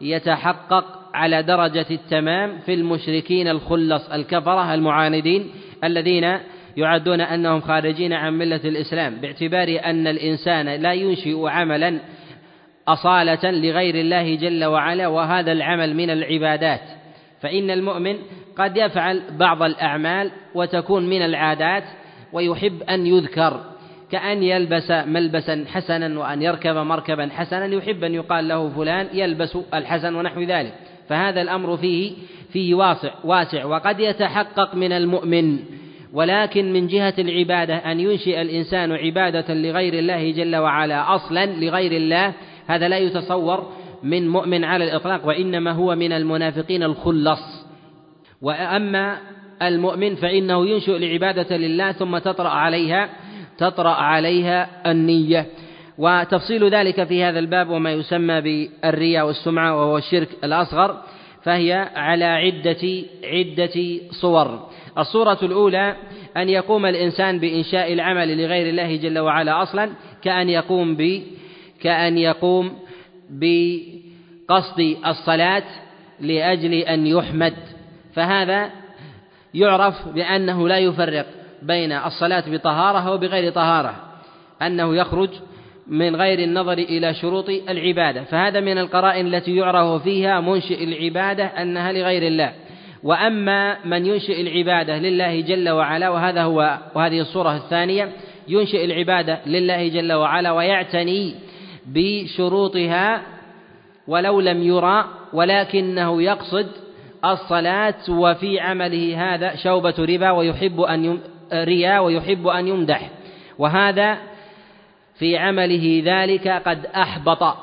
يتحقق 0.00 0.97
على 1.14 1.42
درجة 1.42 1.86
التمام 1.90 2.58
في 2.58 2.74
المشركين 2.74 3.48
الخلص 3.48 4.10
الكفرة 4.10 4.74
المعاندين 4.74 5.50
الذين 5.84 6.38
يعدون 6.76 7.20
أنهم 7.20 7.60
خارجين 7.60 8.12
عن 8.12 8.38
ملة 8.38 8.60
الإسلام 8.64 9.14
باعتبار 9.14 9.80
أن 9.84 10.06
الإنسان 10.06 10.68
لا 10.68 10.92
ينشئ 10.92 11.46
عملا 11.46 11.98
أصالة 12.88 13.50
لغير 13.50 13.94
الله 13.94 14.34
جل 14.34 14.64
وعلا 14.64 15.06
وهذا 15.08 15.52
العمل 15.52 15.96
من 15.96 16.10
العبادات. 16.10 16.80
فإن 17.40 17.70
المؤمن 17.70 18.16
قد 18.58 18.76
يفعل 18.76 19.22
بعض 19.38 19.62
الأعمال 19.62 20.30
وتكون 20.54 21.08
من 21.08 21.22
العادات 21.22 21.84
ويحب 22.32 22.82
أن 22.82 23.06
يذكر 23.06 23.60
كأن 24.10 24.42
يلبس 24.42 24.90
ملبسا 24.90 25.64
حسنا 25.68 26.18
وأن 26.18 26.42
يركب 26.42 26.76
مركبا 26.76 27.28
حسنا 27.32 27.66
يحب 27.66 28.04
أن 28.04 28.14
يقال 28.14 28.48
له 28.48 28.68
فلان 28.68 29.06
يلبس 29.12 29.58
الحسن 29.74 30.14
ونحو 30.14 30.42
ذلك. 30.42 30.74
فهذا 31.08 31.42
الأمر 31.42 31.76
فيه 31.76 32.12
فيه 32.52 32.74
واسع 32.74 33.14
واسع 33.24 33.64
وقد 33.64 34.00
يتحقق 34.00 34.74
من 34.74 34.92
المؤمن. 34.92 35.58
ولكن 36.12 36.72
من 36.72 36.86
جهة 36.86 37.14
العبادة 37.18 37.76
أن 37.76 38.00
ينشئ 38.00 38.42
الإنسان 38.42 38.92
عبادة 38.92 39.54
لغير 39.54 39.94
الله 39.94 40.30
جل 40.30 40.56
وعلا 40.56 41.14
أصلا 41.14 41.46
لغير 41.46 41.92
الله 41.92 42.34
هذا 42.66 42.88
لا 42.88 42.98
يتصور 42.98 43.72
من 44.02 44.28
مؤمن 44.28 44.64
على 44.64 44.84
الإطلاق 44.84 45.26
وإنما 45.26 45.72
هو 45.72 45.94
من 45.94 46.12
المنافقين 46.12 46.82
الخلص. 46.82 47.66
وأما 48.42 49.18
المؤمن 49.62 50.14
فإنه 50.14 50.66
ينشئ 50.66 50.96
العبادة 50.96 51.56
لله 51.56 51.92
ثم 51.92 52.18
تطرأ 52.18 52.48
عليها 52.48 53.08
تطرأ 53.58 53.94
عليها 53.94 54.90
النية. 54.90 55.46
وتفصيل 55.98 56.70
ذلك 56.70 57.04
في 57.04 57.24
هذا 57.24 57.38
الباب 57.38 57.68
وما 57.68 57.92
يسمى 57.92 58.40
بالرياء 58.40 59.26
والسمعة 59.26 59.76
وهو 59.76 59.98
الشرك 59.98 60.28
الأصغر 60.44 61.02
فهي 61.42 61.72
على 61.96 62.24
عدة 62.24 63.04
عدة 63.24 64.00
صور. 64.10 64.68
الصورة 64.98 65.38
الأولى 65.42 65.96
أن 66.36 66.48
يقوم 66.48 66.86
الإنسان 66.86 67.38
بإنشاء 67.38 67.92
العمل 67.92 68.42
لغير 68.42 68.68
الله 68.68 68.96
جل 68.96 69.18
وعلا 69.18 69.62
أصلا 69.62 69.90
كأن 70.22 70.48
يقوم 70.48 70.96
ب 70.96 71.22
كأن 71.82 72.18
يقوم 72.18 72.78
بقصد 73.30 74.96
الصلاة 75.06 75.62
لأجل 76.20 76.74
أن 76.74 77.06
يحمد. 77.06 77.54
فهذا 78.14 78.70
يعرف 79.54 80.08
بأنه 80.08 80.68
لا 80.68 80.78
يفرق 80.78 81.26
بين 81.62 81.92
الصلاة 81.92 82.44
بطهارة 82.46 83.10
وبغير 83.10 83.52
طهارة 83.52 83.94
أنه 84.62 84.96
يخرج 84.96 85.30
من 85.88 86.16
غير 86.16 86.38
النظر 86.38 86.78
إلى 86.78 87.14
شروط 87.14 87.48
العبادة. 87.48 88.24
فهذا 88.24 88.60
من 88.60 88.78
القرائن 88.78 89.34
التي 89.34 89.56
يعرف 89.56 90.02
فيها 90.02 90.40
منشئ 90.40 90.84
العبادة 90.84 91.44
أنها 91.44 91.92
لغير 91.92 92.22
الله. 92.22 92.52
وأما 93.02 93.76
من 93.84 94.06
ينشئ 94.06 94.40
العبادة 94.40 94.98
لله 94.98 95.40
جل 95.40 95.68
وعلا 95.68 96.08
وهذا 96.08 96.42
هو 96.42 96.78
وهذه 96.94 97.20
الصورة 97.20 97.56
الثانية 97.56 98.12
ينشئ 98.48 98.84
العبادة 98.84 99.38
لله 99.46 99.88
جل 99.88 100.12
وعلا 100.12 100.52
ويعتني 100.52 101.34
بشروطها 101.86 103.22
ولو 104.08 104.40
لم 104.40 104.62
يرى 104.62 105.04
ولكنه 105.32 106.22
يقصد 106.22 106.66
الصلاة 107.24 107.94
وفي 108.08 108.60
عمله 108.60 109.34
هذا 109.34 109.56
شوبة 109.56 109.94
ربا 109.98 110.30
ويحب 110.30 110.80
أن 110.80 111.04
يم... 111.04 111.20
رياء 111.52 112.04
ويحب 112.04 112.46
أن 112.46 112.68
يمدح. 112.68 113.10
وهذا 113.58 114.18
في 115.18 115.36
عمله 115.36 116.02
ذلك 116.04 116.48
قد 116.48 116.86
أحبط 116.86 117.56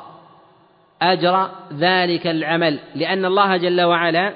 أجر 1.02 1.50
ذلك 1.74 2.28
العمل 2.28 2.80
لأن 2.96 3.26
الله 3.26 3.58
جل 3.58 3.82
وعلا 3.82 4.34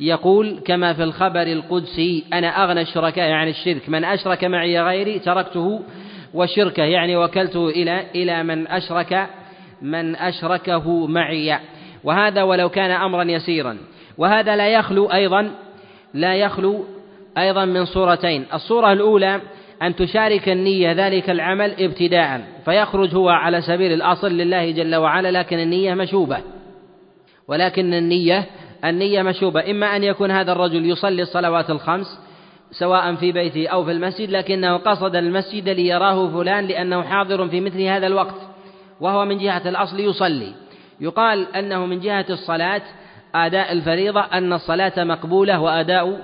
يقول 0.00 0.60
كما 0.66 0.92
في 0.92 1.02
الخبر 1.02 1.42
القدسي 1.42 2.24
أنا 2.32 2.64
أغنى 2.64 2.80
الشركاء 2.80 3.28
يعني 3.28 3.50
الشرك 3.50 3.88
من 3.88 4.04
أشرك 4.04 4.44
معي 4.44 4.80
غيري 4.80 5.18
تركته 5.18 5.82
وشركه 6.34 6.82
يعني 6.82 7.16
وكلته 7.16 7.68
إلى 7.68 8.06
إلى 8.14 8.42
من 8.42 8.66
أشرك 8.66 9.28
من 9.82 10.16
أشركه 10.16 11.06
معي. 11.06 11.58
وهذا 12.04 12.42
ولو 12.42 12.68
كان 12.68 12.90
أمرا 12.90 13.24
يسيرا. 13.24 13.78
وهذا 14.18 14.56
لا 14.56 14.68
يخلو 14.68 15.06
أيضا 15.06 15.50
لا 16.14 16.34
يخلو 16.34 16.84
أيضا 17.38 17.64
من 17.64 17.84
صورتين. 17.84 18.46
الصورة 18.54 18.92
الأولى 18.92 19.40
أن 19.84 19.96
تشارك 19.96 20.48
النية 20.48 20.92
ذلك 20.92 21.30
العمل 21.30 21.74
ابتداء 21.78 22.40
فيخرج 22.64 23.14
هو 23.14 23.28
على 23.28 23.60
سبيل 23.60 23.92
الأصل 23.92 24.32
لله 24.32 24.70
جل 24.70 24.94
وعلا 24.94 25.30
لكن 25.30 25.58
النية 25.58 25.94
مشوبة. 25.94 26.38
ولكن 27.48 27.94
النية 27.94 28.46
النية 28.84 29.22
مشوبة. 29.22 29.70
إما 29.70 29.96
أن 29.96 30.04
يكون 30.04 30.30
هذا 30.30 30.52
الرجل 30.52 30.86
يصلي 30.86 31.22
الصلوات 31.22 31.70
الخمس 31.70 32.06
سواء 32.70 33.14
في 33.14 33.32
بيته 33.32 33.68
أو 33.68 33.84
في 33.84 33.90
المسجد 33.90 34.30
لكنه 34.30 34.76
قصد 34.76 35.16
المسجد 35.16 35.68
ليراه 35.68 36.28
فلان 36.28 36.66
لأنه 36.66 37.02
حاضر 37.02 37.48
في 37.48 37.60
مثل 37.60 37.82
هذا 37.82 38.06
الوقت 38.06 38.40
وهو 39.00 39.24
من 39.24 39.38
جهة 39.38 39.68
الأصل 39.68 40.00
يصلي. 40.00 40.52
يقال 41.00 41.56
أنه 41.56 41.86
من 41.86 42.00
جهة 42.00 42.26
الصلاة 42.30 42.82
أداء 43.34 43.72
الفريضة 43.72 44.20
أن 44.20 44.52
الصلاة 44.52 45.04
مقبولة 45.04 45.60
وأداء 45.60 46.20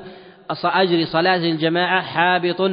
أجر 0.65 1.05
صلاة 1.05 1.37
الجماعة 1.37 2.03
حابط. 2.03 2.71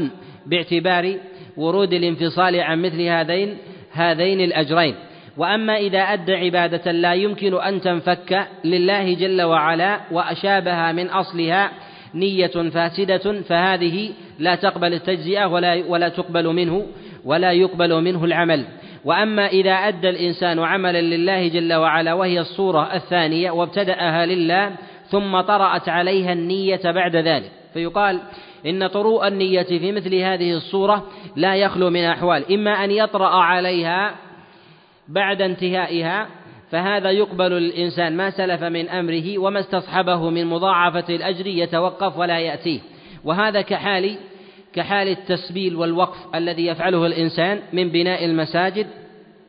باعتبار 0.49 1.15
ورود 1.57 1.93
الانفصال 1.93 2.59
عن 2.59 2.81
مثل 2.81 3.01
هذين 3.01 3.57
هذين 3.91 4.41
الأجرين. 4.41 4.95
وأما 5.37 5.77
إذا 5.77 5.99
أدى 5.99 6.35
عبادة 6.35 6.91
لا 6.91 7.13
يمكن 7.13 7.61
أن 7.61 7.81
تنفك 7.81 8.47
لله 8.65 9.13
جل 9.13 9.41
وعلا 9.41 9.99
وأشابها 10.11 10.91
من 10.91 11.09
أصلها 11.09 11.71
نية 12.15 12.47
فاسدة 12.47 13.41
فهذه 13.41 14.09
لا 14.39 14.55
تقبل 14.55 14.93
التجزئة 14.93 15.45
ولا 15.45 15.83
ولا 15.87 16.09
تقبل 16.09 16.47
منه 16.47 16.85
ولا 17.25 17.51
يقبل 17.51 18.01
منه 18.01 18.25
العمل. 18.25 18.65
وأما 19.05 19.47
إذا 19.47 19.71
أدى 19.71 20.09
الإنسان 20.09 20.59
عملا 20.59 21.01
لله 21.01 21.47
جل 21.47 21.73
وعلا 21.73 22.13
وهي 22.13 22.39
الصورة 22.39 22.95
الثانية 22.95 23.51
وابتدأها 23.51 24.25
لله 24.25 24.71
ثم 25.09 25.41
طرأت 25.41 25.89
عليها 25.89 26.33
النية 26.33 26.81
بعد 26.85 27.15
ذلك. 27.15 27.51
فيقال 27.73 28.19
إن 28.65 28.87
طروء 28.87 29.27
النية 29.27 29.63
في 29.63 29.91
مثل 29.91 30.15
هذه 30.15 30.53
الصورة 30.53 31.03
لا 31.35 31.55
يخلو 31.55 31.89
من 31.89 32.03
أحوال 32.03 32.53
إما 32.53 32.71
أن 32.83 32.91
يطرأ 32.91 33.29
عليها 33.29 34.15
بعد 35.07 35.41
انتهائها 35.41 36.27
فهذا 36.71 37.11
يقبل 37.11 37.53
الإنسان 37.53 38.17
ما 38.17 38.29
سلف 38.29 38.63
من 38.63 38.89
أمره 38.89 39.37
وما 39.37 39.59
استصحبه 39.59 40.29
من 40.29 40.45
مضاعفة 40.45 41.15
الأجر 41.15 41.47
يتوقف 41.47 42.17
ولا 42.17 42.39
يأتيه. 42.39 42.79
وهذا 43.23 43.61
كحال 43.61 44.17
كحال 44.73 45.07
التسبيل 45.07 45.75
والوقف 45.75 46.35
الذي 46.35 46.65
يفعله 46.65 47.05
الإنسان 47.05 47.59
من 47.73 47.89
بناء 47.89 48.25
المساجد 48.25 48.87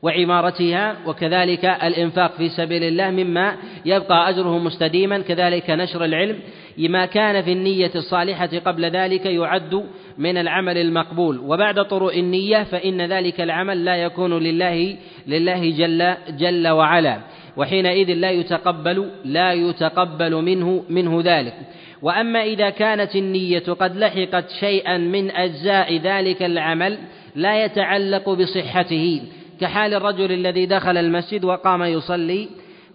وعمارتها 0.03 0.97
وكذلك 1.07 1.65
الإنفاق 1.65 2.37
في 2.37 2.49
سبيل 2.49 2.83
الله 2.83 3.11
مما 3.11 3.57
يبقى 3.85 4.29
أجره 4.29 4.59
مستديما 4.59 5.19
كذلك 5.19 5.71
نشر 5.71 6.05
العلم 6.05 6.39
ما 6.79 7.07
كان 7.07 7.43
في 7.43 7.53
النية 7.53 7.91
الصالحة 7.95 8.51
قبل 8.65 8.85
ذلك 8.85 9.27
يعد 9.27 9.85
من 10.19 10.37
العمل 10.37 10.79
المقبول. 10.79 11.39
وبعد 11.39 11.85
طروء 11.85 12.19
النية 12.19 12.63
فإن 12.63 13.03
ذلك 13.03 13.41
العمل 13.41 13.85
لا 13.85 13.97
يكون 13.97 14.39
لله 14.39 14.97
لله 15.27 15.71
جل 15.71 16.15
جل 16.39 16.69
وعلا. 16.69 17.21
وحينئذ 17.57 18.13
لا 18.15 18.31
يتقبل 18.31 19.11
لا 19.25 19.53
يتقبل 19.53 20.35
منه 20.35 20.85
منه 20.89 21.21
ذلك. 21.25 21.55
وأما 22.03 22.43
إذا 22.43 22.71
كانت 22.71 23.17
النية 23.17 23.65
قد 23.81 23.97
لحقت 23.97 24.51
شيئا 24.61 24.99
من 24.99 25.31
أجزاء 25.31 25.97
ذلك 25.97 26.43
العمل 26.43 26.99
لا 27.35 27.65
يتعلق 27.65 28.31
بصحته. 28.31 29.23
كحال 29.61 29.95
الرجل 29.95 30.33
الذي 30.33 30.67
دخل 30.67 30.97
المسجد 30.97 31.45
وقام 31.45 31.83
يصلي 31.83 32.49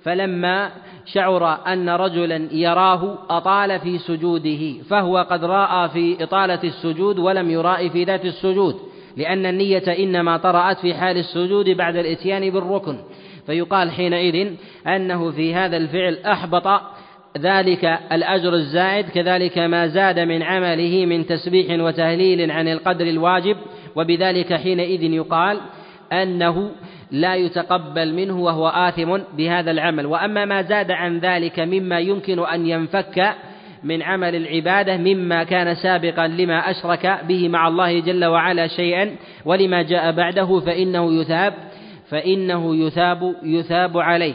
فلما 0.03 0.72
شعر 1.06 1.68
أن 1.68 1.90
رجلا 1.90 2.48
يراه 2.52 3.18
أطال 3.30 3.80
في 3.80 3.98
سجوده 3.98 4.84
فهو 4.90 5.18
قد 5.18 5.44
رأى 5.45 5.90
في 5.90 6.23
إطالة 6.23 6.60
السجود 6.64 7.19
ولم 7.19 7.49
يرائي 7.49 7.90
في 7.90 8.03
ذات 8.03 8.26
السجود 8.26 8.76
لأن 9.18 9.45
النية 9.45 9.84
إنما 9.99 10.38
طرأت 10.38 10.80
في 10.80 10.94
حال 10.94 11.18
السجود 11.18 11.69
بعد 11.69 11.95
الإتيان 11.95 12.49
بالركن. 12.49 12.98
فيقال 13.45 13.91
حينئذ 13.91 14.52
أنه 14.88 15.31
في 15.31 15.53
هذا 15.53 15.77
الفعل 15.77 16.18
أحبط 16.26 16.81
ذلك 17.38 17.99
الأجر 18.11 18.53
الزائد 18.53 19.10
كذلك 19.10 19.57
ما 19.57 19.88
زاد 19.88 20.19
من 20.19 20.44
عمله 20.44 21.06
من 21.06 21.26
تسبيح 21.26 21.80
وتهليل 21.80 22.52
عن 22.52 22.68
القدر 22.68 23.07
الواجب. 23.07 23.57
وبذلك 23.95 24.53
حينئذ 24.53 25.03
يقال 25.03 25.60
أنه 26.11 26.71
لا 27.11 27.35
يتقبل 27.35 28.13
منه 28.13 28.39
وهو 28.39 28.67
آثم 28.67 29.17
بهذا 29.38 29.71
العمل. 29.71 30.05
وأما 30.05 30.45
ما 30.45 30.61
زاد 30.61 30.91
عن 30.91 31.19
ذلك 31.19 31.59
مما 31.59 31.99
يمكن 31.99 32.39
أن 32.39 32.67
ينفك 32.67 33.35
من 33.84 34.01
عمل 34.01 34.35
العبادة 34.35 34.97
مما 34.97 35.43
كان 35.43 35.75
سابقا 35.75 36.27
لما 36.27 36.71
أشرك 36.71 37.19
به 37.27 37.49
مع 37.49 37.67
الله 37.67 37.99
جل 37.99 38.25
وعلا 38.25 38.67
شيئا 38.67 39.15
ولما 39.45 39.81
جاء 39.81 40.11
بعده 40.11 40.59
فإنه 40.59 41.13
يثاب 41.21 41.53
فإنه 42.09 42.75
يثاب 42.75 43.35
يثاب 43.43 43.97
عليه. 43.97 44.34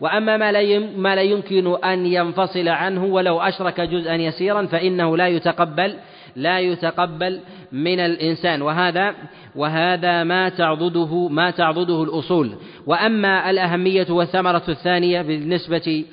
وأما 0.00 0.36
ما 0.36 0.52
لا 0.52 0.78
ما 0.96 1.14
لا 1.14 1.22
يمكن 1.22 1.84
أن 1.84 2.06
ينفصل 2.06 2.68
عنه 2.68 3.04
ولو 3.04 3.40
أشرك 3.40 3.80
جزءا 3.80 4.14
يسيرا 4.14 4.66
فإنه 4.66 5.16
لا 5.16 5.28
يتقبل 5.28 5.96
لا 6.36 6.60
يتقبل 6.60 7.40
من 7.72 8.00
الإنسان. 8.00 8.62
وهذا 8.62 9.14
وهذا 9.56 10.24
ما 10.24 10.48
تعضده 10.48 11.28
ما 11.28 11.50
تعضده 11.50 12.02
الأصول. 12.02 12.54
وأما 12.86 13.50
الأهمية 13.50 14.06
والثمرة 14.10 14.62
الثانية 14.68 15.22
بالنسبة 15.22 16.04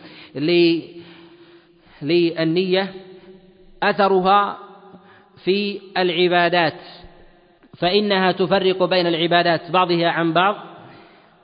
للنية 2.01 2.93
أثرها 3.83 4.57
في 5.43 5.79
العبادات. 5.97 6.73
فإنها 7.77 8.31
تفرق 8.31 8.83
بين 8.83 9.07
العبادات 9.07 9.71
بعضها 9.71 10.07
عن 10.07 10.33
بعض 10.33 10.55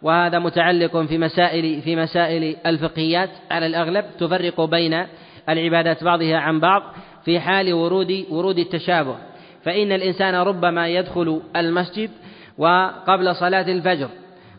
وهذا 0.02 0.40
متعلق 0.40 0.98
في 0.98 1.18
مسائل 1.18 1.82
في 1.82 1.96
مسائل 1.96 2.56
الفقهيات 2.66 3.30
على 3.52 3.66
الأغلب. 3.66 4.06
تفرق 4.20 4.62
بين 4.62 5.06
العبادات 5.50 6.04
بعضها 6.04 6.38
عن 6.38 6.60
بعض 6.60 6.84
في 7.30 7.40
حال 7.40 7.74
ورود 7.74 8.26
ورود 8.30 8.60
التشابه 8.60 9.16
فإن 9.64 9.92
الإنسان 9.92 10.36
ربما 10.36 10.88
يدخل 10.88 11.42
المسجد 11.56 12.12
وقبل 12.58 13.36
صلاة 13.36 13.72
الفجر 13.72 14.10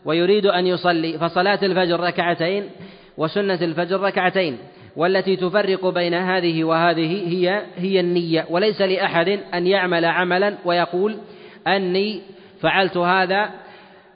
ويريد 0.04 0.46
أن 0.46 0.66
يصلي 0.66 1.18
فصلاة 1.18 1.58
الفجر 1.62 2.00
ركعتين 2.00 2.64
وسنة 3.16 3.58
الفجر 3.62 4.00
ركعتين 4.00 4.58
والتي 4.96 5.36
تفرق 5.36 5.86
بين 5.86 6.14
هذه 6.14 6.64
وهذه 6.64 7.28
هي 7.28 7.62
هي 7.76 8.00
النية 8.00 8.46
وليس 8.50 8.80
لأحد 8.80 9.40
أن 9.54 9.66
يعمل 9.66 10.04
عملا 10.04 10.54
ويقول 10.64 11.16
أني 11.66 12.20
فعلت 12.60 12.96
هذا 12.96 13.50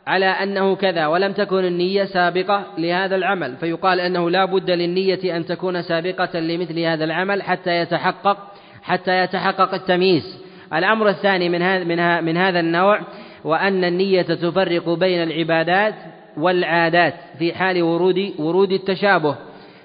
على 0.07 0.27
أنه 0.27 0.77
كذا 0.77 1.07
ولم 1.07 1.33
تكن 1.33 1.65
النية 1.65 2.05
سابقة 2.05 2.65
لهذا 2.79 3.17
العمل. 3.17 3.57
فيقال 3.57 4.01
أنه 4.01 4.31
لا 4.31 4.45
بد 4.45 4.71
للنية 4.71 5.37
أن 5.37 5.47
تكون 5.47 5.83
سابقة 5.83 6.41
لمثل 6.41 6.81
هذا 6.81 7.05
العمل 7.05 7.43
حتى 7.43 7.71
يتحقق 7.71 8.39
حتى 8.83 9.23
يتحقق 9.23 9.75
التمييز. 9.75 10.45
الأمر 10.75 11.09
الثاني 11.09 11.49
من 11.49 11.63
هذا 11.63 11.85
من, 11.85 12.25
من 12.25 12.37
هذا 12.37 12.61
النوع 12.61 13.01
وأن 13.45 13.85
النية 13.85 14.23
تفرق 14.23 14.89
بين 14.89 15.23
العبادات 15.23 15.95
والعادات 16.37 17.15
في 17.39 17.53
حال 17.55 17.83
ورود 17.83 18.33
ورود 18.39 18.73
التشابه. 18.73 19.37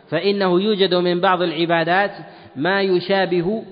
فإنه 0.09 0.61
يوجد 0.61 0.93
من 0.93 1.19
بعض 1.19 1.41
العبادات 1.41 2.11
ما 2.55 2.81
يشابه 2.81 3.63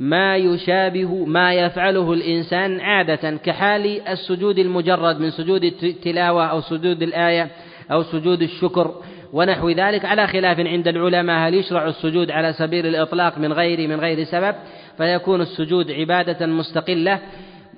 ما 0.00 0.36
يشابه 0.36 1.24
ما 1.24 1.54
يفعله 1.54 2.12
الإنسان 2.12 2.80
عادة 2.80 3.36
كحال 3.36 4.08
السجود 4.08 4.58
المجرد 4.58 5.20
من 5.20 5.30
سجود 5.30 5.64
التلاوة 5.64 6.46
أو 6.46 6.60
سجود 6.60 7.02
الآية 7.02 7.48
أو 7.92 8.02
سجود 8.02 8.42
الشكر 8.42 8.94
ونحو 9.32 9.70
ذلك. 9.70 10.04
على 10.04 10.26
خلاف 10.26 10.60
عند 10.60 10.88
العلماء 10.88 11.48
هل 11.48 11.54
يشرع 11.54 11.88
السجود 11.88 12.30
على 12.30 12.52
سبيل 12.52 12.86
الإطلاق 12.86 13.38
من 13.38 13.52
غير 13.52 13.88
من 13.88 14.00
غير 14.00 14.24
سبب؟ 14.24 14.54
فيكون 14.96 15.40
السجود 15.40 15.90
عبادة 15.90 16.46
مستقلة 16.46 17.18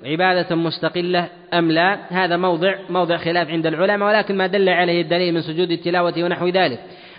عبادة 0.05 0.57
مستقلة 0.57 1.29
أم 1.55 1.71
لا؟ 1.71 1.99
هذا 2.09 2.37
موضع 2.37 2.75
موضع 2.91 3.17
خلاف 3.17 3.49
عند 3.49 3.67
العلماء 3.67 4.09
ولكن 4.09 4.37
ما 4.37 4.47
دل 4.47 4.69
عليه 4.69 5.03
الدليل 5.03 5.35
من 5.35 5.41
سجود 5.41 5.71
التلاوة 5.71 6.15
ونحو 6.19 6.49
ذلك. 6.49 6.79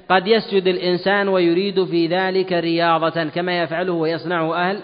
قد 0.10 0.28
يسجد 0.28 0.68
الإنسان 0.68 1.28
ويريد 1.28 1.84
في 1.84 2.08
ذلك 2.08 2.54
رياضة 2.54 3.24
كما 3.24 3.62
يفعله 3.64 3.94
ويصنعه 3.94 4.56
أهل 4.56 4.80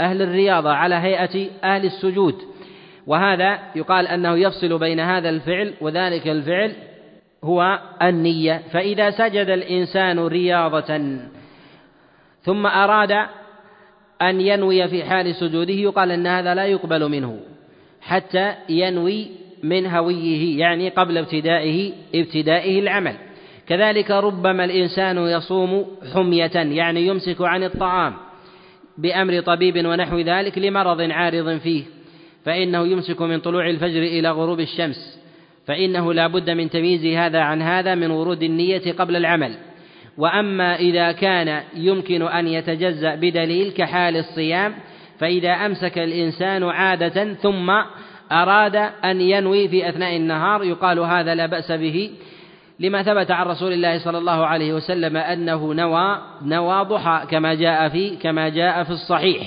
أهل 0.00 0.22
الرياضة 0.22 0.70
على 0.70 0.94
هيئة 0.94 1.48
أهل 1.64 1.84
السجود. 1.84 2.34
وهذا 3.06 3.58
يقال 3.76 4.06
أنه 4.06 4.38
يفصل 4.38 4.78
بين 4.78 5.00
هذا 5.00 5.28
الفعل 5.28 5.74
وذلك 5.80 6.28
الفعل 6.28 6.72
هو 7.44 7.78
النية. 8.02 8.62
فإذا 8.72 9.10
سجد 9.10 9.48
الإنسان 9.48 10.26
رياضة 10.26 11.18
ثم 12.42 12.66
أراد 12.66 13.12
أن 14.22 14.40
ينوي 14.40 14.88
في 14.88 15.04
حال 15.04 15.34
سجوده 15.34 15.72
يقال 15.74 16.10
أن 16.10 16.26
هذا 16.26 16.54
لا 16.54 16.66
يقبل 16.66 17.08
منه 17.08 17.40
حتى 18.00 18.54
ينوي 18.68 19.30
من 19.62 19.86
هويه 19.86 20.58
يعني 20.58 20.88
قبل 20.88 21.18
ابتدائه 21.18 21.92
ابتدائه 22.14 22.80
العمل. 22.80 23.16
كذلك 23.72 24.10
ربما 24.10 24.64
الإنسان 24.64 25.18
يصوم 25.18 25.86
حمية 26.14 26.50
يعني 26.54 27.06
يمسك 27.06 27.36
عن 27.40 27.64
الطعام 27.64 28.14
بأمر 28.98 29.40
طبيب 29.40 29.86
ونحو 29.86 30.18
ذلك 30.18 30.58
لمرض 30.58 31.00
عارض 31.00 31.58
فيه 31.58 31.82
فإنه 32.44 32.86
يمسك 32.86 33.22
من 33.22 33.40
طلوع 33.40 33.70
الفجر 33.70 34.02
إلى 34.02 34.30
غروب 34.30 34.60
الشمس 34.60 35.20
فإنه 35.66 36.12
لا 36.12 36.26
بد 36.26 36.50
من 36.50 36.70
تمييز 36.70 37.06
هذا 37.06 37.40
عن 37.40 37.62
هذا 37.62 37.94
من 37.94 38.10
ورود 38.10 38.42
النية 38.42 38.92
قبل 38.92 39.16
العمل. 39.16 39.54
وأما 40.18 40.76
إذا 40.76 41.12
كان 41.12 41.62
يمكن 41.74 42.22
أن 42.22 42.48
يتجزأ 42.48 43.14
بدليل 43.14 43.72
كحال 43.72 44.16
الصيام 44.16 44.74
فإذا 45.18 45.52
أمسك 45.52 45.98
الإنسان 45.98 46.64
عادة 46.64 47.34
ثم 47.34 47.70
أراد 48.32 48.76
أن 49.04 49.20
ينوي 49.20 49.68
في 49.68 49.88
أثناء 49.88 50.16
النهار 50.16 50.64
يقال 50.64 50.98
هذا 50.98 51.34
لا 51.34 51.46
بأس 51.46 51.72
به 51.72 52.10
لما 52.80 53.02
ثبت 53.02 53.30
عن 53.30 53.46
رسول 53.46 53.72
الله 53.72 53.98
صلى 53.98 54.18
الله 54.18 54.46
عليه 54.46 54.72
وسلم 54.74 55.16
أنه 55.16 55.74
نوى 55.74 56.18
نوى 56.42 56.84
ضحى 56.84 57.26
كما 57.30 57.54
جاء 57.54 57.88
في 57.88 58.16
كما 58.16 58.48
جاء 58.48 58.84
في 58.84 58.90
الصحيح. 58.90 59.42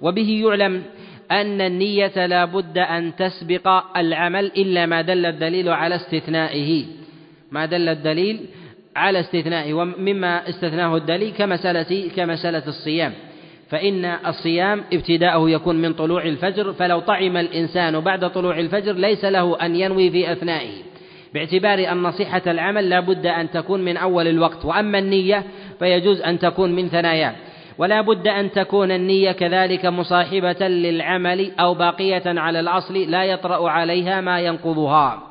وبه 0.00 0.42
يعلم 0.44 0.82
أن 1.30 1.60
النية 1.60 2.26
لا 2.26 2.44
بد 2.44 2.78
أن 2.78 3.16
تسبق 3.16 3.68
العمل 3.96 4.44
إلا 4.44 4.86
ما 4.86 5.02
دل 5.02 5.26
الدليل 5.26 5.68
على 5.68 5.94
استثنائه. 5.94 6.84
ما 7.50 7.66
دل 7.66 7.88
الدليل 7.88 8.40
على 8.96 9.20
استثنائه 9.20 9.74
ومما 9.74 10.48
استثناه 10.48 10.96
الدليل 10.96 11.32
كمسألة 11.32 12.08
كمسألة 12.16 12.62
الصيام. 12.68 13.12
فإن 13.70 14.04
الصيام 14.04 14.84
ابتداءه 14.92 15.50
يكون 15.50 15.76
من 15.76 15.92
طلوع 15.92 16.22
الفجر 16.24 16.72
فلو 16.72 17.00
طعم 17.00 17.36
الإنسان 17.36 18.00
بعد 18.00 18.30
طلوع 18.30 18.58
الفجر 18.58 18.92
ليس 18.92 19.24
له 19.24 19.60
أن 19.66 19.76
ينوي 19.76 20.10
في 20.10 20.32
أثنائه. 20.32 20.95
باعتبار 21.36 21.92
أن 21.92 22.12
صحة 22.12 22.42
العمل 22.46 22.88
لا 22.88 23.00
بد 23.00 23.26
أن 23.26 23.50
تكون 23.50 23.84
من 23.84 23.96
أول 23.96 24.28
الوقت 24.28 24.64
وأما 24.64 24.98
النية 24.98 25.44
فيجوز 25.78 26.20
أن 26.20 26.38
تكون 26.38 26.72
من 26.72 26.88
ثناياه 26.88 27.34
ولا 27.78 28.00
بد 28.00 28.28
أن 28.28 28.50
تكون 28.50 28.90
النية 28.90 29.32
كذلك 29.32 29.86
مصاحبة 29.86 30.68
للعمل 30.68 31.52
أو 31.60 31.74
باقية 31.74 32.22
على 32.26 32.60
الأصل 32.60 32.94
لا 32.98 33.24
يطرأ 33.24 33.70
عليها 33.70 34.20
ما 34.20 34.40
ينقضها. 34.40 35.22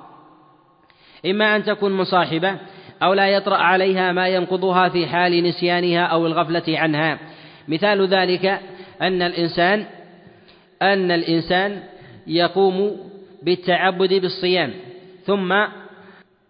إما 1.26 1.56
أن 1.56 1.64
تكون 1.64 1.91
مصاحبة 1.91 2.56
أو 3.03 3.14
لا 3.14 3.27
يطرأ 3.27 3.57
عليها 3.57 4.11
ما 4.11 4.27
ينقضها 4.27 4.90
في 4.90 5.07
حال 5.07 5.44
نسيانها 5.44 6.06
أو 6.06 6.27
الغفلة 6.27 6.80
عنها. 6.80 7.19
مثال 7.68 8.07
ذلك 8.07 8.60
أن 9.02 9.22
الإنسان 9.22 9.86
أن 10.82 11.11
الإنسان 11.11 11.80
يقوم 12.27 12.98
بالتعبد 13.44 14.14
بالصيام 14.14 14.73
ثم 15.26 15.53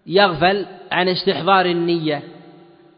يغفل 0.07 0.65
عن 0.91 1.07
استحضار 1.07 1.65
النية 1.65 2.21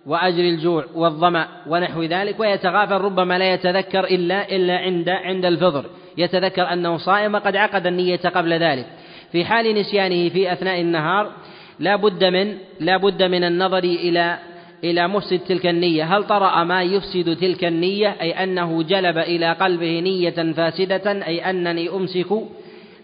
وأجر 0.05 0.39
الجوع 0.39 0.85
والظمأ 0.95 1.47
ونحو 1.67 2.03
ذلك 2.03 2.39
ويتغافل 2.39 2.93
ربما 2.95 3.38
لا 3.38 3.53
يتذكر 3.53 4.03
إلا 4.03 4.55
إلا 4.55 4.77
عند 4.77 5.09
عند 5.09 5.45
الفطر. 5.45 5.85
يتذكر 6.17 6.73
أنه 6.73 6.97
صائم 6.97 7.34
وقد 7.35 7.55
عقد 7.55 7.88
النية 7.88 8.19
قبل 8.35 8.53
ذلك. 8.53 8.85
في 9.31 9.45
حال 9.45 9.75
نسيانه 9.75 10.29
في 10.29 10.53
أثناء 10.53 10.81
النهار 10.81 11.31
لا 11.79 11.95
بد 11.95 12.23
من 12.23 12.57
لا 12.79 12.97
بد 12.97 13.23
من 13.23 13.43
النظر 13.43 13.84
إلى 13.84 14.38
إلى 14.84 15.07
مفسد 15.07 15.39
تلك 15.39 15.67
النية. 15.67 16.17
هل 16.17 16.23
طرأ 16.23 16.63
ما 16.63 16.84
يفسد 16.84 17.35
تلك 17.35 17.65
النية؟ 17.65 18.15
أي 18.21 18.31
أنه 18.43 18.84
جلب 18.84 19.17
إلى 19.17 19.53
قلبه 19.53 19.99
نية 19.99 20.53
فاسدة 20.53 21.27
أي 21.27 21.49
أنني 21.49 21.89
أمسك 21.89 22.27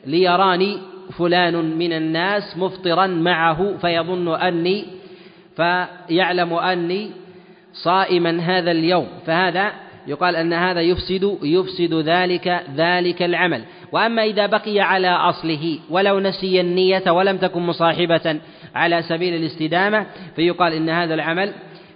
ليراني 0.06 0.93
فلان 1.18 1.78
من 1.78 1.94
الناس 1.94 2.58
مفطرا 2.58 3.08
معه 3.08 3.78
فيظن 3.78 4.36
أني 4.36 4.86
فيعلم 5.56 6.54
أني 6.54 7.12
صائما 7.74 8.40
هذا 8.40 8.72
اليوم. 8.72 9.08
فهذا 9.26 9.72
يقال 10.08 10.36
أن 10.36 10.54
هذا 10.54 10.82
يفسد 10.82 11.38
يفسد 11.44 11.94
ذلك 11.94 12.64
ذلك 12.76 13.24
العمل. 13.24 13.64
وأما 13.92 14.24
إذا 14.24 14.46
بقي 14.46 14.80
على 14.80 15.08
أصله 15.08 15.80
ولو 15.90 16.20
نسي 16.20 16.62
النية 16.62 17.12
ولم 17.12 17.38
تكن 17.38 17.62
مصاحبة 17.62 18.40
على 18.76 19.02
سبيل 19.02 19.36
الاستدامة 19.36 20.06
فيقال 20.36 20.74
إن 20.74 20.90
هذا 20.90 21.14
العمل 21.14 21.54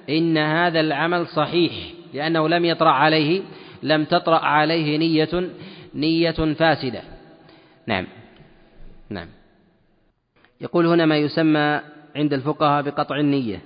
إن 0.10 0.38
هذا 0.38 0.80
العمل 0.80 1.27
صحيح 1.27 1.73
لأنه 2.14 2.48
لم 2.48 2.65
يطرأ 2.65 2.89
عليه 2.89 3.41
لم 3.84 4.03
تطرأ 4.03 4.39
عليه 4.39 4.98
نية 4.98 5.49
نية 5.95 6.31
فاسدة. 6.31 7.02
نعم. 7.88 8.07
نعم. 9.09 9.27
يقول 10.61 10.85
هنا 10.85 11.05
ما 11.05 11.17
يسمى 11.17 11.81
عند 12.15 12.34
الفقهاء 12.34 12.84
بقطع 12.84 13.19
النية. 13.19 13.61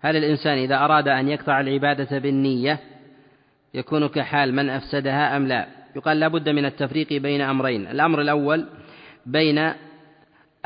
هل 0.00 0.16
الإنسان 0.16 0.58
إذا 0.58 0.76
أراد 0.76 1.08
أن 1.08 1.28
يقطع 1.28 1.60
العبادة 1.60 2.18
بالنية 2.18 2.80
يكون 3.74 4.08
كحال 4.08 4.54
من 4.54 4.70
أفسدها 4.70 5.36
أم 5.36 5.46
لا؟ 5.46 5.66
يقال 5.96 6.20
لا 6.20 6.28
بد 6.28 6.48
من 6.48 6.64
التفريق 6.64 7.12
بين 7.12 7.40
أمرين. 7.40 7.86
الأمر 7.86 8.20
الأول 8.20 8.66
بين 9.26 9.72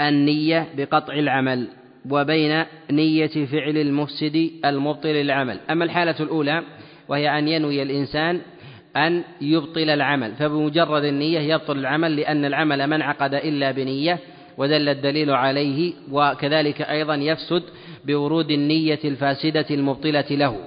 النية 0.01 0.69
بقطع 0.77 1.15
العمل 1.15 1.69
وبين 2.11 2.65
نية 2.91 3.47
فعل 3.47 3.79
المفسد 3.79 4.51
المبطل 4.65 5.09
العمل 5.09 5.61
أما 5.71 5.85
الحالة 5.85 6.21
الأولى 6.21 6.63
وهي 7.09 7.39
أن 7.39 7.49
ينوي 7.49 7.83
الإنسان 7.83 8.41
أن 8.97 9.25
يبطل 9.41 9.91
العمل 9.91 10.35
فبمجرد 10.35 11.05
النية 11.05 11.41
يبطل 11.41 11.79
العمل 11.79 12.17
لأن 12.17 12.45
العمل 12.45 12.85
ما 12.85 12.97
انعقد 12.97 13.35
إلا 13.35 13.71
بنية 13.71 14.19
ودل 14.59 14.89
الدليل 14.89 15.31
عليه 15.31 15.93
وكذلك 16.13 16.83
أيضا 16.83 17.15
يفسد 17.15 17.63
بورود 18.05 18.51
النية 18.51 18.99
الفاسدة 19.05 19.67
المبطلة 19.71 20.27
له. 20.31 20.59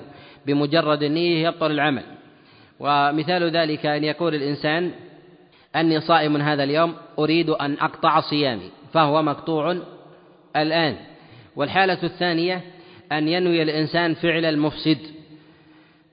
بمجرد 0.45 1.03
النية 1.03 1.47
يبطل 1.47 1.71
العمل. 1.71 2.03
ومثال 2.79 3.43
ذلك 3.57 3.85
أن 3.85 4.03
يقول 4.03 4.35
الإنسان 4.35 4.91
أني 5.75 6.01
صائم 6.01 6.37
هذا 6.37 6.63
اليوم 6.63 6.93
أريد 7.19 7.49
أن 7.49 7.73
أقطع 7.73 8.19
صيامي 8.19 8.69
فهو 8.93 9.21
مقطوع 9.21 9.77
الآن. 10.55 10.95
والحالة 11.55 12.03
الثانية 12.03 12.61
أن 13.11 13.27
ينوي 13.27 13.61
الإنسان 13.61 14.13
فعل 14.13 14.45
المفسد. 14.45 14.97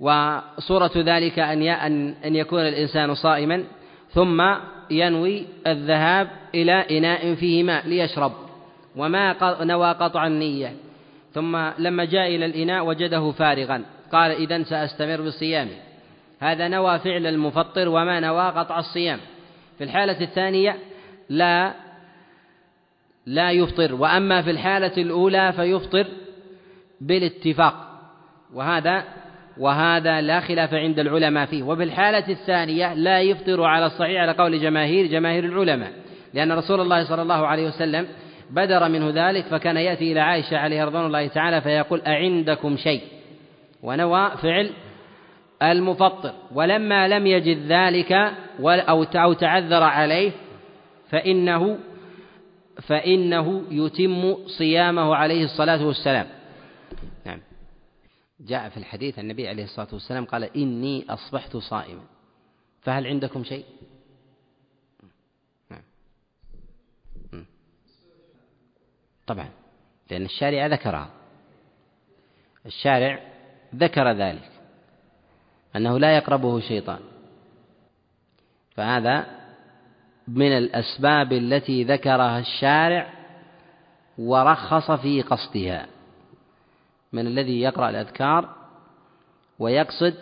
وصورة 0.01 0.91
ذلك 0.97 1.39
أن 1.39 1.63
أن 2.25 2.37
يكون 2.37 2.61
الإنسان 2.61 3.15
صائما 3.15 3.65
ثم 4.11 4.43
ينوي 4.91 5.47
الذهاب 5.67 6.29
إلى 6.55 6.99
إناء 6.99 7.35
فيه 7.35 7.63
ماء 7.63 7.89
ليشرب 7.89 8.33
وما 8.97 9.37
نوى 9.65 9.93
قطع 9.93 10.27
النية. 10.27 10.73
ثم 11.35 11.57
لما 11.79 12.05
جاء 12.05 12.27
إلى 12.37 12.47
الإناء 12.47 12.87
وجده 12.87 13.33
فارغا 13.33 13.83
قال 14.13 14.31
إذا 14.31 14.63
سأستمر 14.63 15.21
بصيامي 15.21 15.77
هذا 16.41 16.69
نوى 16.69 16.99
فعل 16.99 17.27
المفطر 17.27 17.89
وما 17.89 18.21
نوى 18.21 18.51
قطع 18.51 18.79
الصيام. 18.79 19.19
في 19.79 19.85
الحالة 19.85 20.21
الثانية 20.21 20.77
لا 21.29 21.75
لا 23.27 23.51
يفطر 23.51 23.95
وأما 23.95 24.43
في 24.43 24.51
الحالة 24.51 25.03
الأولى 25.03 25.53
فيفطر 25.53 26.07
بالاتفاق 27.01 27.75
وهذا 28.55 29.05
وهذا 29.59 30.21
لا 30.21 30.41
خلاف 30.41 30.75
عند 30.75 30.99
العلماء 30.99 31.47
فيه. 31.47 31.63
وفي 31.63 31.83
الحالة 31.83 32.29
الثانية 32.29 32.95
لا 32.95 33.21
يفطر 33.21 33.65
على 33.65 33.87
الصحيح 33.87 34.23
على 34.23 34.33
قول 34.33 34.61
جماهير 34.61 35.07
جماهير 35.07 35.45
العلماء. 35.45 35.93
لأن 36.35 36.53
رسول 36.53 36.81
الله 36.81 37.05
صلى 37.05 37.23
الله 37.23 37.47
عليه 37.47 37.67
وسلم 37.67 38.07
بدر 38.51 38.89
منه 38.89 39.11
ذلك 39.15 39.45
فكان 39.45 39.77
يأتي 39.77 40.13
إلى 40.13 40.21
عائشة 40.21 40.57
عليه 40.59 40.85
رضوان 40.85 41.07
الله 41.07 41.27
تعالى 41.27 41.61
فيقول 41.61 42.01
أعندكم 42.07 42.77
شيء؟ 42.77 43.01
ونوى 43.83 44.31
فعل 44.43 44.71
المفطر. 45.63 46.33
ولما 46.55 47.09
لم 47.09 47.27
يجد 47.27 47.59
ذلك 47.73 48.13
أو 49.19 49.33
تعذر 49.33 49.83
عليه 49.83 50.33
فإنه 51.11 51.79
فإنه 52.83 53.63
يتم 53.71 54.35
صيامه 54.59 55.15
عليه 55.17 55.45
الصلاة 55.45 55.87
والسلام. 55.87 56.27
جاء 58.41 58.69
في 58.69 58.77
الحديث 58.77 59.19
النبي 59.19 59.49
عليه 59.49 59.65
الصلاة 59.65 59.89
والسلام 59.93 60.25
قال 60.25 60.45
إني 60.45 61.05
أصبحت 61.09 61.57
صائما. 61.57 62.03
فهل 62.83 63.07
عندكم 63.07 63.45
شيء؟ 63.45 63.65
نعم. 65.71 65.83
طبعا 69.27 69.49
لأن 70.11 70.25
الشارع 70.25 70.67
ذكرها. 70.67 71.11
الشارع 72.67 73.21
ذكر 73.75 74.13
ذلك 74.13 74.51
أنه 75.77 75.99
لا 75.99 76.17
يقربه 76.17 76.61
شيطان. 76.61 77.01
فهذا 78.75 79.27
من 80.29 80.59
الأسباب 80.59 81.33
التي 81.33 81.85
ذكرها 81.85 82.39
الشارع 82.39 83.13
ورخص 84.19 84.91
في 84.91 85.23
قصدها. 85.23 85.96
من 87.13 87.27
الذي 87.27 87.61
يقرأ 87.61 87.91
الأذكار 87.91 88.49
ويقصد 89.59 90.15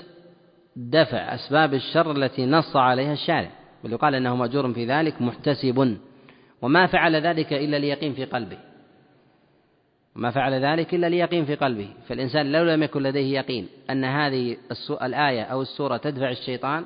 دفع 0.77 1.35
أسباب 1.35 1.75
الشر 1.75 2.13
التي 2.13 2.47
نص 2.47 2.77
عليها 2.77 3.13
الشارع 3.13 3.51
بل 3.85 3.93
يقال 3.93 4.15
أنه 4.15 4.37
مأجور 4.37 4.73
في 4.73 4.87
ذلك 4.87 5.23
محتسب. 5.23 5.99
وما 6.63 6.87
فعل 6.87 7.17
ذلك 7.17 7.53
إلا 7.53 7.77
ليقين 7.77 8.15
في 8.15 8.25
قلبه. 8.25 8.59
ما 10.15 10.31
فعل 10.31 10.65
ذلك 10.65 10.95
إلا 10.95 11.09
ليقين 11.09 11.45
في 11.45 11.55
قلبه. 11.55 11.89
فالإنسان 12.09 12.53
لو 12.53 12.65
لم 12.65 12.83
يكن 12.83 13.03
لديه 13.03 13.39
يقين 13.39 13.69
أن 13.91 14.05
هذه 14.05 14.57
الآية 14.91 15.43
أو 15.43 15.63
السورة 15.63 15.97
تدفع 15.97 16.31
الشيطان 16.31 16.85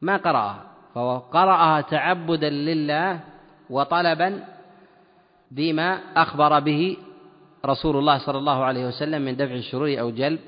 ما 0.00 0.16
قرأها. 0.16 0.66
فهو 0.94 1.18
قرأها 1.18 1.80
تعبدا 1.80 2.50
لله 2.50 3.20
وطلبا 3.70 4.44
بما 5.50 6.00
أخبر 6.16 6.60
به 6.60 6.96
رسول 7.66 7.96
الله 7.96 8.18
صلى 8.18 8.38
الله 8.38 8.64
عليه 8.64 8.86
وسلم 8.86 9.22
من 9.22 9.36
دفع 9.36 9.54
الشرور 9.54 10.00
أو 10.00 10.10
جلب 10.10 10.40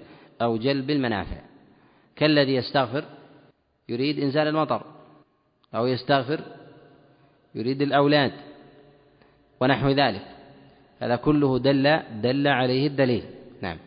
أو 0.43 0.57
جلب 0.57 0.91
المنافع. 0.91 1.41
كالذي 2.17 2.55
يستغفر 2.55 3.05
يريد 3.89 4.19
إنزال 4.19 4.49
المطر 4.49 4.83
أو 5.75 5.87
يستغفر 5.87 6.41
يريد 7.55 7.83
الأولاد 7.83 8.33
ونحو 9.61 9.89
ذلك. 9.89 10.27
هذا 11.01 11.17
كله 11.17 11.59
دل 11.59 12.03
دل 12.23 12.49
عليه 12.49 12.87
الدليل. 12.87 13.25
نعم. 13.63 13.79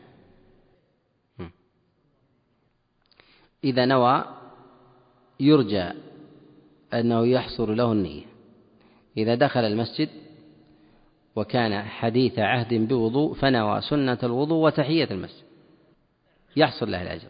إذا 3.64 3.86
نوى 3.86 4.26
يرجى 5.40 5.90
أنه 6.94 7.28
يحصل 7.28 7.78
له 7.78 7.92
النية. 7.92 8.26
إذا 9.18 9.36
دخل 9.36 9.60
المسجد 9.60 10.10
وكان 11.36 11.84
حديث 11.84 12.40
عهد 12.40 12.74
بوضوء 12.74 13.34
فنوى 13.34 13.82
سنة 13.82 14.18
الوضوء 14.24 14.66
وتحية 14.66 15.08
المسجد. 15.12 15.46
يحصل 16.56 16.92
له 16.92 17.02
الأجر. 17.02 17.28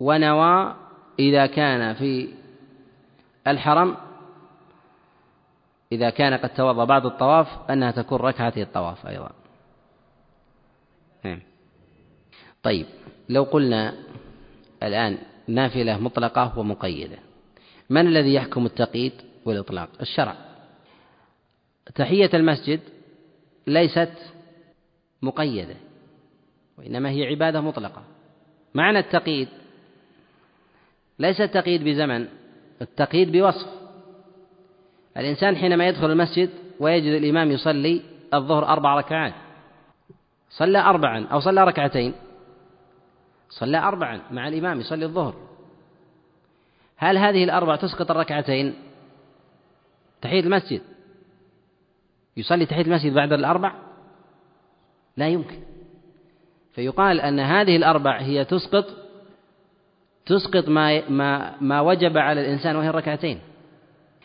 ونوى 0.00 0.76
إذا 1.18 1.46
كان 1.46 1.94
في 1.94 2.28
الحرم 3.46 3.96
إذا 5.92 6.10
كان 6.10 6.34
قد 6.34 6.54
توضأ 6.54 6.84
بعد 6.84 7.06
الطواف 7.06 7.70
أنها 7.70 7.90
تكون 7.90 8.18
ركعتي 8.18 8.62
الطواف 8.62 9.06
أيضا. 9.06 9.30
نعم. 11.24 11.40
طيب 12.62 12.86
لو 13.28 13.42
قلنا 13.42 13.94
الآن 14.82 15.18
نافلة 15.48 15.98
مطلقة 15.98 16.58
ومقيدة 16.58 17.18
من 17.90 18.06
الذي 18.06 18.34
يحكم 18.34 18.66
التقييد 18.66 19.12
والإطلاق؟ 19.44 19.88
الشرع. 20.00 20.47
تحية 21.94 22.30
المسجد 22.34 22.80
ليست 23.66 24.12
مقيدة 25.22 25.76
وإنما 26.78 27.10
هي 27.10 27.26
عبادة 27.26 27.60
مطلقة. 27.60 28.02
معنى 28.74 28.98
التقييد 28.98 29.48
ليس 31.18 31.40
التقييد 31.40 31.84
بزمن 31.84 32.28
التقييد 32.82 33.32
بوصف. 33.32 33.68
الإنسان 35.16 35.56
حينما 35.56 35.88
يدخل 35.88 36.10
المسجد 36.10 36.50
ويجد 36.80 37.12
الإمام 37.22 37.50
يصلي 37.50 38.02
الظهر 38.34 38.68
أربع 38.68 38.94
ركعات 38.94 39.34
صلى 40.50 40.78
أربعا 40.78 41.26
أو 41.26 41.40
صلى 41.40 41.64
ركعتين 41.64 42.14
صلى 43.50 43.78
أربعا 43.78 44.20
مع 44.30 44.48
الإمام 44.48 44.80
يصلي 44.80 45.04
الظهر. 45.04 45.34
هل 46.96 47.18
هذه 47.18 47.44
الأربع 47.44 47.76
تسقط 47.76 48.10
الركعتين؟ 48.10 48.74
تحية 50.22 50.40
المسجد. 50.40 50.80
يصلي 52.38 52.66
تحية 52.66 52.82
المسجد 52.82 53.14
بعد 53.14 53.32
الأربع؟ 53.32 53.72
لا 55.16 55.28
يمكن. 55.28 55.58
فيقال 56.74 57.20
أن 57.20 57.40
هذه 57.40 57.76
الأربع 57.76 58.20
هي 58.20 58.44
تسقط 58.44 58.86
تسقط 60.26 60.68
ما 60.68 61.08
ما 61.08 61.54
ما 61.60 61.80
وجب 61.80 62.18
على 62.18 62.40
الإنسان 62.40 62.76
وهي 62.76 62.88
الركعتين. 62.88 63.40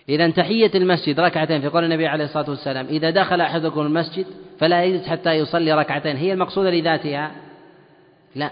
إذا 0.10 0.30
تحية 0.30 0.72
المسجد 0.76 1.19
ركعتين 1.19 1.61
في 1.61 1.68
قول 1.68 1.84
النبي 1.84 2.07
عليه 2.07 2.26
الصلاة 2.26 2.49
والسلام 2.49 2.85
إذا 2.85 3.10
دخل 3.10 3.41
أحدكم 3.41 3.81
المسجد 3.81 4.26
فلا 4.60 4.84
يجلس 4.84 5.07
حتى 5.07 5.31
يصلي 5.31 5.73
ركعتين. 5.73 6.15
هي 6.15 6.34
المقصودة 6.34 6.69
لذاتها؟ 6.69 7.31
لا. 8.35 8.52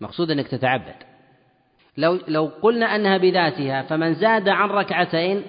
مقصود 0.00 0.30
أنك 0.30 0.48
تتعبد. 0.48 0.94
لو 1.96 2.18
لو 2.28 2.50
قلنا 2.62 2.96
أنها 2.96 3.16
بذاتها 3.16 3.82
فمن 3.82 4.14
زاد 4.14 4.48
عن 4.48 4.68
ركعتين 4.68 5.42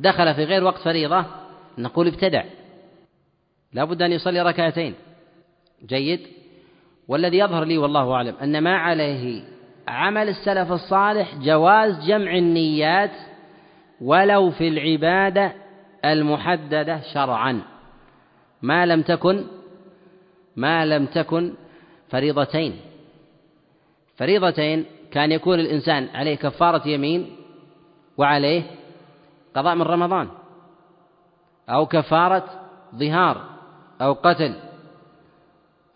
دخل 0.00 0.34
في 0.34 0.44
غير 0.44 0.64
وقت 0.64 0.78
فريضة 0.78 1.41
نقول 1.78 2.06
ابتدع. 2.06 2.44
لا 3.72 3.84
بد 3.84 4.02
أن 4.02 4.12
يصلي 4.12 4.42
ركعتين. 4.42 4.94
جيد؟ 5.86 6.20
والذي 7.08 7.38
يظهر 7.38 7.64
لي 7.64 7.78
والله 7.78 8.12
أعلم 8.12 8.34
أن 8.42 8.60
ما 8.60 8.76
عليه 8.76 9.44
عمل 9.88 10.28
السلف 10.28 10.72
الصالح 10.72 11.34
جواز 11.34 12.06
جمع 12.06 12.36
النيات 12.36 13.10
ولو 14.00 14.50
في 14.50 14.68
العبادة 14.68 15.52
المحددة 16.04 17.00
شرعا. 17.14 17.62
ما 18.62 18.86
لم 18.86 19.02
تكن 19.02 19.44
ما 20.56 20.86
لم 20.86 21.06
تكن 21.06 21.54
فريضتين. 22.08 22.76
فريضتين 24.16 24.84
كان 25.10 25.32
يكون 25.32 25.60
الإنسان 25.60 26.08
عليه 26.14 26.34
كفارة 26.34 26.88
يمين 26.88 27.36
وعليه 28.18 28.62
قضاء 29.54 29.74
من 29.74 29.82
رمضان. 29.82 30.28
أو 31.68 31.86
كفارة 31.86 32.44
ظهار 32.94 33.44
أو 34.00 34.12
قتل. 34.12 34.54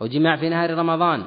أو 0.03 0.07
جماع 0.07 0.37
في 0.37 0.49
نهار 0.49 0.79
رمضان. 0.79 1.25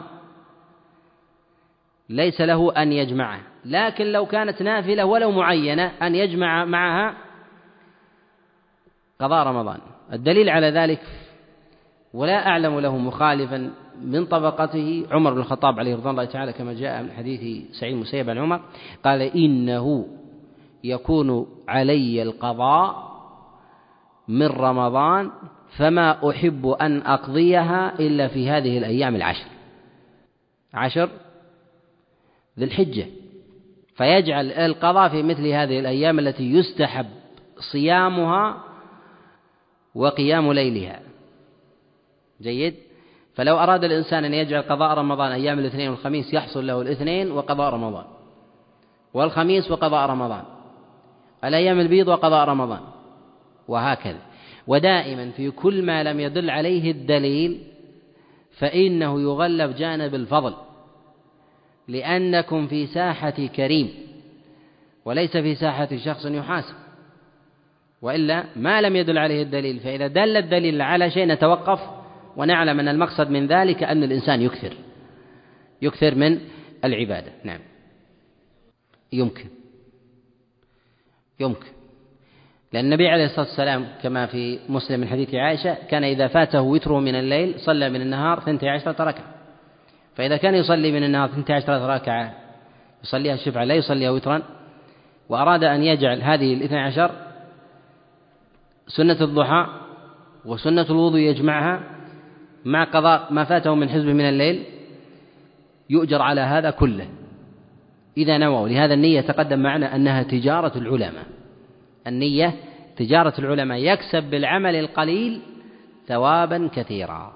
ليس 2.09 2.41
له 2.41 2.81
أن 2.81 2.91
يجمعه. 2.91 3.39
لكن 3.65 4.05
لو 4.05 4.25
كانت 4.25 4.61
نافلة 4.61 5.05
ولو 5.05 5.31
معينة 5.31 5.91
أن 6.01 6.15
يجمع 6.15 6.65
معها 6.65 7.15
قضاء 9.19 9.47
رمضان. 9.47 9.79
الدليل 10.13 10.49
على 10.49 10.69
ذلك 10.69 11.01
ولا 12.13 12.47
أعلم 12.47 12.79
له 12.79 12.97
مخالفا 12.97 13.71
من 14.01 14.25
طبقته 14.25 15.05
عمر 15.11 15.33
بن 15.33 15.39
الخطاب 15.39 15.79
عليه 15.79 15.95
رضوان 15.95 16.09
الله 16.09 16.25
تعالى 16.25 16.53
كما 16.53 16.73
جاء 16.73 17.03
من 17.03 17.11
حديث 17.11 17.65
سعيد 17.79 17.95
مسيب 17.95 18.29
عن 18.29 18.37
عمر 18.37 18.61
قال 19.03 19.21
إنه 19.21 20.07
يكون 20.83 21.47
علي 21.67 22.21
القضاء 22.21 23.08
من 24.29 24.47
رمضان 24.47 25.31
فما 25.77 26.29
أحب 26.29 26.67
أن 26.67 27.01
أقضيها 27.01 27.99
إلا 27.99 28.27
في 28.27 28.49
هذه 28.49 28.77
الأيام 28.77 29.15
العشر. 29.15 29.47
عشر 30.73 31.09
ذي 32.59 32.65
الحجة. 32.65 33.05
فيجعل 33.95 34.51
القضاء 34.51 35.09
في 35.09 35.23
مثل 35.23 35.47
هذه 35.47 35.79
الأيام 35.79 36.19
التي 36.19 36.43
يستحب 36.53 37.05
صيامها 37.71 38.63
وقيام 39.95 40.53
ليلها. 40.53 40.99
جيد؟ 42.41 42.75
فلو 43.35 43.57
أراد 43.57 43.83
الإنسان 43.83 44.25
أن 44.25 44.33
يجعل 44.33 44.61
قضاء 44.61 44.97
رمضان 44.97 45.31
أيام 45.31 45.59
الاثنين 45.59 45.89
والخميس 45.89 46.33
يحصل 46.33 46.67
له 46.67 46.81
الاثنين 46.81 47.31
وقضاء 47.31 47.73
رمضان. 47.73 48.05
والخميس 49.13 49.71
وقضاء 49.71 50.09
رمضان. 50.09 50.43
الأيام 51.43 51.79
البيض 51.79 52.07
وقضاء 52.07 52.49
رمضان. 52.49 52.98
وهكذا. 53.69 54.19
ودائما 54.67 55.31
في 55.31 55.51
كل 55.51 55.85
ما 55.85 56.03
لم 56.03 56.19
يدل 56.19 56.49
عليه 56.49 56.91
الدليل 56.91 57.59
فإنه 58.57 59.21
يغلب 59.21 59.75
جانب 59.75 60.15
الفضل 60.15 60.53
لأنكم 61.87 62.67
في 62.67 62.87
ساحة 62.87 63.47
كريم 63.55 63.89
وليس 65.05 65.37
في 65.37 65.55
ساحة 65.55 65.97
شخص 65.97 66.25
يحاسب. 66.25 66.75
وإلا 68.01 68.45
ما 68.55 68.81
لم 68.81 68.95
يدل 68.95 69.17
عليه 69.17 69.43
الدليل 69.43 69.79
فإذا 69.79 70.07
دل 70.07 70.37
الدليل 70.37 70.81
على 70.81 71.11
شيء 71.11 71.27
نتوقف 71.27 71.79
ونعلم 72.37 72.79
أن 72.79 72.87
المقصد 72.87 73.29
من 73.29 73.47
ذلك 73.47 73.83
أن 73.83 74.03
الإنسان 74.03 74.41
يكثر 74.41 74.73
يكثر 75.81 76.15
من 76.15 76.39
العبادة. 76.85 77.31
نعم. 77.43 77.59
يمكن. 79.13 79.49
يمكن. 81.39 81.78
لأن 82.73 82.85
النبي 82.85 83.07
عليه 83.07 83.25
الصلاة 83.25 83.45
والسلام 83.45 83.87
كما 84.03 84.25
في 84.25 84.59
مسلم 84.69 84.99
من 84.99 85.07
حديث 85.07 85.35
عائشة 85.35 85.73
كان 85.89 86.03
إذا 86.03 86.27
فاته 86.27 86.61
وتره 86.61 86.99
من 86.99 87.15
الليل 87.15 87.59
صلى 87.59 87.89
من 87.89 88.01
النهار 88.01 88.39
ثنتي 88.39 88.69
عشرة 88.69 89.03
ركعة. 89.03 89.25
فإذا 90.15 90.37
كان 90.37 90.55
يصلي 90.55 90.91
من 90.91 91.03
النهار 91.03 91.29
ثنتي 91.29 91.53
عشرة 91.53 91.95
ركعة 91.95 92.33
يصليها 93.03 93.33
الشفعة 93.33 93.63
لا 93.63 93.73
يصليها 93.73 94.09
وترا 94.09 94.41
وأراد 95.29 95.63
أن 95.63 95.83
يجعل 95.83 96.21
هذه 96.21 96.53
الاثنى 96.53 96.79
عشر 96.79 97.11
سنة 98.87 99.17
الضحى 99.21 99.67
وسنة 100.45 100.85
الوضوء 100.89 101.19
يجمعها 101.19 101.81
مع 102.65 102.83
قضاء 102.83 103.33
ما 103.33 103.43
فاته 103.43 103.75
من 103.75 103.89
حزب 103.89 104.05
من 104.05 104.29
الليل 104.29 104.63
يؤجر 105.89 106.21
على 106.21 106.41
هذا 106.41 106.69
كله. 106.69 107.07
إذا 108.17 108.37
نووا 108.37 108.69
لهذا 108.69 108.93
النية 108.93 109.21
تقدم 109.21 109.59
معنا 109.59 109.95
أنها 109.95 110.23
تجارة 110.23 110.77
العلماء. 110.77 111.38
النية 112.07 112.55
تجارة 112.97 113.33
العلماء 113.39 113.77
يكسب 113.77 114.23
بالعمل 114.23 114.75
القليل 114.75 115.41
ثوابا 116.07 116.69
كثيرا. 116.75 117.33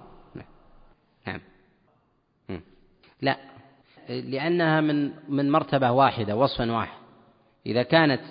نعم. 1.27 1.39
لا. 3.21 3.37
لأنها 4.09 4.81
من 4.81 5.11
من 5.29 5.51
مرتبة 5.51 5.91
واحدة 5.91 6.35
وصفا 6.35 6.71
واحد. 6.71 6.97
إذا 7.65 7.83
كانت 7.83 8.21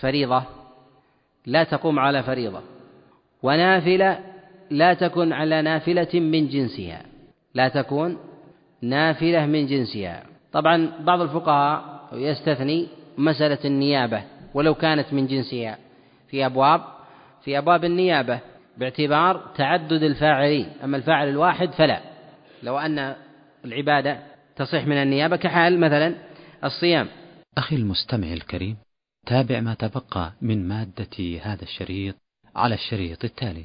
فريضة 0.00 0.42
لا 1.46 1.64
تقوم 1.64 1.98
على 1.98 2.22
فريضة. 2.22 2.62
ونافلة 3.42 4.18
لا 4.70 4.94
تكن 4.94 5.32
على 5.32 5.62
نافلة 5.62 6.20
من 6.20 6.48
جنسها. 6.48 7.02
لا 7.54 7.68
تكون 7.68 8.18
نافلة 8.82 9.46
من 9.46 9.66
جنسها. 9.66 10.22
طبعا 10.52 10.90
بعض 11.00 11.20
الفقهاء 11.20 12.08
يستثني 12.12 12.88
مسألة 13.18 13.58
النيابة. 13.64 14.22
ولو 14.56 14.74
كانت 14.74 15.12
من 15.12 15.26
جنسها. 15.26 15.78
في 16.28 16.46
أبواب 16.46 16.80
في 17.44 17.58
أبواب 17.58 17.84
النيابة 17.84 18.40
باعتبار 18.78 19.52
تعدد 19.56 20.02
الفاعلين. 20.02 20.66
أما 20.84 20.96
الفاعل 20.96 21.28
الواحد 21.28 21.72
فلا. 21.72 22.00
لو 22.62 22.78
أن 22.78 23.16
العبادة 23.64 24.22
تصح 24.56 24.84
من 24.86 24.96
النيابة 24.96 25.36
كحال 25.36 25.80
مثلا 25.80 26.14
الصيام. 26.64 27.08
أخي 27.58 27.76
المستمع 27.76 28.32
الكريم 28.32 28.76
تابع 29.26 29.60
ما 29.60 29.74
تبقى 29.74 30.32
من 30.42 30.68
مادة 30.68 31.40
هذا 31.42 31.62
الشريط 31.62 32.14
على 32.56 32.74
الشريط 32.74 33.24
التالي. 33.24 33.64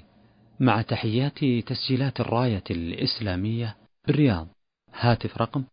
مع 0.60 0.82
تحيات 0.82 1.40
تسجيلات 1.68 2.20
الراية 2.20 2.64
الإسلامية 2.72 3.76
بالرياض. 4.08 4.48
هاتف 4.94 5.38
رقم 5.38 5.64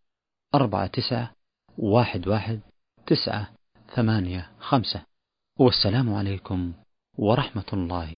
أربعة 0.54 0.86
تسعة 0.86 1.30
واحد 1.78 2.28
واحد 2.28 2.60
تسعة 3.06 3.48
ثمانية 3.94 4.50
خمسة. 4.60 5.07
والسلام 5.60 6.14
عليكم 6.14 6.72
ورحمة 7.18 7.64
الله 7.72 8.14